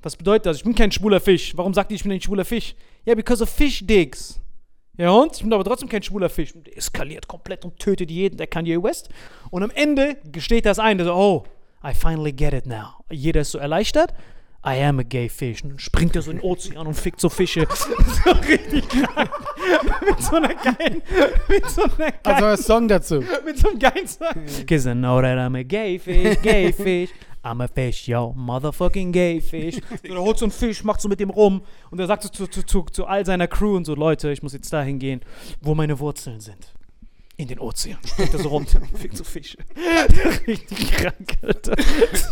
was 0.00 0.14
bedeutet 0.14 0.46
das? 0.46 0.58
Ich 0.58 0.62
bin 0.62 0.76
kein 0.76 0.92
schwuler 0.92 1.18
Fisch. 1.18 1.56
Warum 1.56 1.74
sagt 1.74 1.90
ihr, 1.90 1.96
ich 1.96 2.04
bin 2.04 2.12
ein 2.12 2.20
schwuler 2.20 2.44
Fisch? 2.44 2.76
Ja, 3.04 3.16
because 3.16 3.42
of 3.42 3.50
fish 3.50 3.84
dicks. 3.84 4.38
Ja, 4.96 5.10
und? 5.10 5.36
Ich 5.36 5.42
bin 5.42 5.52
aber 5.52 5.64
trotzdem 5.64 5.88
kein 5.88 6.02
schwuler 6.02 6.28
Fisch. 6.28 6.54
Und 6.54 6.66
der 6.66 6.76
eskaliert 6.76 7.28
komplett 7.28 7.64
und 7.64 7.78
tötet 7.78 8.10
jeden, 8.10 8.36
der 8.36 8.46
Kanye 8.46 8.82
West. 8.82 9.08
Und 9.50 9.62
am 9.62 9.70
Ende 9.70 10.16
gesteht 10.24 10.66
das 10.66 10.78
ein, 10.78 10.98
der 10.98 11.06
so, 11.06 11.14
oh, 11.14 11.44
I 11.84 11.94
finally 11.94 12.32
get 12.32 12.52
it 12.52 12.66
now. 12.66 13.04
Jeder 13.10 13.42
ist 13.42 13.52
so 13.52 13.58
erleichtert. 13.58 14.12
I 14.66 14.82
am 14.82 14.98
a 14.98 15.02
gay 15.04 15.28
fish. 15.28 15.62
Und 15.62 15.70
dann 15.70 15.78
springt 15.78 16.16
er 16.16 16.22
so 16.22 16.32
in 16.32 16.38
den 16.38 16.44
Ozean 16.44 16.86
und 16.88 16.94
fickt 16.94 17.20
so 17.20 17.28
Fische. 17.28 17.68
so 18.24 18.30
richtig 18.32 18.88
krank. 18.88 19.30
mit 20.04 20.20
so 20.20 20.36
einer 20.36 20.54
geilen, 20.54 21.02
mit 21.48 21.70
so 21.70 21.82
einer 21.82 21.96
geilen 21.96 22.14
Also 22.24 22.44
ein 22.46 22.56
Song 22.56 22.88
dazu. 22.88 23.22
mit 23.44 23.58
so 23.58 23.68
einem 23.68 23.78
geilen 23.78 24.08
Song. 24.08 24.66
Cause 24.68 24.90
I 24.90 24.94
know 24.94 25.20
that 25.20 25.38
I'm 25.38 25.56
a 25.56 25.62
gay 25.62 25.98
fish, 26.00 26.40
gay 26.42 26.72
fish. 26.72 27.10
I'm 27.46 27.60
a 27.60 27.68
fish, 27.68 28.08
yo, 28.08 28.34
motherfucking 28.36 29.12
gay 29.12 29.40
fish. 29.40 29.76
So, 30.02 30.08
der 30.08 30.20
holt 30.20 30.36
so 30.38 30.46
einen 30.46 30.52
Fisch, 30.52 30.82
macht 30.82 31.00
so 31.00 31.08
mit 31.08 31.20
dem 31.20 31.30
rum 31.30 31.62
und 31.92 32.00
er 32.00 32.08
sagt 32.08 32.24
so 32.24 32.28
zu, 32.28 32.48
zu, 32.48 32.64
zu, 32.64 32.82
zu 32.90 33.06
all 33.06 33.24
seiner 33.24 33.46
Crew 33.46 33.76
und 33.76 33.84
so, 33.84 33.94
Leute, 33.94 34.32
ich 34.32 34.42
muss 34.42 34.52
jetzt 34.52 34.72
dahin 34.72 34.98
gehen, 34.98 35.20
wo 35.60 35.74
meine 35.76 35.98
Wurzeln 36.00 36.40
sind. 36.40 36.72
In 37.38 37.48
den 37.48 37.60
Ozean. 37.60 37.98
Springt 38.04 38.32
er 38.32 38.40
so 38.40 38.48
und 38.48 38.68
fickt 38.94 39.16
so 39.16 39.22
Fische. 39.22 39.58
Richtig 40.46 40.90
krank, 40.90 41.36
Alter. 41.42 41.76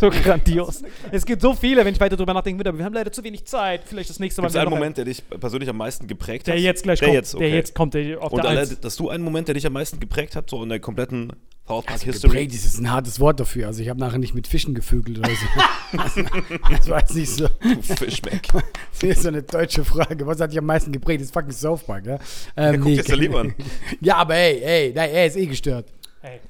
So 0.01 0.09
grandios. 0.09 0.83
Es 1.13 1.27
gibt 1.27 1.43
so 1.43 1.53
viele, 1.53 1.85
wenn 1.85 1.93
ich 1.95 2.01
weiter 2.01 2.17
drüber 2.17 2.33
nachdenken 2.33 2.59
würde, 2.59 2.71
aber 2.71 2.79
wir 2.79 2.87
haben 2.87 2.95
leider 2.95 3.13
zu 3.13 3.23
wenig 3.23 3.45
Zeit. 3.45 3.83
Vielleicht 3.85 4.09
das 4.09 4.19
nächste 4.19 4.41
Mal. 4.41 4.49
Gibt 4.49 4.57
es 4.57 4.63
einen 4.63 4.71
Moment, 4.71 4.97
der 4.97 5.05
dich 5.05 5.23
persönlich 5.29 5.69
am 5.69 5.77
meisten 5.77 6.07
geprägt 6.09 6.47
Der 6.47 6.55
hat? 6.55 6.63
jetzt 6.63 6.83
gleich 6.85 7.01
der 7.01 7.09
kommt. 7.09 7.17
Jetzt, 7.17 7.35
okay. 7.35 7.45
Der 7.49 7.55
jetzt 7.55 7.75
kommt, 7.75 7.95
der 7.95 8.21
auf 8.23 8.33
Und 8.33 8.43
der 8.43 8.51
alle, 8.51 8.61
Eins. 8.61 8.81
dass 8.81 8.97
du 8.97 9.11
einen 9.11 9.23
Moment, 9.23 9.47
der 9.47 9.55
dich 9.55 9.67
am 9.67 9.75
meisten 9.75 10.01
geprägt 10.01 10.37
hat, 10.37 10.49
so 10.49 10.63
in 10.63 10.71
der 10.71 10.81
kompletten 10.81 11.35
South 11.67 11.85
Park 11.85 11.91
Also 11.93 12.05
History. 12.07 12.31
geprägt 12.31 12.55
ist 12.55 12.79
ein 12.79 12.91
hartes 12.91 13.21
Wort 13.21 13.41
dafür. 13.41 13.67
Also 13.69 13.83
ich 13.83 13.89
habe 13.89 13.99
nachher 13.99 14.19
nicht 14.19 14.35
mit 14.35 14.47
Fischen 14.47 14.75
gevögelt 14.75 15.19
oder 15.19 15.31
so. 15.31 15.99
Also, 15.99 16.23
das 16.71 16.89
war 16.89 17.01
jetzt 17.01 17.15
nicht 17.15 17.31
so. 17.31 17.49
Du 17.49 17.83
Fischmeck. 17.83 18.49
Das 19.01 19.03
ist 19.03 19.23
so 19.23 19.29
eine 19.29 19.43
deutsche 19.43 19.85
Frage. 19.85 20.27
Was 20.27 20.41
hat 20.41 20.51
dich 20.53 20.59
am 20.59 20.67
meisten 20.67 20.93
geprägt? 20.93 21.21
Das 21.21 21.27
ist 21.29 21.35
fucking 21.35 21.51
South 21.53 21.83
Park, 21.83 22.07
ja? 22.07 22.19
Ähm, 22.57 22.81
guck 22.81 22.93
jetzt 22.93 23.09
der 23.09 23.17
lieber 23.17 23.41
an. 23.41 23.55
Ja, 24.01 24.17
aber 24.17 24.35
ey, 24.37 24.61
ey, 24.63 24.93
nein, 24.95 25.11
er 25.11 25.27
ist 25.27 25.37
eh 25.37 25.47
gestört. 25.47 25.87
Ey. 26.23 26.41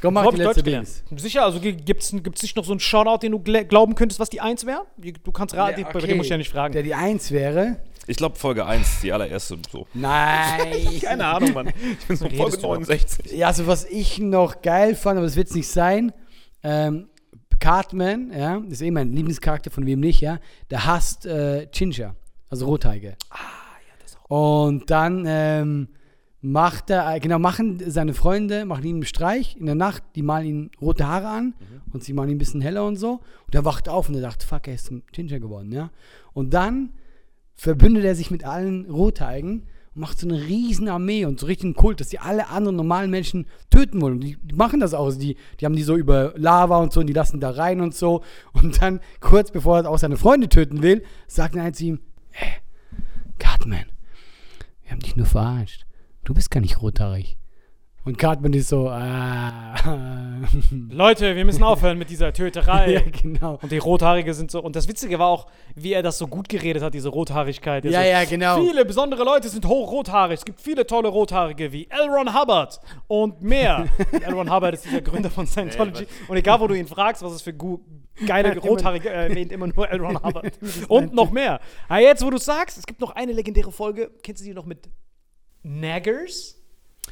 Komm, 0.00 0.14
mach 0.14 0.28
die 0.30 0.38
letzte. 0.38 0.62
Dings. 0.64 1.02
Sicher, 1.16 1.44
also 1.44 1.60
gibt 1.60 2.02
es 2.02 2.12
nicht 2.42 2.56
noch 2.56 2.64
so 2.64 2.72
einen 2.72 2.80
Shoutout, 2.80 3.18
den 3.22 3.32
du 3.32 3.38
gl- 3.38 3.64
glauben 3.64 3.94
könntest, 3.94 4.18
was 4.18 4.30
die 4.30 4.40
Eins 4.40 4.66
wäre? 4.66 4.82
Du 4.96 5.30
kannst 5.32 5.54
raten, 5.54 5.80
Ja, 5.80 5.88
bei 5.92 6.00
dem 6.00 6.16
muss 6.16 6.26
ich 6.26 6.30
ja 6.30 6.38
nicht 6.38 6.50
fragen. 6.50 6.72
Der 6.72 6.82
die 6.82 6.94
Eins 6.94 7.30
wäre. 7.30 7.76
Ich 8.06 8.16
glaube 8.16 8.36
Folge 8.36 8.66
1, 8.66 9.00
die 9.02 9.12
allererste. 9.12 9.58
So. 9.70 9.86
Nein. 9.94 10.74
Keine 11.02 11.26
Ahnung, 11.26 11.52
Mann. 11.52 11.68
Ich 11.68 12.06
bin 12.06 12.16
so 12.16 12.24
redest 12.24 12.40
Folge 12.40 12.56
du 12.56 12.62
überhaupt? 12.62 12.88
69. 12.88 13.32
Ja, 13.32 13.46
also 13.48 13.66
was 13.66 13.84
ich 13.84 14.18
noch 14.18 14.60
geil 14.62 14.94
fand, 14.94 15.18
aber 15.18 15.26
das 15.26 15.36
wird 15.36 15.48
es 15.48 15.54
nicht 15.54 15.68
sein, 15.68 16.12
ähm, 16.62 17.08
Cartman, 17.62 18.32
ja, 18.36 18.58
das 18.58 18.72
ist 18.72 18.82
eh 18.82 18.90
mein 18.90 19.12
Lieblingscharakter, 19.12 19.70
von 19.70 19.86
wem 19.86 20.00
nicht, 20.00 20.20
ja, 20.20 20.40
der 20.70 20.84
hasst 20.84 21.26
äh, 21.26 21.68
Ginger, 21.70 22.16
also 22.50 22.66
Rothaarige. 22.66 23.14
Ah, 23.30 23.36
ja, 23.36 23.94
das 24.02 24.16
auch. 24.16 24.66
Und 24.66 24.90
dann 24.90 25.24
ähm, 25.28 25.88
macht 26.40 26.90
er, 26.90 27.14
äh, 27.14 27.20
genau, 27.20 27.38
machen 27.38 27.80
seine 27.86 28.14
Freunde, 28.14 28.64
machen 28.64 28.84
ihm 28.84 28.96
einen 28.96 29.06
Streich 29.06 29.56
in 29.56 29.66
der 29.66 29.76
Nacht, 29.76 30.02
die 30.16 30.22
malen 30.22 30.46
ihm 30.46 30.70
rote 30.80 31.06
Haare 31.06 31.28
an 31.28 31.54
und 31.92 32.02
sie 32.02 32.12
machen 32.12 32.30
ihn 32.30 32.34
ein 32.34 32.38
bisschen 32.38 32.60
heller 32.60 32.84
und 32.84 32.96
so. 32.96 33.20
Und 33.46 33.54
er 33.54 33.64
wacht 33.64 33.88
auf 33.88 34.08
und 34.08 34.16
er 34.16 34.22
dachte, 34.22 34.44
fuck, 34.44 34.66
er 34.66 34.74
ist 34.74 34.86
zum 34.86 35.04
Ginger 35.12 35.38
geworden, 35.38 35.70
ja. 35.70 35.90
Und 36.32 36.52
dann 36.52 36.90
verbündet 37.54 38.04
er 38.04 38.14
sich 38.14 38.30
mit 38.30 38.44
allen 38.44 38.90
Rothaarigen 38.90 39.66
und 39.94 40.00
macht 40.00 40.18
so 40.18 40.26
eine 40.26 40.40
riesen 40.40 40.88
Armee 40.88 41.24
und 41.24 41.38
so 41.38 41.46
richtig 41.46 41.66
einen 41.66 41.74
Kult, 41.74 42.00
dass 42.00 42.08
die 42.08 42.18
alle 42.18 42.48
anderen 42.48 42.76
normalen 42.76 43.10
Menschen 43.10 43.46
töten 43.70 44.00
wollen. 44.00 44.14
Und 44.14 44.20
die, 44.24 44.36
die 44.42 44.54
machen 44.54 44.80
das 44.80 44.94
auch. 44.94 45.04
Also 45.04 45.20
Die, 45.20 45.36
die 45.60 45.66
haben 45.66 45.76
die 45.76 45.82
so 45.82 45.96
über 45.96 46.32
Lava 46.36 46.78
und 46.78 46.92
so 46.92 47.00
und 47.00 47.06
die 47.06 47.12
lassen 47.12 47.40
da 47.40 47.50
rein 47.50 47.80
und 47.80 47.94
so. 47.94 48.22
Und 48.52 48.80
dann, 48.80 49.00
kurz 49.20 49.50
bevor 49.50 49.78
er 49.78 49.90
auch 49.90 49.98
seine 49.98 50.16
Freunde 50.16 50.48
töten 50.48 50.82
will, 50.82 51.04
sagt 51.26 51.56
einer 51.56 51.72
zu 51.72 51.84
ihm, 51.84 52.00
hey, 52.30 52.52
Cartman, 53.38 53.86
wir 54.82 54.92
haben 54.92 55.00
dich 55.00 55.16
nur 55.16 55.26
verarscht. 55.26 55.84
Du 56.24 56.34
bist 56.34 56.50
gar 56.50 56.60
nicht 56.60 56.80
rothaarig. 56.80 57.36
Und 58.04 58.18
Cartman 58.18 58.52
ist 58.52 58.68
so, 58.68 58.88
ah. 58.88 59.76
Leute, 60.90 61.36
wir 61.36 61.44
müssen 61.44 61.62
aufhören 61.62 61.98
mit 61.98 62.10
dieser 62.10 62.32
Töterei. 62.32 62.90
ja, 62.94 63.00
genau. 63.00 63.60
Und 63.62 63.70
die 63.70 63.78
Rothaarige 63.78 64.34
sind 64.34 64.50
so. 64.50 64.60
Und 64.60 64.74
das 64.74 64.88
Witzige 64.88 65.20
war 65.20 65.28
auch, 65.28 65.46
wie 65.76 65.92
er 65.92 66.02
das 66.02 66.18
so 66.18 66.26
gut 66.26 66.48
geredet 66.48 66.82
hat, 66.82 66.94
diese 66.94 67.10
Rothaarigkeit. 67.10 67.84
Ja, 67.84 68.02
so, 68.02 68.08
ja, 68.08 68.24
genau. 68.24 68.60
Viele 68.60 68.84
besondere 68.84 69.22
Leute 69.22 69.48
sind 69.48 69.66
hochrothaarig. 69.66 70.38
Es 70.38 70.44
gibt 70.44 70.60
viele 70.60 70.84
tolle 70.84 71.08
Rothaarige 71.08 71.70
wie 71.70 71.86
L. 71.90 72.08
Ron 72.08 72.34
Hubbard 72.34 72.80
und 73.06 73.40
mehr. 73.40 73.86
L. 74.20 74.34
Ron 74.34 74.52
Hubbard 74.52 74.74
ist 74.74 74.84
dieser 74.84 75.00
Gründer 75.00 75.30
von 75.30 75.46
Scientology. 75.46 76.06
und 76.26 76.36
egal, 76.36 76.58
wo 76.58 76.66
du 76.66 76.74
ihn 76.74 76.88
fragst, 76.88 77.22
was 77.22 77.32
es 77.32 77.42
für 77.42 77.54
geile 78.26 78.58
Rothaarige 78.58 79.10
er 79.10 79.28
erwähnt, 79.28 79.52
immer 79.52 79.68
nur 79.68 79.88
L. 79.88 80.00
Ron 80.00 80.16
Hubbard. 80.24 80.58
und 80.88 81.14
noch 81.14 81.30
mehr. 81.30 81.60
Ah, 81.88 81.98
jetzt, 81.98 82.24
wo 82.26 82.30
du 82.30 82.38
sagst, 82.38 82.78
es 82.78 82.86
gibt 82.86 83.00
noch 83.00 83.10
eine 83.10 83.30
legendäre 83.30 83.70
Folge. 83.70 84.10
Kennst 84.24 84.42
du 84.42 84.46
die 84.46 84.54
noch 84.54 84.66
mit 84.66 84.90
Naggers? 85.62 86.61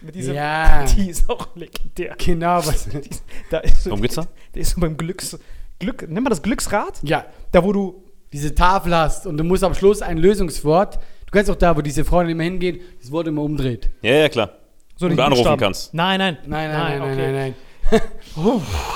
Mit 0.02 0.14
diesem. 0.14 0.34
Ja. 0.34 0.84
Die 0.96 1.10
ist 1.10 1.28
auch 1.28 1.48
legendär. 1.54 2.14
Genau, 2.18 2.58
was. 2.58 2.88
Da 3.50 3.58
ist 3.58 3.84
so, 3.84 3.90
Worum 3.90 4.02
geht's 4.02 4.14
da? 4.14 4.26
Der 4.54 4.62
ist 4.62 4.70
so 4.74 4.80
beim 4.80 4.96
Glücks. 4.96 5.38
Glück, 5.78 6.02
nennt 6.02 6.22
man 6.24 6.30
das 6.30 6.42
Glücksrad? 6.42 6.98
Ja, 7.02 7.24
Da, 7.52 7.64
wo 7.64 7.72
du. 7.72 8.04
diese 8.32 8.54
Tafel 8.54 8.94
hast 8.94 9.26
und 9.26 9.36
du 9.38 9.44
musst 9.44 9.64
am 9.64 9.74
Schluss 9.74 10.02
ein 10.02 10.18
Lösungswort. 10.18 10.96
Du 11.26 11.32
kennst 11.32 11.50
auch 11.50 11.56
da, 11.56 11.76
wo 11.76 11.80
diese 11.80 12.04
Freundin 12.04 12.36
immer 12.36 12.44
hingeht, 12.44 12.82
das 13.00 13.10
Wort 13.10 13.26
immer 13.28 13.42
umdreht. 13.42 13.88
Ja, 14.02 14.14
ja, 14.14 14.28
klar. 14.28 14.50
So 14.96 15.06
Und 15.06 15.16
die 15.16 15.20
anrufen 15.22 15.38
Buchstaben. 15.42 15.60
kannst. 15.60 15.94
Nein, 15.94 16.18
nein. 16.18 16.38
Nein, 16.46 16.70
nein, 16.70 16.78
nein, 16.98 17.00
okay. 17.00 17.16
nein, 17.16 17.32
nein, 17.32 17.54
nein. 17.90 18.00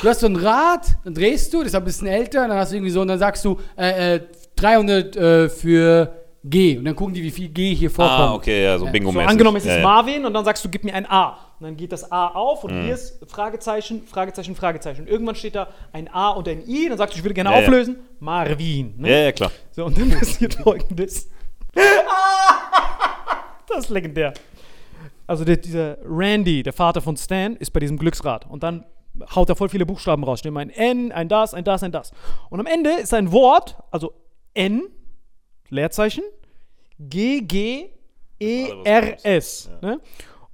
du 0.03 0.09
hast 0.09 0.21
so 0.21 0.27
ein 0.27 0.37
Rad, 0.37 0.87
dann 1.05 1.15
drehst 1.15 1.53
du, 1.53 1.59
das 1.61 1.69
ist 1.69 1.75
ein 1.75 1.85
bisschen 1.85 2.07
älter, 2.07 2.47
dann 2.47 2.57
hast 2.59 2.71
du 2.73 2.77
irgendwie 2.77 2.91
so, 2.93 3.01
und 3.01 3.09
dann 3.09 3.19
sagst 3.19 3.45
du 3.45 3.59
äh, 3.77 4.17
äh, 4.17 4.21
300 4.57 5.17
äh, 5.17 5.49
für 5.49 6.24
G. 6.45 6.77
Und 6.79 6.85
dann 6.85 6.95
gucken 6.95 7.15
die, 7.15 7.23
wie 7.23 7.31
viel 7.31 7.49
G 7.49 7.75
hier 7.75 7.91
vorkommt. 7.91 8.19
Ah, 8.21 8.35
okay, 8.35 8.65
ja, 8.65 8.79
so 8.79 8.85
bingo 8.87 9.11
So 9.11 9.13
mäßig 9.19 9.31
angenommen, 9.31 9.57
es 9.57 9.65
ja, 9.65 9.73
ist 9.73 9.79
ja. 9.79 9.83
Marvin 9.83 10.25
und 10.27 10.35
dann 10.35 10.45
sagst 10.45 10.63
du, 10.65 10.69
gib 10.69 10.85
mir 10.85 10.95
ein 10.95 11.11
A. 11.11 11.39
Und 11.59 11.65
dann 11.67 11.77
geht 11.77 11.91
das 11.93 12.11
A 12.13 12.29
auf 12.29 12.65
und 12.65 12.73
Mhm. 12.79 12.85
hier 12.85 12.95
ist 12.95 13.19
Fragezeichen, 13.31 14.03
Fragezeichen, 14.07 14.55
Fragezeichen. 14.55 15.03
Und 15.03 15.09
irgendwann 15.09 15.35
steht 15.37 15.55
da 15.55 15.69
ein 15.93 16.09
A 16.13 16.31
und 16.31 16.47
ein 16.49 16.63
I. 16.69 16.89
Dann 16.89 16.99
sagst 16.99 17.15
du, 17.15 17.19
ich 17.19 17.25
würde 17.25 17.35
gerne 17.35 17.51
Ja, 17.51 17.57
ja. 17.59 17.63
auflösen. 17.63 17.97
Marvin. 18.21 18.95
Ne? 18.99 19.11
Ja, 19.11 19.19
ja, 19.21 19.33
klar. 19.33 19.51
So, 19.73 19.87
und 19.87 19.99
dann 19.99 20.11
passiert 20.19 20.55
folgendes. 20.55 21.29
das 23.69 23.79
ist 23.85 23.89
legendär. 23.91 24.35
Also 25.27 25.45
der, 25.45 25.57
dieser 25.57 25.97
Randy, 26.05 26.63
der 26.63 26.73
Vater 26.73 27.01
von 27.01 27.17
Stan, 27.17 27.57
ist 27.57 27.71
bei 27.73 27.81
diesem 27.81 27.97
Glücksrad. 27.99 28.49
Und 28.51 28.63
dann 28.63 28.85
haut 29.35 29.49
er 29.49 29.57
voll 29.57 29.69
viele 29.69 29.87
Buchstaben 29.87 30.23
raus. 30.25 30.41
Steht 30.41 30.51
immer 30.51 30.61
ein 30.61 30.71
N, 30.71 31.13
ein 31.13 31.29
das, 31.29 31.55
ein 31.55 31.65
das, 31.65 31.83
ein 31.83 31.93
das. 31.93 32.13
Und 32.51 32.61
am 32.61 32.67
Ende 32.67 32.91
ist 32.91 33.15
ein 33.15 33.33
Wort, 33.33 33.77
also 33.91 34.13
N, 34.53 34.83
Leerzeichen, 35.71 36.25
G, 36.99 37.41
G, 37.41 37.91
E, 38.39 38.69
R, 38.85 39.25
S. 39.25 39.71
Ne? 39.81 40.01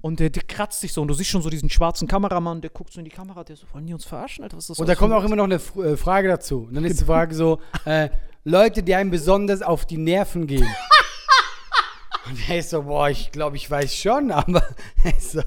Und 0.01 0.19
der, 0.19 0.31
der 0.31 0.43
kratzt 0.43 0.81
sich 0.81 0.91
so 0.93 1.01
und 1.01 1.07
du 1.07 1.13
siehst 1.13 1.29
schon 1.29 1.41
so 1.43 1.49
diesen 1.49 1.69
schwarzen 1.69 2.07
Kameramann, 2.07 2.59
der 2.59 2.71
guckt 2.71 2.91
so 2.91 2.99
in 2.99 3.05
die 3.05 3.11
Kamera, 3.11 3.43
der 3.43 3.55
so, 3.55 3.67
wollen 3.71 3.85
die 3.85 3.93
uns 3.93 4.05
verarschen, 4.05 4.43
Alter? 4.43 4.57
Was 4.57 4.63
ist 4.63 4.69
das 4.71 4.79
Und 4.79 4.87
da 4.87 4.95
kommt 4.95 5.13
auch 5.13 5.23
immer 5.23 5.35
noch 5.35 5.43
eine 5.43 5.55
F 5.55 5.75
äh, 5.75 5.95
Frage 5.95 6.27
dazu. 6.27 6.65
Und 6.67 6.73
dann 6.73 6.85
ist 6.85 6.99
die 6.99 7.05
Frage 7.05 7.35
so, 7.35 7.59
äh, 7.85 8.09
Leute, 8.43 8.81
die 8.81 8.95
einem 8.95 9.11
besonders 9.11 9.61
auf 9.61 9.85
die 9.85 9.97
Nerven 9.97 10.47
gehen. 10.47 10.67
Und 12.27 12.49
er 12.49 12.59
ist 12.59 12.71
so, 12.71 12.83
boah, 12.83 13.09
ich 13.09 13.31
glaube, 13.31 13.57
ich 13.57 13.69
weiß 13.69 13.95
schon, 13.95 14.31
aber 14.31 14.63
er 15.03 15.17
ist 15.17 15.31
so, 15.31 15.41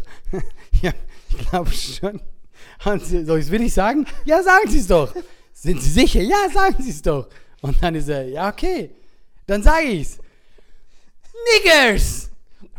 ja, 0.83 0.93
ich 1.31 1.49
glaube 1.49 1.73
schon. 1.73 2.21
Und 2.85 3.05
sie, 3.05 3.25
soll 3.25 3.39
ich 3.39 3.47
es 3.47 3.51
wirklich 3.51 3.75
sagen? 3.75 4.07
Ja, 4.25 4.43
sagen 4.43 4.69
Sie 4.69 4.79
es 4.79 4.87
doch. 4.87 5.13
Sind 5.53 5.81
Sie 5.83 5.91
sicher? 5.91 6.21
Ja, 6.21 6.49
sagen 6.53 6.77
Sie 6.81 6.91
es 6.91 7.03
doch. 7.03 7.29
Und 7.61 7.83
dann 7.83 7.95
ist 7.95 8.09
er, 8.09 8.29
ja, 8.29 8.49
okay. 8.49 8.95
Dann 9.47 9.63
sage 9.63 9.87
ich's. 9.87 10.19
Niggers! 11.53 12.31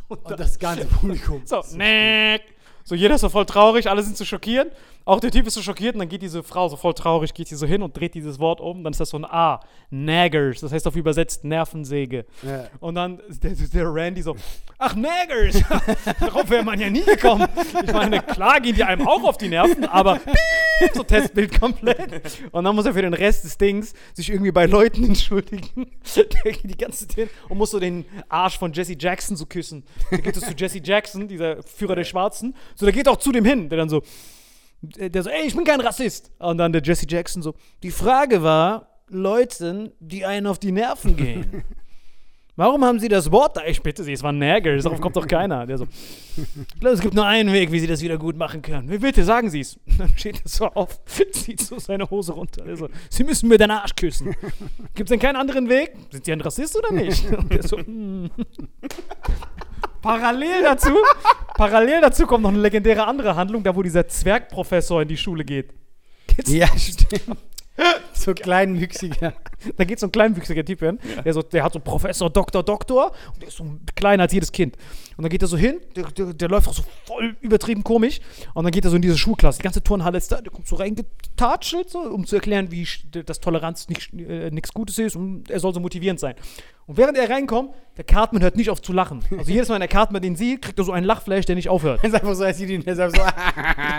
Und 0.08 0.40
das 0.40 0.58
ganze 0.58 0.86
Publikum. 0.86 1.42
So, 1.46 1.64
neck. 1.74 2.55
So, 2.88 2.94
jeder 2.94 3.16
ist 3.16 3.22
so 3.22 3.30
voll 3.30 3.48
traurig, 3.48 3.90
alle 3.90 4.04
sind 4.04 4.16
so 4.16 4.26
schockiert. 4.26 4.72
Auch 5.06 5.20
der 5.20 5.32
Typ 5.32 5.48
ist 5.48 5.56
so 5.56 5.62
schockiert 5.64 5.96
und 5.96 6.00
dann 6.00 6.10
geht 6.10 6.22
diese 6.22 6.44
Frau 6.44 6.68
so 6.70 6.78
voll 6.78 6.94
traurig, 6.94 7.34
geht 7.34 7.48
sie 7.48 7.56
so 7.56 7.66
hin 7.66 7.82
und 7.82 7.98
dreht 7.98 8.14
dieses 8.14 8.38
Wort 8.38 8.62
um. 8.62 8.84
Dann 8.84 8.92
ist 8.92 9.00
das 9.00 9.10
so 9.10 9.18
ein 9.18 9.26
A. 9.26 9.60
Naggers. 9.90 10.62
Das 10.62 10.72
heißt 10.72 10.86
auf 10.88 10.96
übersetzt 10.96 11.44
Nervensäge. 11.44 12.26
Ja. 12.44 12.68
Und 12.80 12.96
dann 12.96 13.20
ist 13.20 13.44
der, 13.44 13.52
der 13.52 13.92
Randy 13.92 14.22
so, 14.22 14.36
ach, 14.78 14.96
Naggers. 14.96 15.64
Darauf 16.20 16.48
wäre 16.50 16.64
man 16.64 16.80
ja 16.80 16.90
nie 16.90 17.04
gekommen. 17.04 17.48
Ich 17.84 17.92
meine, 17.92 18.22
klar 18.22 18.62
gehen 18.62 18.76
die 18.76 18.84
einem 18.84 19.08
auch 19.08 19.24
auf 19.24 19.38
die 19.38 19.48
Nerven, 19.48 19.86
aber 19.86 20.20
so 20.94 21.04
Testbild 21.04 21.60
komplett. 21.60 22.22
Und 22.52 22.64
dann 22.64 22.76
muss 22.76 22.86
er 22.86 22.94
für 22.94 23.02
den 23.02 23.14
Rest 23.14 23.46
des 23.46 23.58
Dings 23.58 23.94
sich 24.14 24.30
irgendwie 24.30 24.52
bei 24.52 24.66
Leuten 24.66 25.04
entschuldigen. 25.06 25.88
Der 26.16 26.52
geht 26.52 26.70
die 26.70 26.78
ganze 26.78 27.08
Zeit 27.08 27.16
hin 27.16 27.30
und 27.50 27.58
muss 27.58 27.72
so 27.72 27.80
den 27.80 28.06
Arsch 28.30 28.58
von 28.58 28.74
Jesse 28.74 28.96
Jackson 28.98 29.36
so 29.38 29.46
küssen. 29.46 29.84
Da 30.12 30.18
geht 30.18 30.36
es 30.38 30.44
zu 30.44 30.54
Jesse 30.56 30.82
Jackson, 30.84 31.28
dieser 31.28 31.64
Führer 31.64 31.96
der 31.96 32.04
Schwarzen. 32.04 32.56
So, 32.76 32.86
der 32.86 32.94
geht 32.94 33.08
auch 33.08 33.18
zu 33.18 33.32
dem 33.32 33.46
hin, 33.46 33.70
der 33.70 33.78
dann 33.78 33.90
so, 33.90 34.02
der 34.82 35.24
so, 35.24 35.30
ey, 35.30 35.48
ich 35.48 35.56
bin 35.56 35.64
kein 35.64 35.82
Rassist. 35.82 36.32
Und 36.40 36.58
dann 36.58 36.72
der 36.72 36.82
Jesse 36.82 37.06
Jackson 37.08 37.42
so, 37.42 37.56
die 37.84 37.92
Frage 37.92 38.44
war, 38.44 39.02
Leuten, 39.08 39.92
die 40.00 40.26
einen 40.26 40.48
auf 40.48 40.60
die 40.60 40.72
Nerven 40.72 41.16
gehen. 41.18 41.64
Warum 42.58 42.86
haben 42.86 43.00
Sie 43.00 43.10
das 43.10 43.34
Wort 43.34 43.58
da? 43.58 43.66
Ich 43.66 43.82
bitte 43.82 44.02
Sie, 44.06 44.14
es 44.14 44.24
war 44.24 44.32
Naggers, 44.32 44.84
darauf 44.84 45.02
kommt 45.02 45.18
doch 45.18 45.28
keiner. 45.28 45.66
Der 45.66 45.78
so, 45.78 45.88
ich 46.38 46.80
glaube, 46.80 46.96
es 46.96 47.02
gibt 47.02 47.14
nur 47.14 47.26
einen 47.26 47.52
Weg, 47.52 47.70
wie 47.74 47.80
Sie 47.82 47.88
das 47.88 48.02
wieder 48.02 48.18
gut 48.18 48.38
machen 48.38 48.62
können. 48.62 48.90
Wie 48.90 48.98
bitte, 48.98 49.26
sagen 49.26 49.50
Sie 49.50 49.60
es. 49.60 49.78
Dann 49.98 50.10
steht 50.16 50.42
er 50.42 50.48
so 50.48 50.66
auf, 50.68 51.04
zieht 51.32 51.60
so 51.60 51.78
seine 51.80 52.10
Hose 52.10 52.32
runter. 52.32 52.64
Der 52.64 52.78
so, 52.78 52.88
Sie 53.10 53.26
müssen 53.26 53.50
mir 53.50 53.58
den 53.58 53.72
Arsch 53.72 53.96
küssen. 53.98 54.34
Gibt 54.94 55.10
es 55.10 55.12
denn 55.12 55.20
keinen 55.20 55.36
anderen 55.36 55.68
Weg? 55.68 55.96
Sind 56.12 56.24
Sie 56.24 56.32
ein 56.32 56.40
Rassist 56.40 56.78
oder 56.78 56.94
nicht? 56.94 57.30
Und 57.30 57.52
der 57.52 57.64
so, 57.64 57.78
hm. 57.78 58.30
Parallel 60.06 60.62
dazu, 60.62 60.90
parallel 61.56 62.02
dazu 62.02 62.28
kommt 62.28 62.44
noch 62.44 62.52
eine 62.52 62.60
legendäre 62.60 63.08
andere 63.08 63.36
Handlung, 63.36 63.64
da 63.64 63.76
wo 63.76 63.82
dieser 63.82 64.08
Zwergprofessor 64.08 65.02
in 65.02 65.08
die 65.08 65.18
Schule 65.18 65.44
geht. 65.44 65.74
Geht's- 66.28 66.52
Ja, 66.52 66.68
stimmt. 66.78 67.38
So 68.14 68.34
kleinwüchsiger. 68.34 69.34
Da 69.78 69.84
geht 69.84 70.00
so 70.00 70.08
ein 70.08 70.12
kleinwüchsiger 70.12 70.64
Typ 70.64 70.80
hin, 70.80 71.00
der, 71.24 71.34
so, 71.34 71.42
der 71.42 71.64
hat 71.64 71.74
so 71.74 71.80
Professor, 71.80 72.30
Doktor, 72.30 72.64
Doktor 72.64 73.12
und 73.34 73.42
der 73.42 73.50
ist 73.50 73.58
so 73.58 73.66
kleiner 73.96 74.24
als 74.24 74.34
jedes 74.34 74.52
Kind. 74.52 74.76
Und 75.18 75.24
dann 75.24 75.30
geht 75.30 75.42
er 75.42 75.48
so 75.48 75.58
hin, 75.58 75.80
der, 75.96 76.06
der, 76.12 76.34
der 76.34 76.50
läuft 76.50 76.68
auch 76.68 76.74
so 76.74 76.84
voll 77.06 77.36
übertrieben 77.42 77.84
komisch 77.84 78.20
und 78.54 78.64
dann 78.64 78.72
geht 78.72 78.86
er 78.86 78.90
so 78.90 78.96
in 78.96 79.02
diese 79.02 79.18
Schulklasse, 79.18 79.60
die 79.60 79.64
ganze 79.64 79.84
Turnhalle 79.84 80.18
ist 80.18 80.32
da, 80.32 80.42
der 80.42 80.52
kommt 80.52 80.68
so 80.68 80.76
reingetatschelt, 80.76 81.90
so, 81.90 82.00
um 82.00 82.26
zu 82.26 82.36
erklären, 82.36 82.72
wie 82.72 82.88
dass 83.26 83.40
Toleranz 83.40 83.90
nichts 83.90 84.12
äh, 84.14 84.52
nichts 84.52 84.74
Gutes 84.74 84.98
ist 84.98 85.16
und 85.16 85.50
er 85.50 85.60
soll 85.60 85.74
so 85.74 85.80
motivierend 85.80 86.20
sein. 86.20 86.36
Und 86.88 86.98
während 86.98 87.18
er 87.18 87.28
reinkommt, 87.28 87.74
der 87.98 88.04
Cartman 88.04 88.44
hört 88.44 88.58
nicht 88.58 88.70
auf 88.70 88.80
zu 88.80 88.94
lachen. 88.94 89.24
Also 89.36 89.52
jedes 89.52 89.70
Mal, 89.70 89.76
wenn 89.76 89.82
der 89.82 89.88
Cartman 89.88 90.22
den 90.22 90.36
sieht, 90.36 90.62
kriegt 90.62 90.78
er 90.78 90.86
so 90.86 90.92
einen 90.92 91.06
Lachflash, 91.06 91.46
der 91.46 91.56
nicht 91.56 91.68
aufhört. 91.68 92.04
Das 92.04 92.10
ist 92.14 92.16
einfach 92.16 92.36
so, 92.36 92.44
er 92.44 92.54
sieht 92.54 92.70
ihn, 92.70 92.86
er 92.86 92.94
ist 92.94 93.00
einfach 93.00 93.34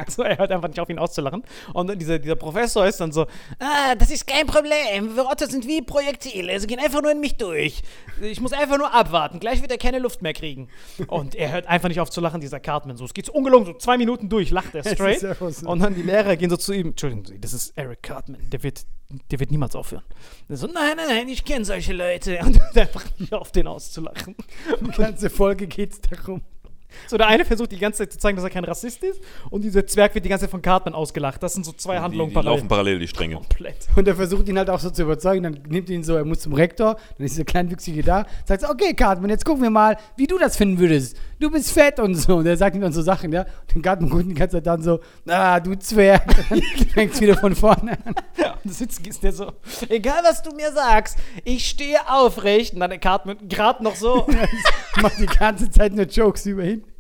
so, 0.07 0.17
So, 0.17 0.23
er 0.23 0.39
hört 0.39 0.53
einfach 0.53 0.69
nicht 0.69 0.79
auf, 0.79 0.89
ihn 0.89 0.99
auszulachen. 0.99 1.43
Und 1.73 1.89
dann 1.89 1.99
dieser, 1.99 2.21
dieser 2.21 2.37
Professor 2.37 2.87
ist 2.87 3.01
dann 3.01 3.11
so, 3.11 3.23
ah, 3.59 3.95
das 3.99 4.11
ist 4.11 4.27
kein 4.27 4.47
Problem. 4.47 5.17
Wir 5.17 5.23
Rotter 5.23 5.49
sind 5.57 5.67
wie 5.67 5.83
Projektile. 5.83 6.59
Sie 6.61 6.67
gehen 6.67 6.79
einfach 6.79 7.03
nur 7.03 7.11
in 7.11 7.21
mich 7.21 7.37
durch. 7.37 7.83
Ich 8.21 8.41
muss 8.41 8.53
einfach 8.53 8.79
nur 8.79 8.93
abwarten. 8.93 9.41
Gleich 9.41 9.61
wird 9.63 9.71
er 9.71 9.79
keine 9.79 9.99
Luft 9.99 10.23
mehr 10.23 10.33
kriegen. 10.33 10.69
Und 11.07 11.35
er 11.35 11.53
hört 11.53 11.67
einfach 11.67 11.89
nicht 11.89 12.01
auf 12.01 12.11
zu 12.11 12.21
lachen, 12.21 12.41
dieser 12.41 12.61
Cartman. 12.61 12.97
So, 12.97 13.05
es 13.05 13.15
geht 13.15 13.27
so 13.27 13.33
ungelogen, 13.33 13.67
so 13.67 13.73
zwei 13.75 13.97
Minuten 13.97 14.29
durch, 14.29 14.51
lacht 14.51 14.75
er 14.75 14.85
straight. 14.95 15.25
Und 15.65 15.81
dann 15.81 15.95
die 15.95 16.03
Lehrer 16.03 16.37
gehen 16.37 16.51
so 16.51 16.57
zu 16.57 16.73
ihm, 16.73 16.89
Entschuldigen 16.89 17.25
Sie, 17.25 17.41
das 17.41 17.53
ist 17.53 17.77
Eric 17.77 18.03
Cartman. 18.03 18.49
Der 18.51 18.63
wird, 18.63 18.85
der 19.31 19.41
wird 19.41 19.51
niemals 19.51 19.75
aufhören. 19.75 20.05
Er 20.49 20.57
so, 20.57 20.67
nein, 20.67 20.97
nein, 20.97 21.07
nein, 21.09 21.29
ich 21.29 21.45
kenne 21.45 21.65
solche 21.65 21.93
Leute. 21.93 22.39
Und 22.45 22.57
er 22.57 22.63
hört 22.65 22.77
einfach 22.77 23.05
nicht 23.19 23.33
auf, 23.33 23.53
den 23.53 23.67
auszulachen. 23.67 24.35
die 24.81 24.91
ganze 24.91 25.31
Folge 25.31 25.67
geht's 25.67 26.01
darum. 26.01 26.43
So, 27.07 27.17
der 27.17 27.27
eine 27.29 27.45
versucht 27.45 27.73
die 27.73 27.79
ganze 27.79 27.99
Zeit 27.99 28.13
zu 28.13 28.19
zeigen, 28.19 28.37
dass 28.37 28.45
er 28.45 28.51
kein 28.51 28.65
Rassist 28.65 29.03
ist 29.03 29.21
und 29.51 29.63
dieser 29.63 29.87
Zwerg 29.87 30.15
wird 30.15 30.25
die 30.25 30.29
ganze 30.29 30.45
Zeit 30.45 30.51
von 30.51 30.63
Cartman 30.63 30.95
ausgelacht. 30.95 31.43
Das 31.43 31.55
sind 31.55 31.65
so 31.65 31.73
zwei 31.73 31.97
Die, 31.97 32.01
Handlungen 32.01 32.31
die 32.31 32.35
parallel. 32.35 32.57
laufen 32.59 32.69
parallel, 32.69 32.99
die 32.99 33.09
Stränge. 33.09 33.37
Komplett. 33.37 33.89
Und 33.97 34.09
er 34.09 34.17
versucht 34.17 34.49
ihn 34.49 34.59
halt 34.59 34.71
auch 34.71 34.81
so 34.81 34.91
zu 34.91 35.03
überzeugen, 35.03 35.43
dann 35.43 35.59
nimmt 35.69 35.89
ihn 35.91 36.03
so, 36.05 36.15
er 36.17 36.25
muss 36.25 36.41
zum 36.41 36.53
Rektor, 36.53 36.97
dann 37.19 37.27
ist 37.27 37.33
dieser 37.35 37.45
Kleinwüchsige 37.45 38.03
da, 38.03 38.27
sagt 38.45 38.63
so, 38.63 38.69
okay, 38.69 38.95
Cartman, 38.95 39.31
jetzt 39.31 39.45
gucken 39.45 39.63
wir 39.63 39.71
mal, 39.71 39.97
wie 40.17 40.27
du 40.27 40.39
das 40.39 40.57
finden 40.57 40.79
würdest. 40.79 41.17
Du 41.39 41.51
bist 41.51 41.71
fett 41.71 42.01
und 42.01 42.15
so. 42.15 42.37
Und 42.37 42.47
er 42.47 42.57
sagt 42.57 42.75
ihm 42.75 42.81
dann 42.81 42.93
so 42.93 43.03
Sachen, 43.03 43.31
ja. 43.33 43.43
Und 43.43 43.75
den 43.75 43.83
Cartman 43.83 44.09
guckt 44.11 44.25
die 44.29 44.35
ganze 44.35 44.57
Zeit 44.57 44.67
dann 44.67 44.83
so, 44.83 45.01
ah, 45.29 45.61
du 45.61 45.75
Zwerg. 45.77 46.25
Dann 46.49 46.63
fängt's 46.95 47.21
wieder 47.21 47.37
von 47.37 47.55
vorne 47.55 47.93
an. 48.05 48.15
Und 48.65 48.73
sitzt 48.75 49.07
ist 49.07 49.23
der 49.23 49.33
so, 49.33 49.53
egal 49.89 50.21
was 50.25 50.43
du 50.43 50.55
mir 50.55 50.73
sagst, 50.73 51.19
ich 51.45 51.67
stehe 51.69 51.99
aufrecht. 52.09 52.73
Und 52.75 52.81
dann 52.81 52.91
der 52.91 52.99
Cartman 52.99 53.37
gerade 53.49 53.85
noch 53.85 53.97
so. 53.97 54.27
Macht 55.03 55.19
die 55.19 55.27
ganze 55.27 55.71
Zeit 55.71 55.93
nur 55.95 56.07
Jokes 56.07 56.47
über 56.47 56.65
ihn. 56.65 56.85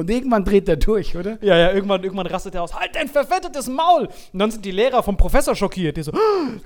Und 0.00 0.10
irgendwann 0.10 0.44
dreht 0.44 0.68
er 0.68 0.76
durch, 0.76 1.16
oder? 1.16 1.38
ja, 1.42 1.56
ja, 1.56 1.72
irgendwann, 1.72 2.02
irgendwann 2.02 2.26
rastet 2.26 2.54
er 2.54 2.62
aus. 2.62 2.74
Halt 2.74 2.94
dein 2.94 3.08
verfettetes 3.08 3.68
Maul! 3.68 4.08
Und 4.32 4.38
dann 4.38 4.50
sind 4.50 4.64
die 4.64 4.70
Lehrer 4.70 5.02
vom 5.02 5.16
Professor 5.16 5.54
schockiert. 5.54 5.96
Die 5.96 6.02
so, 6.02 6.12
"Ah, 6.12 6.16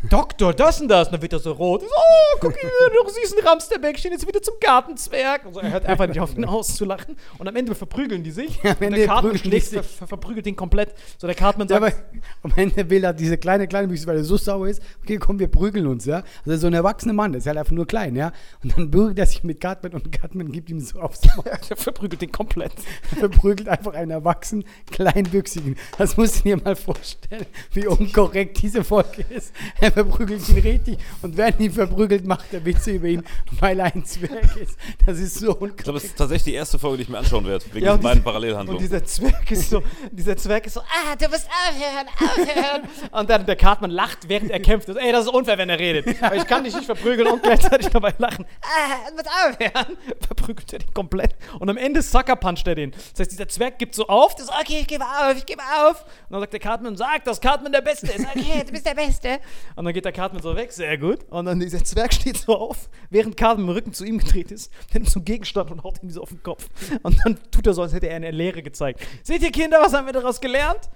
Doktor, 0.09 0.53
das 0.55 0.80
und 0.80 0.89
das. 0.89 1.09
Und 1.09 1.14
dann 1.14 1.22
wird 1.22 1.32
er 1.32 1.39
so 1.39 1.53
rot. 1.53 1.82
So, 1.82 1.87
oh, 1.89 2.39
guck 2.41 2.55
hier, 2.59 2.70
du 2.70 3.11
süßen 3.11 3.39
Ramsterbäckchen, 3.47 4.12
jetzt 4.12 4.26
wieder 4.26 4.41
zum 4.43 4.55
Gartenzwerg. 4.61 5.47
Und 5.47 5.55
so, 5.55 5.61
er 5.61 5.70
hört 5.72 5.87
einfach 5.87 6.07
nicht 6.07 6.20
auf 6.20 6.37
ihn 6.37 6.45
auszulachen. 6.45 7.16
Und 7.39 7.49
am 7.49 7.57
Ende 7.57 7.74
verprügeln 7.74 8.22
die 8.22 8.30
sich. 8.30 8.59
Ja, 8.64 8.70
am 8.72 8.76
Ende 8.80 8.99
der 8.99 9.07
Cartman 9.09 9.37
schlägt, 9.39 9.66
ver, 9.66 9.82
sich. 9.82 9.93
ver, 9.93 10.07
verprügelt 10.07 10.47
ihn 10.47 10.57
komplett. 10.57 10.95
So, 11.18 11.26
der 11.26 11.37
Cartman 11.37 11.68
Ja, 11.68 11.80
sagt, 11.80 11.95
aber 11.95 12.20
am 12.43 12.53
Ende 12.57 12.89
will 12.89 13.05
er 13.05 13.12
diese 13.12 13.37
kleine, 13.37 13.66
kleine 13.68 13.89
Büchse, 13.89 14.07
weil 14.07 14.16
er 14.16 14.24
so 14.24 14.37
sauer 14.37 14.68
ist, 14.68 14.80
okay, 15.03 15.18
komm, 15.18 15.39
wir 15.39 15.49
prügeln 15.49 15.87
uns, 15.87 16.05
ja. 16.07 16.22
Also 16.47 16.59
so 16.59 16.66
ein 16.68 16.72
erwachsener 16.74 17.12
Mann, 17.12 17.32
der 17.32 17.41
ist 17.41 17.47
halt 17.47 17.59
einfach 17.59 17.72
nur 17.72 17.87
klein, 17.87 18.16
ja. 18.16 18.32
Und 18.62 18.76
dann 18.76 18.91
bürgt 18.91 19.18
er 19.18 19.26
sich 19.26 19.45
mit 19.45 19.61
Cartman 19.61 19.93
und 19.93 20.12
Cartman 20.12 20.51
gibt 20.53 20.70
ihm 20.70 20.80
so 20.80 20.99
aufs 21.01 21.20
Maul. 21.37 21.45
er 21.47 21.76
verprügelt 21.76 22.22
ihn 22.22 22.32
komplett. 22.32 22.72
Er 23.25 23.31
verprügelt 23.31 23.68
einfach 23.68 23.95
einen 23.95 24.11
erwachsenen, 24.11 24.64
kleinwüchsigen. 24.91 25.77
Das 25.99 26.16
musst 26.16 26.41
du 26.41 26.43
dir 26.43 26.57
mal 26.62 26.77
vorstellen, 26.77 27.47
wie 27.72 27.87
unkorrekt 27.87 28.61
diese 28.62 28.85
Folge 28.85 29.25
ist. 29.31 29.53
Er 29.81 29.93
verprügelt 29.93 30.47
ihn 30.49 30.59
richtig 30.59 30.99
und 31.22 31.37
während 31.37 31.61
ihn 31.61 31.72
verprügelt, 31.72 32.27
macht 32.27 32.53
er 32.53 32.64
Witze 32.64 32.93
über 32.93 33.07
ihn, 33.09 33.22
weil 33.61 33.79
er 33.81 33.87
ein 33.87 34.05
Zwerg 34.05 34.57
ist. 34.57 34.77
Das 35.07 35.18
ist 35.18 35.35
so 35.39 35.53
Ich 35.53 35.59
glaube, 35.59 35.64
unkorrekt. 35.64 35.89
das 35.89 36.05
ist 36.05 36.16
tatsächlich 36.18 36.45
die 36.45 36.55
erste 36.55 36.79
Folge, 36.79 36.99
die 36.99 37.03
ich 37.05 37.09
mir 37.09 37.18
anschauen 37.18 37.47
werde. 37.47 37.64
Wegen 37.72 37.85
Ja, 37.87 37.93
diesen 37.93 38.03
beiden 38.03 38.18
diese- 38.18 38.18
Und 38.18 38.25
Parallelhandlungen. 38.25 38.83
dieser 38.83 39.05
Zwerg 39.05 39.51
ist 39.51 39.70
so, 39.70 39.83
dieser 40.11 40.37
Zwerg 40.37 40.66
ist 40.66 40.75
so, 40.75 40.81
ah, 40.81 41.16
du 41.18 41.29
musst 41.29 41.49
aufhören, 41.68 42.07
aufhören. 42.18 42.83
und 43.12 43.31
dann 43.31 43.47
der 43.47 43.57
Cartman 43.57 43.91
lacht, 43.91 44.29
während 44.29 44.51
er 44.51 44.61
kämpft. 44.61 44.89
Ey, 44.89 45.12
das 45.12 45.25
ist 45.27 45.33
unfair, 45.33 45.59
wenn 45.59 45.70
er 45.70 45.79
redet. 45.79 46.20
Weil 46.20 46.39
ich 46.39 46.47
kann 46.47 46.64
dich 46.64 46.75
nicht 46.75 46.87
verprügeln 46.87 47.27
und 47.29 47.43
gleichzeitig 47.43 47.89
dabei 47.89 48.12
lachen. 48.18 48.45
Ah, 48.62 49.09
du 49.09 49.14
musst 49.14 49.29
aufhören. 49.29 49.97
Verprügelt 50.27 50.72
er 50.72 50.79
den 50.81 50.93
komplett. 50.95 51.35
Und 51.59 51.68
am 51.70 51.77
Ende 51.77 52.03
Sucker 52.03 52.37
puncht 52.37 52.66
er 52.66 52.75
den. 52.75 52.93
Das 53.13 53.21
heißt, 53.21 53.33
dieser 53.33 53.49
Zwerg 53.49 53.79
gibt 53.79 53.95
so 53.95 54.07
auf, 54.07 54.35
der 54.37 54.45
so, 54.45 54.53
okay, 54.53 54.81
ich 54.81 54.87
gebe 54.87 55.05
auf, 55.05 55.37
ich 55.37 55.47
gebe 55.47 55.63
auf. 55.63 56.03
Und 56.03 56.33
dann 56.33 56.41
sagt 56.41 56.53
der 56.53 56.61
Cartman, 56.61 56.97
sag, 56.97 57.25
dass 57.25 57.41
Cartman 57.41 57.73
der 57.73 57.81
Beste 57.81 58.07
ist. 58.07 58.27
Okay, 58.27 58.63
du 58.65 58.73
bist 58.73 58.87
der 58.87 58.95
Beste. 58.95 59.41
Und 59.75 59.85
dann 59.85 59.95
geht 59.95 60.05
der 60.05 60.13
Cartman 60.13 60.43
so 60.43 60.55
weg, 60.55 60.73
sehr 60.73 60.97
gut. 60.97 61.25
Und 61.31 61.47
dann 61.47 61.59
dieser 61.59 61.83
Zwerg 61.83 62.15
steht 62.15 62.39
so 62.39 62.57
auf, 62.57 62.89
während 63.11 63.37
Cartman 63.37 63.65
dem 63.65 63.71
Rücken 63.71 63.93
zu 63.93 64.05
ihm 64.05 64.19
gedreht 64.19 64.51
ist, 64.51 64.73
nimmt 64.93 65.09
so 65.09 65.19
einen 65.19 65.25
Gegenstand 65.25 65.71
und 65.71 65.83
haut 65.83 66.03
ihm 66.03 66.11
so 66.11 66.23
auf 66.23 66.29
den 66.29 66.43
Kopf. 66.43 66.69
Und 67.03 67.17
dann 67.25 67.39
tut 67.51 67.67
er 67.67 67.75
so, 67.75 67.83
als 67.83 67.93
hätte 67.93 68.09
er 68.09 68.17
eine 68.17 68.31
Lehre 68.31 68.63
gezeigt. 68.63 69.01
Seht 69.23 69.43
ihr, 69.43 69.51
Kinder, 69.51 69.81
was 69.81 69.93
haben 69.93 70.07
wir 70.07 70.13
daraus 70.13 70.41
gelernt? 70.41 70.89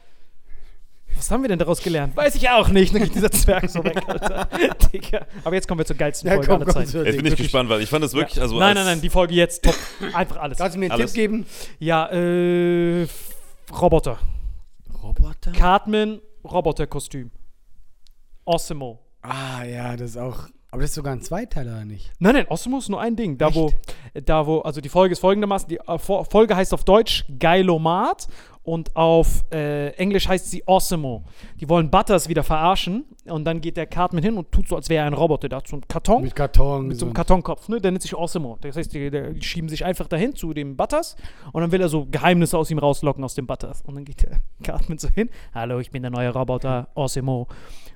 Was 1.18 1.30
haben 1.30 1.42
wir 1.42 1.48
denn 1.48 1.58
daraus 1.58 1.82
gelernt? 1.82 2.16
Weiß 2.16 2.34
ich 2.36 2.48
auch 2.48 2.68
nicht. 2.68 2.94
Dann 2.94 3.02
geht 3.02 3.14
dieser 3.14 3.30
Zwerg 3.30 3.68
so 3.68 3.82
weg, 3.84 4.00
Alter. 4.08 4.48
Digga. 4.92 5.26
Aber 5.44 5.54
jetzt 5.54 5.66
kommen 5.68 5.80
wir 5.80 5.84
zur 5.84 5.96
geilsten 5.96 6.28
Ja, 6.28 6.34
Folge 6.34 6.46
komm, 6.48 6.62
aller 6.62 6.72
komm, 6.72 6.86
Zeiten. 6.86 7.04
Jetzt 7.06 7.16
bin 7.16 7.26
ich 7.26 7.36
gespannt, 7.36 7.68
weil 7.68 7.82
ich 7.82 7.90
fand 7.90 8.04
das 8.04 8.14
wirklich, 8.14 8.40
also 8.40 8.58
nein, 8.58 8.68
als, 8.68 8.74
nein, 8.76 8.86
nein, 8.86 9.00
die 9.02 9.10
Folge 9.10 9.34
jetzt 9.34 9.64
top. 9.64 9.74
Einfach 10.14 10.36
alles. 10.38 10.58
Kannst 10.58 10.76
du 10.76 10.78
mir 10.80 10.86
einen 10.86 10.92
Alles. 10.92 11.12
Tipp 11.12 11.20
geben? 11.22 11.46
Ja, 11.78 12.06
äh, 12.10 13.02
F- 13.02 13.30
Roboter. 13.80 14.18
Roboter? 15.02 15.52
Cartman, 15.52 16.20
Roboterkostüm. 16.44 17.30
Osimo. 18.44 19.00
Ah, 19.22 19.64
ja, 19.64 19.96
das 19.96 20.10
ist 20.10 20.16
auch. 20.16 20.44
Aber 20.70 20.82
das 20.82 20.90
ist 20.90 20.96
sogar 20.96 21.14
ein 21.14 21.22
Zweiteiler, 21.22 21.72
oder 21.72 21.84
nicht? 21.86 22.12
Nein, 22.18 22.34
nein, 22.34 22.46
Osimo 22.48 22.78
ist 22.78 22.90
nur 22.90 23.00
ein 23.00 23.16
Ding. 23.16 23.38
Da 23.38 23.54
wo, 23.54 23.72
da 24.12 24.46
wo, 24.46 24.58
also 24.60 24.82
die 24.82 24.90
Folge 24.90 25.12
ist 25.14 25.18
folgendermaßen, 25.20 25.66
die 25.68 25.76
äh, 25.78 25.98
Fo- 25.98 26.24
Folge 26.24 26.54
heißt 26.54 26.74
auf 26.74 26.84
Deutsch 26.84 27.24
Geilomat 27.38 28.28
und 28.68 28.94
auf 28.96 29.46
äh, 29.50 29.94
Englisch 29.94 30.28
heißt 30.28 30.50
sie 30.50 30.62
Osimo. 30.66 31.24
Die 31.58 31.70
wollen 31.70 31.90
Butters 31.90 32.28
wieder 32.28 32.42
verarschen 32.42 33.06
und 33.24 33.46
dann 33.46 33.62
geht 33.62 33.78
der 33.78 33.86
Cartman 33.86 34.22
hin 34.22 34.36
und 34.36 34.52
tut 34.52 34.68
so, 34.68 34.76
als 34.76 34.90
wäre 34.90 35.04
er 35.04 35.06
ein 35.06 35.14
Roboter. 35.14 35.48
Da 35.48 35.56
hat 35.56 35.68
so 35.68 35.76
einen 35.76 35.88
Karton. 35.88 36.22
Mit 36.22 36.36
Karton. 36.36 36.88
Mit 36.88 36.98
so 36.98 37.06
einem 37.06 37.14
Kartonkopf, 37.14 37.70
ne? 37.70 37.80
Der 37.80 37.92
nennt 37.92 38.02
sich 38.02 38.14
Osimo. 38.14 38.58
Das 38.60 38.76
heißt, 38.76 38.92
die, 38.92 39.10
die 39.10 39.42
schieben 39.42 39.70
sich 39.70 39.86
einfach 39.86 40.06
dahin 40.06 40.34
zu 40.34 40.52
dem 40.52 40.76
Butters 40.76 41.16
und 41.52 41.62
dann 41.62 41.72
will 41.72 41.80
er 41.80 41.88
so 41.88 42.06
Geheimnisse 42.10 42.58
aus 42.58 42.70
ihm 42.70 42.78
rauslocken 42.78 43.24
aus 43.24 43.34
dem 43.34 43.46
Butters. 43.46 43.80
Und 43.86 43.94
dann 43.94 44.04
geht 44.04 44.22
der 44.22 44.42
Cartman 44.62 44.98
so 44.98 45.08
hin. 45.08 45.30
Hallo, 45.54 45.78
ich 45.78 45.90
bin 45.90 46.02
der 46.02 46.10
neue 46.10 46.28
Roboter 46.28 46.88
Osimo. 46.94 47.48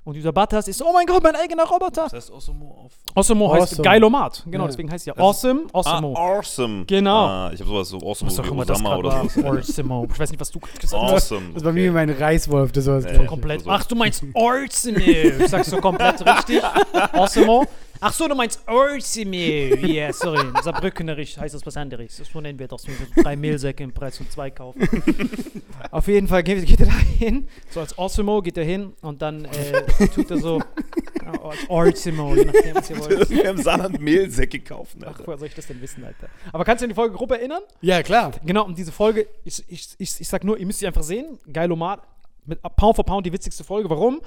Und 0.05 0.15
dieser 0.15 0.33
Butters 0.33 0.67
ist, 0.67 0.83
oh 0.83 0.93
mein 0.93 1.07
Gott, 1.07 1.23
mein 1.23 1.37
eigener 1.37 1.63
Roboter. 1.65 2.03
Das 2.05 2.13
heißt 2.13 2.31
Osimo 2.33 2.87
auf. 2.87 2.93
Awesome 3.15 3.49
heißt 3.53 3.63
Awesome. 3.75 3.83
Geilomat. 3.85 4.43
Genau, 4.47 4.65
Ja. 4.65 4.69
deswegen 4.69 4.91
heißt 4.91 5.07
ja 5.07 5.17
Awesome, 5.17 5.67
Ah, 5.73 6.01
Awesome. 6.03 6.85
Genau. 6.87 7.27
Ah, 7.27 7.51
ich 7.55 7.61
habe 7.61 7.71
sowas 7.71 7.89
so 7.89 7.99
Awesome 7.99 8.29
was 8.31 8.41
auch 8.41 8.45
wie 8.45 8.49
immer 8.49 8.65
das 8.65 8.79
Osama 8.81 8.97
oder 8.97 9.09
war. 9.11 9.29
so. 9.29 9.41
Awesome. 9.45 10.09
Ich 10.13 10.19
weiß 10.19 10.31
nicht, 10.33 10.41
was 10.41 10.51
du 10.51 10.59
gesagt 10.59 10.83
hast. 10.83 10.95
Awesome. 10.95 11.53
Das 11.55 11.63
war 11.65 11.73
wie 11.77 11.89
mein 11.91 12.11
Reiswolf, 12.11 12.73
das 12.73 12.87
war 12.89 13.01
das 13.01 13.17
Ja, 13.17 13.25
Komplett. 13.27 13.63
Ach, 13.67 13.85
du 13.85 13.95
meinst 13.95 14.25
Awesome. 14.35 14.99
Ich 15.01 15.49
sag's 15.49 15.71
so 15.71 15.77
komplett 15.77 16.21
richtig. 16.27 16.61
Awesome. 17.13 17.67
Ach 18.05 18.13
so, 18.13 18.27
du 18.27 18.35
meinst 18.35 18.61
Awesome. 18.67 19.37
Yeah, 19.37 20.13
sorry. 20.13 20.45
Saarbrückenerisch 20.61 21.39
heißt 21.39 21.55
das 21.55 21.65
was 21.65 21.77
anderes. 21.77 22.17
So 22.17 22.41
nennen 22.41 22.59
wir 22.59 22.67
das. 22.67 22.85
wenn 22.85 22.99
wir 22.99 23.23
Drei 23.23 23.37
Mehlsäcke 23.37 23.85
im 23.85 23.93
Preis 23.93 24.17
von 24.17 24.29
zwei 24.29 24.51
kaufen. 24.51 24.81
Auf 25.93 26.09
jeden 26.09 26.27
Fall 26.27 26.43
geht, 26.43 26.67
geht 26.67 26.81
er 26.81 26.87
da 26.87 26.93
hin. 26.93 27.47
So 27.71 27.79
als 27.79 27.97
Awesome 27.97 28.43
geht 28.43 28.59
er 28.59 28.65
hin 28.65 28.95
und 29.03 29.23
dann 29.23 29.45
äh, 29.45 30.09
tut 30.13 30.29
er 30.33 30.39
so 30.39 30.61
als 31.69 32.05
je 32.05 32.45
nachdem, 32.45 32.75
was 32.75 32.91
ihr 32.91 32.99
wollt. 32.99 33.31
Wir 33.31 33.49
haben 33.49 33.63
Saarland 33.63 34.01
Mehlsäcke 34.01 34.59
kaufen, 34.59 35.03
Ach, 35.05 35.09
Alter. 35.09 35.27
woher 35.27 35.39
soll 35.39 35.47
ich 35.47 35.55
das 35.55 35.69
denn 35.69 35.81
wissen, 35.81 36.05
Alter? 36.05 36.29
Aber 36.53 36.65
kannst 36.65 36.83
du 36.83 36.87
an 36.87 36.89
die 36.91 36.97
Folge 36.97 37.15
grob 37.15 37.31
erinnern? 37.31 37.63
Ja, 37.83 38.03
klar. 38.03 38.33
Genau, 38.45 38.65
und 38.65 38.77
diese 38.77 38.91
Folge, 38.91 39.29
ich, 39.45 39.63
ich, 39.69 39.91
ich, 39.99 40.21
ich 40.21 40.29
sag 40.29 40.43
nur, 40.43 40.59
ihr 40.59 40.67
müsst 40.67 40.81
sie 40.81 40.89
einfach 40.89 41.05
sehen. 41.05 41.39
Geilomat, 41.53 42.03
mit 42.47 42.61
Pound 42.63 42.97
for 42.97 43.05
Pound 43.05 43.27
die 43.27 43.33
witzigste 43.33 43.63
Folge. 43.63 43.89
Warum? 43.89 44.21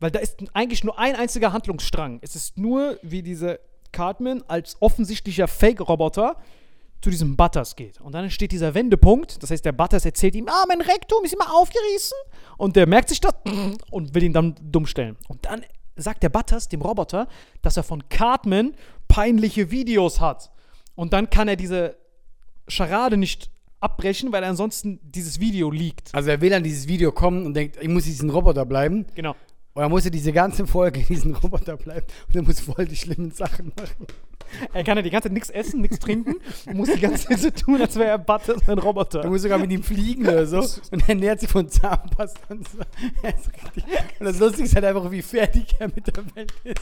Weil 0.00 0.10
da 0.10 0.18
ist 0.18 0.36
eigentlich 0.52 0.84
nur 0.84 0.98
ein 0.98 1.16
einziger 1.16 1.52
Handlungsstrang. 1.52 2.18
Es 2.22 2.36
ist 2.36 2.58
nur, 2.58 2.98
wie 3.02 3.22
diese 3.22 3.60
Cartman 3.92 4.42
als 4.48 4.76
offensichtlicher 4.80 5.48
Fake-Roboter 5.48 6.36
zu 7.00 7.10
diesem 7.10 7.36
Butters 7.36 7.76
geht. 7.76 8.00
Und 8.00 8.12
dann 8.12 8.24
entsteht 8.24 8.52
dieser 8.52 8.74
Wendepunkt. 8.74 9.42
Das 9.42 9.50
heißt, 9.50 9.64
der 9.64 9.72
Butters 9.72 10.04
erzählt 10.04 10.34
ihm, 10.34 10.48
ah, 10.48 10.64
mein 10.66 10.80
Rektum 10.80 11.24
ist 11.24 11.34
immer 11.34 11.54
aufgerissen. 11.54 12.16
Und 12.56 12.76
der 12.76 12.86
merkt 12.86 13.10
sich 13.10 13.20
das 13.20 13.34
und 13.90 14.14
will 14.14 14.22
ihn 14.22 14.32
dann 14.32 14.54
dumm 14.60 14.86
stellen. 14.86 15.16
Und 15.28 15.44
dann 15.44 15.64
sagt 15.96 16.22
der 16.22 16.28
Butters 16.28 16.68
dem 16.68 16.82
Roboter, 16.82 17.28
dass 17.62 17.76
er 17.76 17.82
von 17.82 18.08
Cartman 18.08 18.74
peinliche 19.06 19.70
Videos 19.70 20.20
hat. 20.20 20.50
Und 20.94 21.12
dann 21.12 21.30
kann 21.30 21.46
er 21.48 21.56
diese 21.56 21.96
Scharade 22.68 23.16
nicht 23.16 23.50
abbrechen, 23.80 24.32
weil 24.32 24.42
ansonsten 24.44 24.98
dieses 25.02 25.40
Video 25.40 25.70
liegt. 25.70 26.14
Also 26.14 26.30
er 26.30 26.40
will 26.40 26.54
an 26.54 26.62
dieses 26.62 26.88
Video 26.88 27.12
kommen 27.12 27.44
und 27.44 27.54
denkt, 27.54 27.76
ich 27.80 27.88
muss 27.88 28.04
diesen 28.04 28.30
Roboter 28.30 28.64
bleiben. 28.64 29.04
Genau. 29.14 29.36
Und 29.74 29.82
dann 29.82 29.90
muss 29.90 30.04
er 30.04 30.12
diese 30.12 30.32
ganze 30.32 30.66
Folge 30.66 31.00
in 31.00 31.06
diesen 31.06 31.34
Roboter 31.34 31.76
bleiben. 31.76 32.06
Und 32.28 32.36
er 32.36 32.42
muss 32.42 32.60
voll 32.60 32.86
die 32.86 32.96
schlimmen 32.96 33.32
Sachen 33.32 33.72
machen. 33.76 34.06
Er 34.72 34.84
kann 34.84 34.96
ja 34.96 35.02
die 35.02 35.10
ganze 35.10 35.28
Zeit 35.28 35.32
nichts 35.34 35.50
essen, 35.50 35.80
nichts 35.80 35.98
trinken 35.98 36.34
und 36.66 36.74
muss 36.76 36.90
die 36.92 37.00
ganze 37.00 37.26
Zeit 37.28 37.38
so 37.40 37.50
tun, 37.50 37.80
als 37.80 37.96
wäre 37.96 38.10
er 38.10 38.18
Butter, 38.18 38.54
ein 38.66 38.78
Er 38.78 38.82
Roboter. 38.82 39.26
muss 39.28 39.42
sogar 39.42 39.58
mit 39.58 39.70
ihm 39.72 39.82
fliegen 39.82 40.26
oder 40.26 40.46
so. 40.46 40.58
Und 40.90 41.02
er 41.02 41.08
ernährt 41.10 41.40
sich 41.40 41.48
von 41.50 41.68
Zahnpasta 41.68 42.40
und 42.50 42.68
so. 42.68 42.78
Und 44.20 44.26
das 44.26 44.38
Lustige 44.38 44.64
ist 44.64 44.74
halt 44.74 44.84
einfach, 44.84 45.10
wie 45.10 45.22
fertig 45.22 45.74
er 45.78 45.88
mit 45.88 46.06
der 46.06 46.24
Welt 46.34 46.52
ist. 46.64 46.76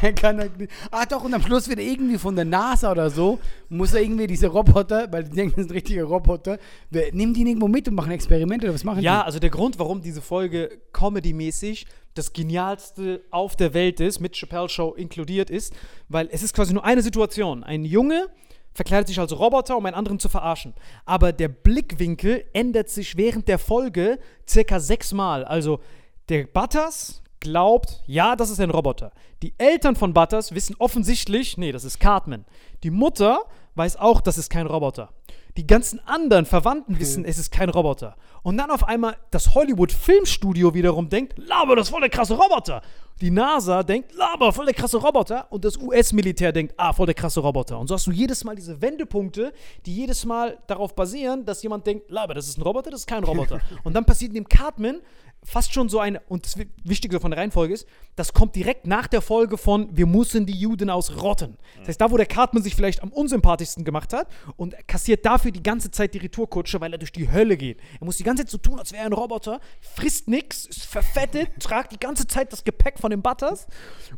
Er 0.00 0.12
kann 0.12 0.38
halt 0.38 0.58
nicht. 0.58 0.72
Ah, 0.90 1.04
doch, 1.06 1.22
und 1.24 1.34
am 1.34 1.42
Schluss 1.42 1.68
wird 1.68 1.78
er 1.78 1.84
irgendwie 1.84 2.18
von 2.18 2.34
der 2.34 2.44
NASA 2.44 2.90
oder 2.90 3.10
so, 3.10 3.38
muss 3.68 3.92
er 3.94 4.02
irgendwie 4.02 4.26
diese 4.26 4.46
Roboter, 4.48 5.10
weil 5.12 5.24
die 5.24 5.30
denken, 5.30 5.54
das 5.56 5.66
sind 5.66 5.74
richtige 5.74 6.04
Roboter, 6.04 6.58
wer- 6.90 7.12
nimm 7.12 7.34
die 7.34 7.42
irgendwo 7.42 7.68
mit 7.68 7.86
und 7.88 7.94
machen 7.94 8.10
Experimente 8.12 8.66
oder 8.66 8.74
was 8.74 8.84
machen 8.84 9.02
Ja, 9.02 9.20
die? 9.20 9.26
also 9.26 9.38
der 9.38 9.50
Grund, 9.50 9.78
warum 9.78 10.00
diese 10.02 10.22
Folge 10.22 10.70
comedy-mäßig 10.92 11.86
das 12.14 12.32
genialste 12.32 13.20
auf 13.30 13.56
der 13.56 13.74
Welt 13.74 14.00
ist, 14.00 14.20
mit 14.20 14.34
Chappelle 14.34 14.70
Show 14.70 14.94
inkludiert 14.94 15.50
ist, 15.50 15.74
weil 16.08 16.28
es 16.32 16.42
ist 16.42 16.54
quasi 16.54 16.72
nur 16.72 16.82
eine 16.96 17.02
Situation. 17.02 17.62
Ein 17.62 17.84
Junge 17.84 18.28
verkleidet 18.72 19.08
sich 19.08 19.18
als 19.18 19.38
Roboter, 19.38 19.76
um 19.76 19.86
einen 19.86 19.94
anderen 19.94 20.18
zu 20.18 20.28
verarschen. 20.28 20.74
Aber 21.04 21.32
der 21.32 21.48
Blickwinkel 21.48 22.44
ändert 22.52 22.88
sich 22.88 23.16
während 23.16 23.48
der 23.48 23.58
Folge 23.58 24.18
circa 24.48 24.80
sechsmal. 24.80 25.44
Also 25.44 25.80
der 26.28 26.44
Butters 26.44 27.22
glaubt, 27.40 28.02
ja, 28.06 28.36
das 28.36 28.50
ist 28.50 28.60
ein 28.60 28.70
Roboter. 28.70 29.12
Die 29.42 29.54
Eltern 29.58 29.96
von 29.96 30.12
Butters 30.12 30.54
wissen 30.54 30.76
offensichtlich, 30.78 31.56
nee, 31.56 31.72
das 31.72 31.84
ist 31.84 32.00
Cartman. 32.00 32.44
Die 32.82 32.90
Mutter 32.90 33.40
weiß 33.74 33.96
auch, 33.96 34.20
das 34.20 34.38
ist 34.38 34.50
kein 34.50 34.66
Roboter. 34.66 35.10
Die 35.56 35.66
ganzen 35.66 36.00
anderen 36.06 36.44
Verwandten 36.44 36.98
wissen, 36.98 37.24
es 37.24 37.38
ist 37.38 37.50
kein 37.50 37.70
Roboter. 37.70 38.16
Und 38.42 38.58
dann 38.58 38.70
auf 38.70 38.84
einmal 38.84 39.16
das 39.30 39.54
Hollywood-Filmstudio 39.54 40.74
wiederum 40.74 41.08
denkt, 41.08 41.38
Laber, 41.38 41.76
das 41.76 41.86
ist 41.86 41.90
voll 41.90 42.02
der 42.02 42.10
krasse 42.10 42.34
Roboter. 42.34 42.82
Die 43.20 43.30
NASA 43.30 43.82
denkt, 43.82 44.12
Laber, 44.14 44.52
voll 44.52 44.66
der 44.66 44.74
krasse 44.74 44.98
Roboter. 44.98 45.50
Und 45.50 45.64
das 45.64 45.76
US-Militär 45.78 46.52
denkt, 46.52 46.74
ah, 46.76 46.92
voll 46.92 47.06
der 47.06 47.14
krasse 47.14 47.40
Roboter. 47.40 47.78
Und 47.78 47.88
so 47.88 47.94
hast 47.94 48.06
du 48.06 48.10
jedes 48.12 48.44
Mal 48.44 48.54
diese 48.56 48.80
Wendepunkte, 48.82 49.52
die 49.86 49.94
jedes 49.94 50.24
Mal 50.26 50.58
darauf 50.66 50.94
basieren, 50.94 51.44
dass 51.44 51.62
jemand 51.62 51.86
denkt, 51.86 52.10
Laber, 52.10 52.34
das 52.34 52.46
ist 52.48 52.58
ein 52.58 52.62
Roboter, 52.62 52.90
das 52.90 53.00
ist 53.00 53.06
kein 53.06 53.24
Roboter. 53.24 53.60
und 53.84 53.94
dann 53.94 54.04
passiert 54.04 54.30
in 54.30 54.34
dem 54.34 54.48
Cartman 54.48 55.00
fast 55.42 55.72
schon 55.72 55.88
so 55.88 56.00
eine, 56.00 56.20
und 56.28 56.44
das 56.44 56.58
Wi- 56.58 56.66
Wichtige 56.82 57.20
von 57.20 57.30
der 57.30 57.38
Reihenfolge 57.38 57.72
ist, 57.72 57.86
das 58.16 58.32
kommt 58.32 58.56
direkt 58.56 58.86
nach 58.86 59.06
der 59.06 59.20
Folge 59.20 59.56
von 59.58 59.96
Wir 59.96 60.06
müssen 60.06 60.44
die 60.44 60.58
Juden 60.58 60.90
ausrotten. 60.90 61.56
Das 61.78 61.88
heißt, 61.88 62.00
da, 62.00 62.10
wo 62.10 62.16
der 62.16 62.26
Cartman 62.26 62.64
sich 62.64 62.74
vielleicht 62.74 63.00
am 63.02 63.12
unsympathischsten 63.12 63.84
gemacht 63.84 64.12
hat 64.12 64.26
und 64.56 64.74
er 64.74 64.82
kassiert 64.82 65.24
dafür 65.24 65.52
die 65.52 65.62
ganze 65.62 65.90
Zeit 65.92 66.14
die 66.14 66.18
Retourkutsche, 66.18 66.80
weil 66.80 66.90
er 66.92 66.98
durch 66.98 67.12
die 67.12 67.30
Hölle 67.30 67.56
geht. 67.56 67.78
Er 68.00 68.04
muss 68.06 68.16
die 68.16 68.24
ganze 68.24 68.42
Zeit 68.44 68.50
so 68.50 68.58
tun, 68.58 68.78
als 68.80 68.90
wäre 68.92 69.02
er 69.02 69.06
ein 69.06 69.12
Roboter, 69.12 69.60
frisst 69.80 70.26
nichts, 70.26 70.66
ist 70.66 70.84
verfettet, 70.84 71.48
tragt 71.60 71.92
die 71.92 72.00
ganze 72.00 72.26
Zeit 72.26 72.52
das 72.52 72.64
Gepäck 72.64 72.98
von 72.98 73.05
den 73.10 73.22
Butters. 73.22 73.66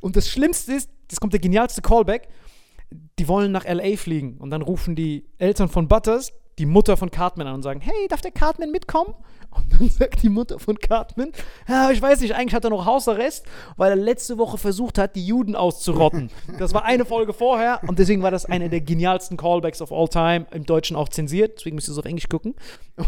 Und 0.01 0.16
das 0.16 0.28
Schlimmste 0.28 0.74
ist, 0.74 0.91
das 1.09 1.20
kommt 1.20 1.32
der 1.32 1.41
genialste 1.41 1.82
Callback, 1.82 2.28
die 3.18 3.28
wollen 3.28 3.53
nach 3.53 3.64
L.A. 3.64 3.97
fliegen. 3.97 4.39
Und 4.39 4.51
dann 4.51 4.62
rufen 4.62 4.97
die 4.97 5.26
Eltern 5.39 5.68
von 5.68 5.89
Butters 5.89 6.32
die 6.59 6.66
Mutter 6.66 6.97
von 6.97 7.11
Cartman 7.11 7.47
an 7.47 7.55
und 7.55 7.62
sagen, 7.62 7.80
hey, 7.80 8.09
darf 8.09 8.20
der 8.20 8.32
Cartman 8.32 8.70
mitkommen? 8.70 9.14
Und 9.51 9.72
dann 9.72 9.89
sagt 9.91 10.22
die 10.22 10.28
Mutter 10.28 10.59
von 10.59 10.78
Cartman, 10.78 11.32
ja, 11.68 11.91
ich 11.91 12.03
weiß 12.03 12.20
nicht, 12.20 12.34
eigentlich 12.34 12.55
hat 12.55 12.64
er 12.64 12.70
noch 12.70 12.84
Hausarrest, 12.84 13.47
weil 13.76 13.91
er 13.91 13.97
letzte 13.97 14.39
Woche 14.39 14.59
versucht 14.59 14.99
hat, 14.99 15.16
die 15.16 15.26
Juden 15.26 15.57
auszurotten. 15.57 16.30
Das 16.59 16.74
war 16.74 16.84
eine 16.84 17.05
Folge 17.05 17.32
vorher 17.32 17.80
und 17.86 17.99
deswegen 17.99 18.22
war 18.22 18.30
das 18.30 18.45
einer 18.45 18.68
der 18.68 18.80
genialsten 18.80 19.36
Callbacks 19.36 19.80
of 19.80 19.93
all 19.93 20.09
time, 20.09 20.47
im 20.51 20.66
Deutschen 20.66 20.97
auch 20.97 21.09
zensiert, 21.09 21.59
deswegen 21.59 21.76
müsst 21.76 21.89
ihr 21.89 21.93
es 21.93 21.99
auf 21.99 22.05
Englisch 22.05 22.28
gucken. 22.28 22.55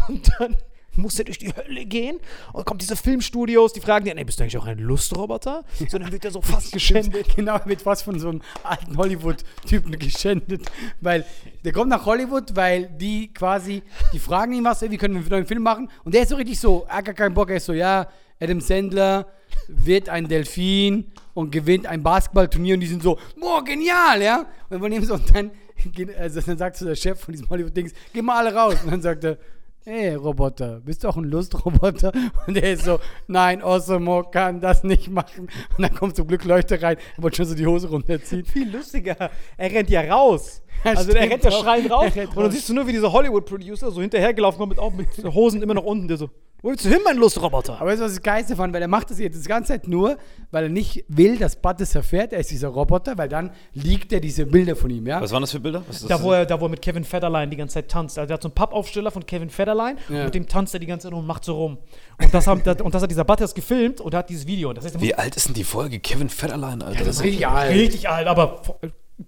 Und 0.07 0.31
dann 0.39 0.55
muss 0.95 1.17
er 1.19 1.25
durch 1.25 1.37
die 1.37 1.53
Hölle 1.53 1.85
gehen 1.85 2.19
und 2.53 2.65
kommt 2.65 2.81
diese 2.81 2.95
Filmstudios, 2.95 3.73
die 3.73 3.79
fragen 3.79 4.07
ihn, 4.07 4.17
ey, 4.17 4.25
bist 4.25 4.39
du 4.39 4.43
eigentlich 4.43 4.57
auch 4.57 4.65
ein 4.65 4.79
Lustroboter? 4.79 5.63
So, 5.89 5.97
dann 5.97 6.11
wird 6.11 6.25
er 6.25 6.31
so 6.31 6.41
fast 6.41 6.71
geschändet. 6.73 7.35
Genau, 7.35 7.55
er 7.55 7.65
wird 7.65 7.81
fast 7.81 8.03
von 8.03 8.19
so 8.19 8.29
einem 8.29 8.41
alten 8.63 8.97
Hollywood-Typen 8.97 9.97
geschändet. 9.99 10.69
Weil 10.99 11.25
der 11.63 11.71
kommt 11.71 11.89
nach 11.89 12.05
Hollywood, 12.05 12.55
weil 12.55 12.87
die 12.87 13.33
quasi, 13.33 13.83
die 14.13 14.19
fragen 14.19 14.53
ihn 14.53 14.63
was, 14.63 14.81
wie 14.81 14.97
können 14.97 15.13
wir 15.13 15.21
einen 15.21 15.29
neuen 15.29 15.45
Film 15.45 15.63
machen? 15.63 15.89
Und 16.03 16.13
der 16.13 16.23
ist 16.23 16.29
so 16.29 16.35
richtig 16.35 16.59
so, 16.59 16.85
er 16.89 16.97
hat 16.97 17.05
gar 17.05 17.15
keinen 17.15 17.33
Bock, 17.33 17.49
er 17.49 17.57
ist 17.57 17.65
so, 17.65 17.73
ja, 17.73 18.07
Adam 18.39 18.59
Sandler 18.59 19.27
wird 19.67 20.09
ein 20.09 20.27
Delfin 20.27 21.11
und 21.33 21.51
gewinnt 21.51 21.85
ein 21.85 22.03
Basketballturnier 22.03 22.73
und 22.73 22.81
die 22.81 22.87
sind 22.87 23.03
so, 23.03 23.17
boah, 23.39 23.63
genial, 23.63 24.21
ja? 24.21 24.45
Und 24.69 25.05
so, 25.05 25.13
und 25.13 25.35
dann, 25.35 25.51
also 26.17 26.41
dann 26.41 26.57
sagt 26.57 26.77
so 26.77 26.85
der 26.85 26.95
Chef 26.95 27.19
von 27.19 27.31
diesem 27.31 27.49
Hollywood-Dings, 27.49 27.93
geh 28.13 28.21
mal 28.21 28.45
alle 28.45 28.55
raus. 28.55 28.75
Und 28.83 28.91
dann 28.91 29.01
sagt 29.01 29.23
er, 29.23 29.37
Ey, 29.83 30.13
Roboter, 30.13 30.79
bist 30.79 31.03
du 31.03 31.07
auch 31.07 31.17
ein 31.17 31.23
Lustroboter? 31.23 32.11
Und 32.47 32.53
der 32.53 32.73
ist 32.73 32.85
so, 32.85 32.99
nein, 33.25 33.63
Osimo 33.63 34.21
kann 34.21 34.61
das 34.61 34.83
nicht 34.83 35.09
machen. 35.09 35.49
Und 35.75 35.81
dann 35.81 35.95
kommt 35.95 36.15
zum 36.15 36.27
Glück 36.27 36.45
Leuchte 36.45 36.79
rein, 36.79 36.97
er 37.17 37.23
wollte 37.23 37.37
schon 37.37 37.45
so 37.47 37.55
die 37.55 37.65
Hose 37.65 37.89
runterziehen. 37.89 38.45
viel 38.45 38.71
lustiger. 38.71 39.31
Er 39.57 39.71
rennt 39.71 39.89
ja 39.89 40.01
raus. 40.01 40.61
Ja, 40.83 40.91
also 40.91 41.11
er 41.13 41.27
rennt 41.27 41.43
ja 41.43 41.49
schreiend 41.49 41.89
raus. 41.89 42.11
Er 42.15 42.27
Und 42.29 42.37
dann 42.37 42.51
siehst 42.51 42.69
du 42.69 42.75
nur, 42.75 42.85
wie 42.85 42.91
dieser 42.91 43.11
Hollywood-Producer 43.11 43.89
so 43.89 44.01
hinterhergelaufen 44.01 44.59
kommt 44.59 44.69
mit, 44.69 44.79
auch 44.79 44.93
mit 44.93 45.07
Hosen 45.33 45.63
immer 45.63 45.73
noch 45.73 45.83
unten. 45.83 46.07
Der 46.07 46.17
so, 46.17 46.29
wo 46.61 46.69
willst 46.69 46.85
du 46.85 46.89
hin, 46.89 46.99
mein 47.03 47.17
Lustroboter? 47.17 47.79
Aber 47.79 47.89
weißt 47.89 47.99
du, 48.01 48.05
was 48.05 48.11
ich 48.11 48.17
das 48.19 48.23
Geiste 48.23 48.55
fand? 48.55 48.73
Weil 48.73 48.81
er 48.83 48.87
macht 48.87 49.09
das 49.09 49.17
jetzt 49.19 49.43
die 49.43 49.47
ganze 49.49 49.73
Zeit 49.73 49.87
nur, 49.87 50.17
weil 50.51 50.63
er 50.65 50.69
nicht 50.69 51.03
will, 51.07 51.37
dass 51.37 51.55
Butters 51.55 51.95
erfährt, 51.95 52.33
er 52.33 52.39
ist 52.39 52.51
dieser 52.51 52.67
Roboter, 52.67 53.17
weil 53.17 53.29
dann 53.29 53.51
liegt 53.73 54.13
er 54.13 54.19
diese 54.19 54.45
Bilder 54.45 54.75
von 54.75 54.89
ihm, 54.91 55.07
ja? 55.07 55.19
Was 55.21 55.31
waren 55.31 55.41
das 55.41 55.51
für 55.51 55.59
Bilder? 55.59 55.83
Was 55.87 55.97
ist 56.01 56.03
Da 56.09 56.15
das? 56.15 56.23
wo, 56.23 56.31
er, 56.33 56.45
da, 56.45 56.59
wo 56.61 56.65
er 56.65 56.69
mit 56.69 56.81
Kevin 56.81 57.03
Federline 57.03 57.49
die 57.49 57.57
ganze 57.57 57.73
Zeit 57.75 57.89
tanzt. 57.89 58.19
Also, 58.19 58.31
er 58.31 58.35
hat 58.35 58.41
so 58.43 58.47
einen 58.49 58.55
Pappaufsteller 58.55 59.11
von 59.11 59.25
Kevin 59.25 59.49
Federline 59.49 59.97
Ja. 60.09 60.19
und 60.19 60.25
mit 60.25 60.35
dem 60.35 60.47
tanzt 60.47 60.73
er 60.73 60.79
die 60.79 60.85
ganze 60.87 61.07
Zeit 61.07 61.13
rum 61.13 61.21
und 61.21 61.27
macht 61.27 61.43
so 61.45 61.55
rum. 61.55 61.77
Und 62.21 62.33
das, 62.33 62.45
haben, 62.47 62.61
und 62.83 62.93
das 62.95 63.01
hat 63.01 63.09
dieser 63.09 63.25
Butters 63.25 63.53
gefilmt 63.55 63.99
und 64.01 64.13
hat 64.13 64.29
dieses 64.29 64.45
Video. 64.45 64.69
Und 64.69 64.75
Das 64.77 64.85
heißt, 64.85 64.95
er 64.95 64.99
muss 64.99 65.07
Wie 65.07 65.15
alt 65.15 65.35
ist 65.35 65.47
denn 65.47 65.55
die 65.55 65.63
Folge? 65.63 65.99
Kevin 65.99 66.29
Federline, 66.29 66.85
Alter. 66.85 67.05
das 67.05 67.15
ist 67.17 67.23
richtig 67.23 67.47
alt. 67.47 67.73
richtig 67.73 68.07
alt, 68.09 68.27
aber 68.27 68.61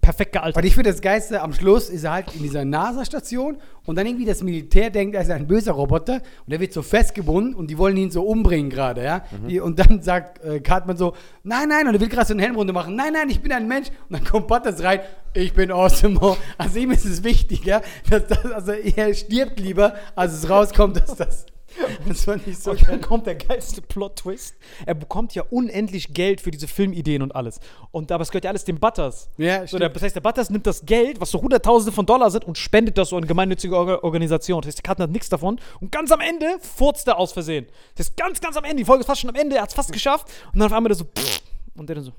perfekt 0.02 0.34
gealtert. 0.34 0.58
Und 0.58 0.68
ich 0.68 0.76
finde 0.76 0.92
das 0.92 1.02
Geiste, 1.02 1.42
am 1.42 1.54
Schluss 1.54 1.90
ist 1.90 2.04
er 2.04 2.14
halt 2.14 2.36
in 2.36 2.44
dieser 2.44 2.66
NASA-Station 2.66 3.58
und 3.86 3.96
dann 3.98 4.06
irgendwie 4.06 4.26
das 4.26 4.42
Militär 4.44 4.90
denkt, 4.90 5.16
er 5.16 5.22
ist 5.22 5.32
ein 5.32 5.48
böser 5.48 5.74
Roboter 5.74 6.22
und 6.46 6.54
er 6.54 6.60
wird 6.60 6.74
so 6.74 6.82
festgebunden 6.82 7.54
und 7.54 7.70
die 7.70 7.78
wollen 7.78 7.98
ihn 7.98 8.12
so 8.12 8.24
umbringen 8.24 8.70
gerade, 8.70 9.04
ja. 9.04 9.24
Die, 9.48 9.60
und 9.60 9.80
dann 9.80 10.02
sagt 10.02 10.44
äh, 10.44 10.60
Cartman 10.60 10.98
so, 10.98 11.14
nein, 11.44 11.70
nein, 11.70 11.88
und 11.88 11.94
er 11.94 12.02
will 12.02 12.10
gerade 12.10 12.28
so 12.28 12.34
eine 12.34 12.44
Helmrunde 12.44 12.74
machen, 12.74 12.96
nein, 12.96 13.14
nein, 13.14 13.30
ich 13.30 13.42
bin 13.42 13.52
ein 13.52 13.68
Mensch. 13.68 13.90
Und 14.10 14.18
dann 14.18 14.24
kommt 14.24 14.48
Butters 14.48 14.84
rein, 14.84 15.00
ich 15.34 15.54
bin 15.54 15.72
Osimo. 15.72 16.38
Also 16.58 16.80
ihm 16.80 16.92
ist 16.92 17.06
es 17.06 17.24
wichtig, 17.24 17.66
ja. 17.66 17.82
Dass 18.10 18.28
das, 18.28 18.46
also 18.52 18.72
er 18.72 19.14
stirbt 19.14 19.60
lieber, 19.60 19.96
als 20.16 20.34
es 20.34 20.50
rauskommt, 20.50 20.98
dass 20.98 21.16
das 21.16 21.46
Das 22.08 22.26
fand 22.26 22.48
ich 22.48 22.58
so 22.58 22.72
Und 22.72 22.88
dann 22.88 23.02
kommt 23.02 23.26
der 23.26 23.36
geilste 23.36 23.82
Plot-Twist. 23.82 24.56
Er 24.86 24.94
bekommt 24.94 25.36
ja 25.36 25.44
unendlich 25.50 26.14
Geld 26.14 26.42
für 26.42 26.52
diese 26.52 26.68
Filmideen 26.68 27.22
und 27.22 27.36
alles. 27.36 27.60
Und 27.92 28.12
aber 28.12 28.24
es 28.24 28.32
gehört 28.32 28.46
ja 28.46 28.50
alles 28.50 28.66
dem 28.66 28.80
Butters. 28.80 29.30
Ja, 29.38 29.66
so, 29.68 29.80
der, 29.80 29.90
das 29.90 30.04
heißt, 30.04 30.16
der 30.16 30.22
Butters 30.22 30.50
nimmt 30.50 30.68
das 30.68 30.86
Geld, 30.86 31.20
was 31.20 31.32
so 31.32 31.42
Hunderttausende 31.42 31.92
von 31.92 32.06
Dollar 32.06 32.32
sind, 32.32 32.46
und 32.46 32.58
spendet 32.58 32.98
das 32.98 33.10
so 33.10 33.18
an 33.18 33.28
gemeinnützige 33.28 33.76
Orga 33.76 34.00
Organisation. 34.04 34.62
Das 34.62 34.68
heißt, 34.68 34.80
der 34.80 34.84
Karten 34.84 35.04
hat 35.04 35.10
nichts 35.12 35.30
davon. 35.30 35.60
Und 35.80 35.92
ganz 35.92 36.12
am 36.12 36.20
Ende 36.20 36.58
furzt 36.60 37.08
er 37.08 37.18
aus 37.18 37.32
Versehen. 37.32 37.68
Das 37.96 38.08
ist 38.08 38.18
ganz, 38.18 38.42
ganz 38.42 38.58
am 38.58 38.64
Ende. 38.64 38.78
Die 38.78 38.86
Folge 38.86 39.02
ist 39.02 39.08
fast 39.08 39.22
schon 39.22 39.30
am 39.30 39.36
Ende. 39.36 39.56
Er 39.56 39.64
hat 39.64 39.70
es 39.70 39.76
fast 39.76 39.92
geschafft. 39.92 40.28
Und 40.54 40.60
dann 40.60 40.68
auf 40.68 40.74
einmal 40.74 40.90
der 40.90 40.98
so, 40.98 41.06
pff, 41.06 41.42
und 41.76 41.88
der 41.88 41.96
dann 41.96 42.06
so, 42.06 42.12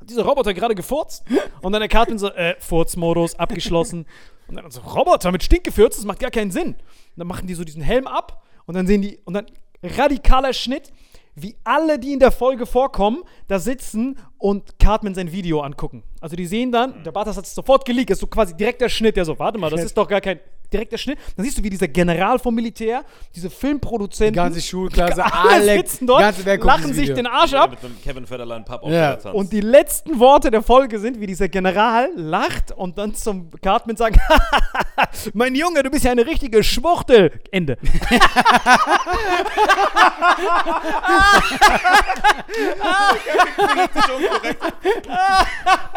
hat 0.00 0.08
dieser 0.08 0.24
Roboter 0.24 0.54
gerade 0.54 0.74
gefurzt? 0.74 1.24
Und 1.60 1.72
dann 1.72 1.80
der 1.80 1.88
Cartman 1.88 2.18
so, 2.18 2.28
äh, 2.28 2.56
Furzmodus, 2.58 3.34
abgeschlossen. 3.36 4.06
Und 4.48 4.56
dann 4.56 4.70
so, 4.70 4.80
Roboter 4.80 5.32
mit 5.32 5.42
Stinkgefürz, 5.42 5.96
das 5.96 6.04
macht 6.04 6.20
gar 6.20 6.30
keinen 6.30 6.50
Sinn. 6.50 6.68
Und 6.68 6.76
dann 7.16 7.26
machen 7.26 7.46
die 7.46 7.54
so 7.54 7.64
diesen 7.64 7.82
Helm 7.82 8.06
ab 8.06 8.42
und 8.68 8.74
dann 8.74 8.86
sehen 8.86 9.02
die, 9.02 9.18
und 9.24 9.34
dann 9.34 9.46
radikaler 9.82 10.52
Schnitt, 10.52 10.92
wie 11.34 11.56
alle, 11.64 11.98
die 11.98 12.12
in 12.12 12.18
der 12.18 12.30
Folge 12.30 12.66
vorkommen, 12.66 13.22
da 13.46 13.58
sitzen 13.58 14.18
und 14.36 14.78
Cartman 14.78 15.14
sein 15.14 15.32
Video 15.32 15.60
angucken. 15.60 16.02
Also 16.20 16.36
die 16.36 16.46
sehen 16.46 16.70
dann, 16.70 17.02
der 17.02 17.12
Bartas 17.12 17.36
hat 17.36 17.46
es 17.46 17.54
sofort 17.54 17.84
geleakt, 17.84 18.10
ist 18.10 18.20
so 18.20 18.26
quasi 18.26 18.54
direkter 18.54 18.88
Schnitt, 18.88 19.16
der 19.16 19.24
so, 19.24 19.38
warte 19.38 19.58
mal, 19.58 19.70
das 19.70 19.82
ist 19.82 19.96
doch 19.96 20.06
gar 20.06 20.20
kein 20.20 20.40
direkter 20.72 20.98
Schnitt. 20.98 21.18
Dann 21.36 21.44
siehst 21.44 21.58
du, 21.58 21.62
wie 21.62 21.70
dieser 21.70 21.88
General 21.88 22.38
vom 22.38 22.54
Militär, 22.54 23.02
diese 23.34 23.50
Filmproduzenten, 23.50 24.32
Die 24.32 24.36
ganze 24.36 24.60
Schulklasse, 24.60 25.24
alle 25.24 25.76
sitzen 25.78 26.06
dort, 26.06 26.44
lachen 26.62 26.92
sich 26.92 27.12
den 27.12 27.26
Arsch 27.26 27.52
Ja, 27.52 27.64
ab 27.64 27.70
mit 27.70 27.84
einem 27.84 28.00
Kevin 28.02 28.26
Federline 28.26 28.64
Papp 28.64 28.82
Ja. 28.86 29.16
der 29.16 29.34
und 29.34 29.52
die 29.52 29.60
letzten 29.60 30.18
Worte 30.18 30.50
der 30.50 30.62
Folge 30.62 30.98
sind, 30.98 31.20
wie 31.20 31.26
dieser 31.26 31.48
General 31.48 32.08
lacht 32.16 32.72
und 32.72 32.98
dann 32.98 33.14
zum 33.14 33.50
Cartman 33.60 33.96
sagt, 33.96 34.18
mein 35.34 35.54
Junge, 35.54 35.82
du 35.82 35.90
bist 35.90 36.04
ja 36.04 36.12
eine 36.12 36.26
richtige 36.26 36.62
Schwuchtel. 36.62 37.32
Ende. 37.50 37.78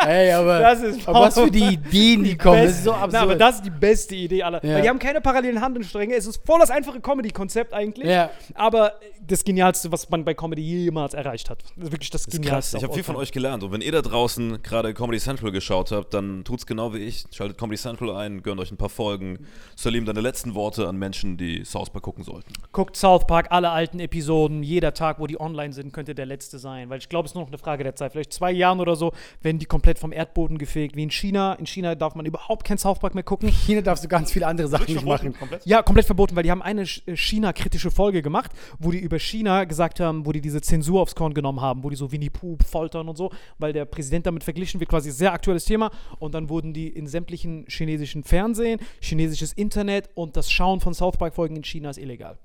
Ey, 0.05 0.31
aber, 0.31 0.59
Das 0.59 0.81
ist 0.81 1.07
aber 1.07 1.19
was 1.21 1.33
für 1.39 1.51
die 1.51 1.73
Ideen, 1.73 2.23
die 2.23 2.37
kommen. 2.37 2.63
Das 2.63 2.71
ist 2.71 2.83
so 2.83 2.91
absurd. 2.93 3.11
Na, 3.13 3.21
aber 3.21 3.35
das 3.35 3.55
ist 3.55 3.65
die 3.65 3.69
beste 3.69 4.15
Idee 4.15 4.43
aller. 4.43 4.60
Ja. 4.61 4.75
Weil 4.75 4.81
die 4.83 4.89
haben 4.89 4.99
keine 4.99 5.21
parallelen 5.21 5.61
Handlungsstränge. 5.61 6.15
Es 6.15 6.25
ist 6.27 6.45
voll 6.45 6.59
das 6.59 6.69
einfache 6.71 6.99
Comedy-Konzept 7.01 7.73
eigentlich. 7.73 8.07
Ja. 8.07 8.29
Aber 8.53 8.93
das 9.25 9.43
Genialste, 9.43 9.91
was 9.91 10.09
man 10.09 10.25
bei 10.25 10.33
Comedy 10.33 10.61
jemals 10.61 11.13
erreicht 11.13 11.49
hat. 11.49 11.63
Das 11.75 11.85
ist 11.87 11.91
wirklich 11.91 12.09
das 12.09 12.23
Das 12.25 12.33
ist 12.33 12.39
Genialste. 12.41 12.71
krass. 12.77 12.81
Ich 12.81 12.83
habe 12.83 12.93
viel 12.93 13.03
von 13.03 13.15
euch 13.15 13.31
gelernt. 13.31 13.63
Und 13.63 13.71
wenn 13.71 13.81
ihr 13.81 13.91
da 13.91 14.01
draußen 14.01 14.61
gerade 14.61 14.93
Comedy 14.93 15.19
Central 15.19 15.51
geschaut 15.51 15.91
habt, 15.91 16.13
dann 16.13 16.43
tut's 16.43 16.65
genau 16.65 16.93
wie 16.93 16.99
ich. 16.99 17.25
Schaltet 17.31 17.57
Comedy 17.57 17.77
Central 17.77 18.15
ein, 18.15 18.43
gönnt 18.43 18.59
euch 18.59 18.71
ein 18.71 18.77
paar 18.77 18.89
Folgen. 18.89 19.39
Salim, 19.75 20.05
deine 20.05 20.21
letzten 20.21 20.55
Worte 20.55 20.87
an 20.87 20.97
Menschen, 20.97 21.37
die 21.37 21.63
South 21.65 21.89
Park 21.89 22.03
gucken 22.03 22.23
sollten. 22.23 22.53
Guckt 22.71 22.95
South 22.95 23.25
Park, 23.27 23.47
alle 23.49 23.69
alten 23.69 23.99
Episoden, 23.99 24.63
jeder 24.63 24.93
Tag, 24.93 25.19
wo 25.19 25.27
die 25.27 25.39
online 25.39 25.73
sind, 25.73 25.93
könnte 25.93 26.15
der 26.15 26.25
letzte 26.25 26.59
sein. 26.59 26.89
Weil 26.89 26.99
ich 26.99 27.09
glaube, 27.09 27.25
es 27.25 27.31
ist 27.31 27.35
nur 27.35 27.43
noch 27.43 27.49
eine 27.49 27.57
Frage 27.57 27.83
der 27.83 27.95
Zeit. 27.95 28.11
Vielleicht 28.11 28.33
zwei 28.33 28.51
Jahren 28.51 28.79
oder 28.79 28.95
so 28.95 29.11
werden 29.41 29.59
die 29.59 29.65
komplett 29.65 29.99
vom 29.99 30.11
Erdboden 30.11 30.57
gefegt. 30.57 30.95
Wie 30.95 31.03
in 31.03 31.11
China. 31.11 31.53
In 31.53 31.65
China 31.65 31.95
darf 31.95 32.15
man 32.15 32.25
überhaupt 32.25 32.65
kein 32.65 32.77
South 32.77 32.99
Park 32.99 33.15
mehr 33.15 33.23
gucken. 33.23 33.49
China 33.49 33.81
darfst 33.81 34.03
du 34.03 34.07
ganz 34.07 34.31
viele 34.31 34.47
andere 34.51 34.67
Sachen 34.67 34.93
nicht 34.93 35.05
machen. 35.05 35.37
Komplett? 35.37 35.65
Ja, 35.65 35.81
komplett 35.81 36.05
verboten, 36.05 36.35
weil 36.35 36.43
die 36.43 36.51
haben 36.51 36.61
eine 36.61 36.83
äh, 36.83 37.15
China-kritische 37.15 37.91
Folge 37.91 38.21
gemacht, 38.21 38.51
wo 38.79 38.91
die 38.91 38.99
über 38.99 39.19
China 39.19 39.63
gesagt 39.63 39.99
haben, 39.99 40.25
wo 40.25 40.31
die 40.31 40.41
diese 40.41 40.61
Zensur 40.61 41.01
aufs 41.01 41.15
Korn 41.15 41.33
genommen 41.33 41.61
haben, 41.61 41.83
wo 41.83 41.89
die 41.89 41.95
so 41.95 42.11
Winnie 42.11 42.29
Pooh 42.29 42.57
foltern 42.65 43.09
und 43.09 43.17
so, 43.17 43.31
weil 43.57 43.73
der 43.73 43.85
Präsident 43.85 44.25
damit 44.25 44.43
verglichen 44.43 44.79
wird, 44.79 44.89
quasi 44.89 45.11
sehr 45.11 45.33
aktuelles 45.33 45.65
Thema. 45.65 45.91
Und 46.19 46.33
dann 46.35 46.49
wurden 46.49 46.73
die 46.73 46.87
in 46.87 47.07
sämtlichen 47.07 47.65
chinesischen 47.67 48.23
Fernsehen, 48.23 48.79
chinesisches 49.01 49.53
Internet 49.53 50.09
und 50.13 50.37
das 50.37 50.51
Schauen 50.51 50.79
von 50.79 50.93
South 50.93 51.17
Park-Folgen 51.17 51.55
in 51.55 51.63
China 51.63 51.89
ist 51.89 51.97
illegal. 51.97 52.37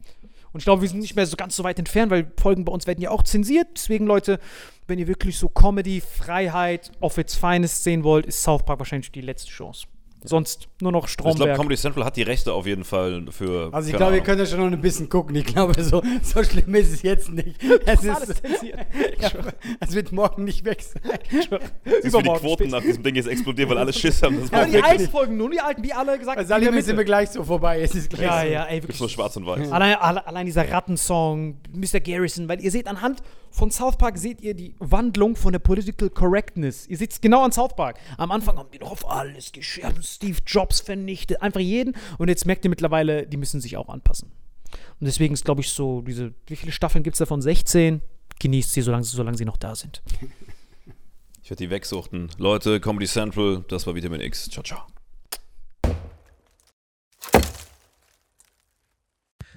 Und 0.53 0.61
ich 0.61 0.65
glaube, 0.65 0.81
wir 0.81 0.89
sind 0.89 1.01
nicht 1.01 1.17
mehr 1.17 1.27
so 1.27 1.37
ganz 1.37 1.55
so 1.55 1.65
weit 1.65 1.79
entfernt, 1.79 2.11
weil 2.11 2.33
Folgen 2.39 2.65
bei 2.65 2.73
uns 2.73 2.87
werden 2.87 3.03
ja 3.03 3.11
auch 3.11 3.23
zensiert. 3.23 3.69
Deswegen, 3.75 4.07
Leute, 4.07 4.39
wenn 4.87 4.99
ihr 4.99 5.07
wirklich 5.07 5.37
so 5.37 5.51
Comedy, 5.51 6.01
Freiheit 6.01 6.93
auf 7.01 7.19
its 7.19 7.35
finest 7.35 7.85
sehen 7.85 8.05
wollt, 8.05 8.25
ist 8.25 8.43
South 8.43 8.65
Park 8.65 8.79
wahrscheinlich 8.79 9.13
die 9.13 9.21
letzte 9.21 9.51
Chance. 9.51 9.87
Sonst 10.27 10.69
nur 10.81 10.93
noch 10.93 11.09
Ich 11.09 11.17
glaube, 11.17 11.33
Stromberg. 11.37 11.57
Comedy 11.57 11.77
Central 11.77 12.05
hat 12.05 12.17
die 12.17 12.23
Rechte 12.23 12.53
auf 12.53 12.67
jeden 12.67 12.85
Fall 12.85 13.25
für. 13.31 13.71
Also 13.73 13.91
ich 13.91 13.97
glaube, 13.97 14.17
ihr 14.17 14.23
könnt 14.23 14.41
ja 14.41 14.47
schon 14.47 14.59
noch 14.61 14.67
ein 14.67 14.81
bisschen 14.81 15.09
gucken. 15.09 15.35
Ich 15.37 15.47
glaube, 15.47 15.83
so, 15.83 16.03
so 16.23 16.43
schlimm 16.43 16.75
ist 16.75 16.93
es 16.93 17.03
jetzt 17.03 17.31
nicht. 17.31 17.57
Es, 17.87 18.07
alles 18.09 18.29
ist, 18.31 18.43
zensiert. 18.45 18.79
ja, 19.21 19.31
es 19.81 19.95
wird 19.95 20.11
morgen 20.13 20.45
nicht 20.45 20.65
weg 20.65 20.83
sein. 20.83 21.03
Wie 21.85 21.91
die 22.03 22.07
Übermorgen 22.09 22.41
Quoten 22.41 22.65
spät. 22.65 22.73
nach 22.73 22.83
diesem 22.83 23.03
Ding 23.03 23.15
jetzt 23.15 23.29
explodieren, 23.29 23.71
weil 23.71 23.79
alle 23.79 23.93
Schiss 23.93 24.23
haben. 24.23 24.41
Das 24.41 24.53
Aber 24.53 24.63
war 24.63 24.67
die 24.67 24.83
alten 24.83 25.09
Folgen, 25.09 25.37
nur 25.37 25.51
die 25.51 25.61
alten, 25.61 25.83
wie 25.83 25.93
alle 25.93 26.19
gesagt 26.19 26.39
der 26.39 26.47
Salim 26.47 26.81
sind 26.81 26.97
wir 26.97 27.05
gleich 27.05 27.31
so 27.31 27.45
vorbei. 27.45 27.81
Es 27.81 27.95
ist 27.95 28.11
gleich 28.11 28.23
Ja, 28.27 28.43
so. 28.43 28.49
ja, 28.49 28.65
ey, 28.65 28.75
Gibt's 28.81 28.89
wirklich. 28.89 29.01
nur 29.01 29.09
schwarz 29.11 29.37
und 29.37 29.47
weiß. 29.47 29.71
Allein, 29.71 29.95
alle, 29.97 30.27
allein 30.27 30.47
dieser 30.47 30.69
Rattensong, 30.71 31.57
Mr. 31.73 32.01
Garrison, 32.01 32.49
weil 32.49 32.61
ihr 32.61 32.71
seht 32.71 32.89
anhand 32.89 33.23
von 33.57 33.71
South 33.71 33.97
Park, 33.97 34.19
seht 34.19 34.43
ihr 34.43 34.55
die 34.55 34.75
Wandlung 34.79 35.35
von 35.35 35.53
der 35.53 35.59
Political 35.59 36.11
Correctness. 36.11 36.87
Ihr 36.87 36.99
seht 36.99 37.13
es 37.13 37.21
genau 37.21 37.43
an 37.43 37.53
South 37.53 37.75
Park. 37.75 37.99
Am 38.19 38.31
Anfang 38.31 38.59
haben 38.59 38.71
die 38.71 38.79
noch 38.79 38.93
auf 38.93 39.11
alles 39.11 39.51
gescherbt, 39.51 40.05
Steve 40.05 40.39
Jobs 40.47 40.81
vernichtet, 40.81 41.41
einfach 41.41 41.61
jeden. 41.61 41.97
Und 42.19 42.29
jetzt 42.29 42.45
merkt 42.45 42.65
ihr 42.65 42.69
mittlerweile, 42.69 43.27
die 43.27 43.39
müssen 43.39 43.61
sich 43.61 43.77
auch 43.77 43.89
anpassen. 43.89 44.31
Und 45.01 45.07
deswegen 45.07 45.33
ist, 45.33 45.45
glaube 45.45 45.63
ich, 45.63 45.71
so, 45.71 46.03
diese, 46.03 46.35
wie 46.47 46.57
viele 46.57 46.73
Staffeln 46.73 47.03
gibt 47.03 47.15
es 47.15 47.19
davon? 47.19 47.41
16? 47.41 48.03
Genießt 48.39 48.73
sie, 48.73 48.83
solange, 48.83 49.05
solange 49.05 49.39
sie 49.39 49.47
noch 49.47 49.57
da 49.57 49.75
sind. 49.75 50.03
Ich 51.43 51.51
werde 51.51 51.65
die 51.65 51.71
wegsuchten. 51.71 52.29
Leute, 52.39 52.81
Comedy 52.81 53.07
Central, 53.07 53.65
das 53.69 53.87
war 53.87 53.95
Vitamin 53.95 54.21
X. 54.21 54.51
Ciao, 54.51 54.65
ciao. 54.65 54.96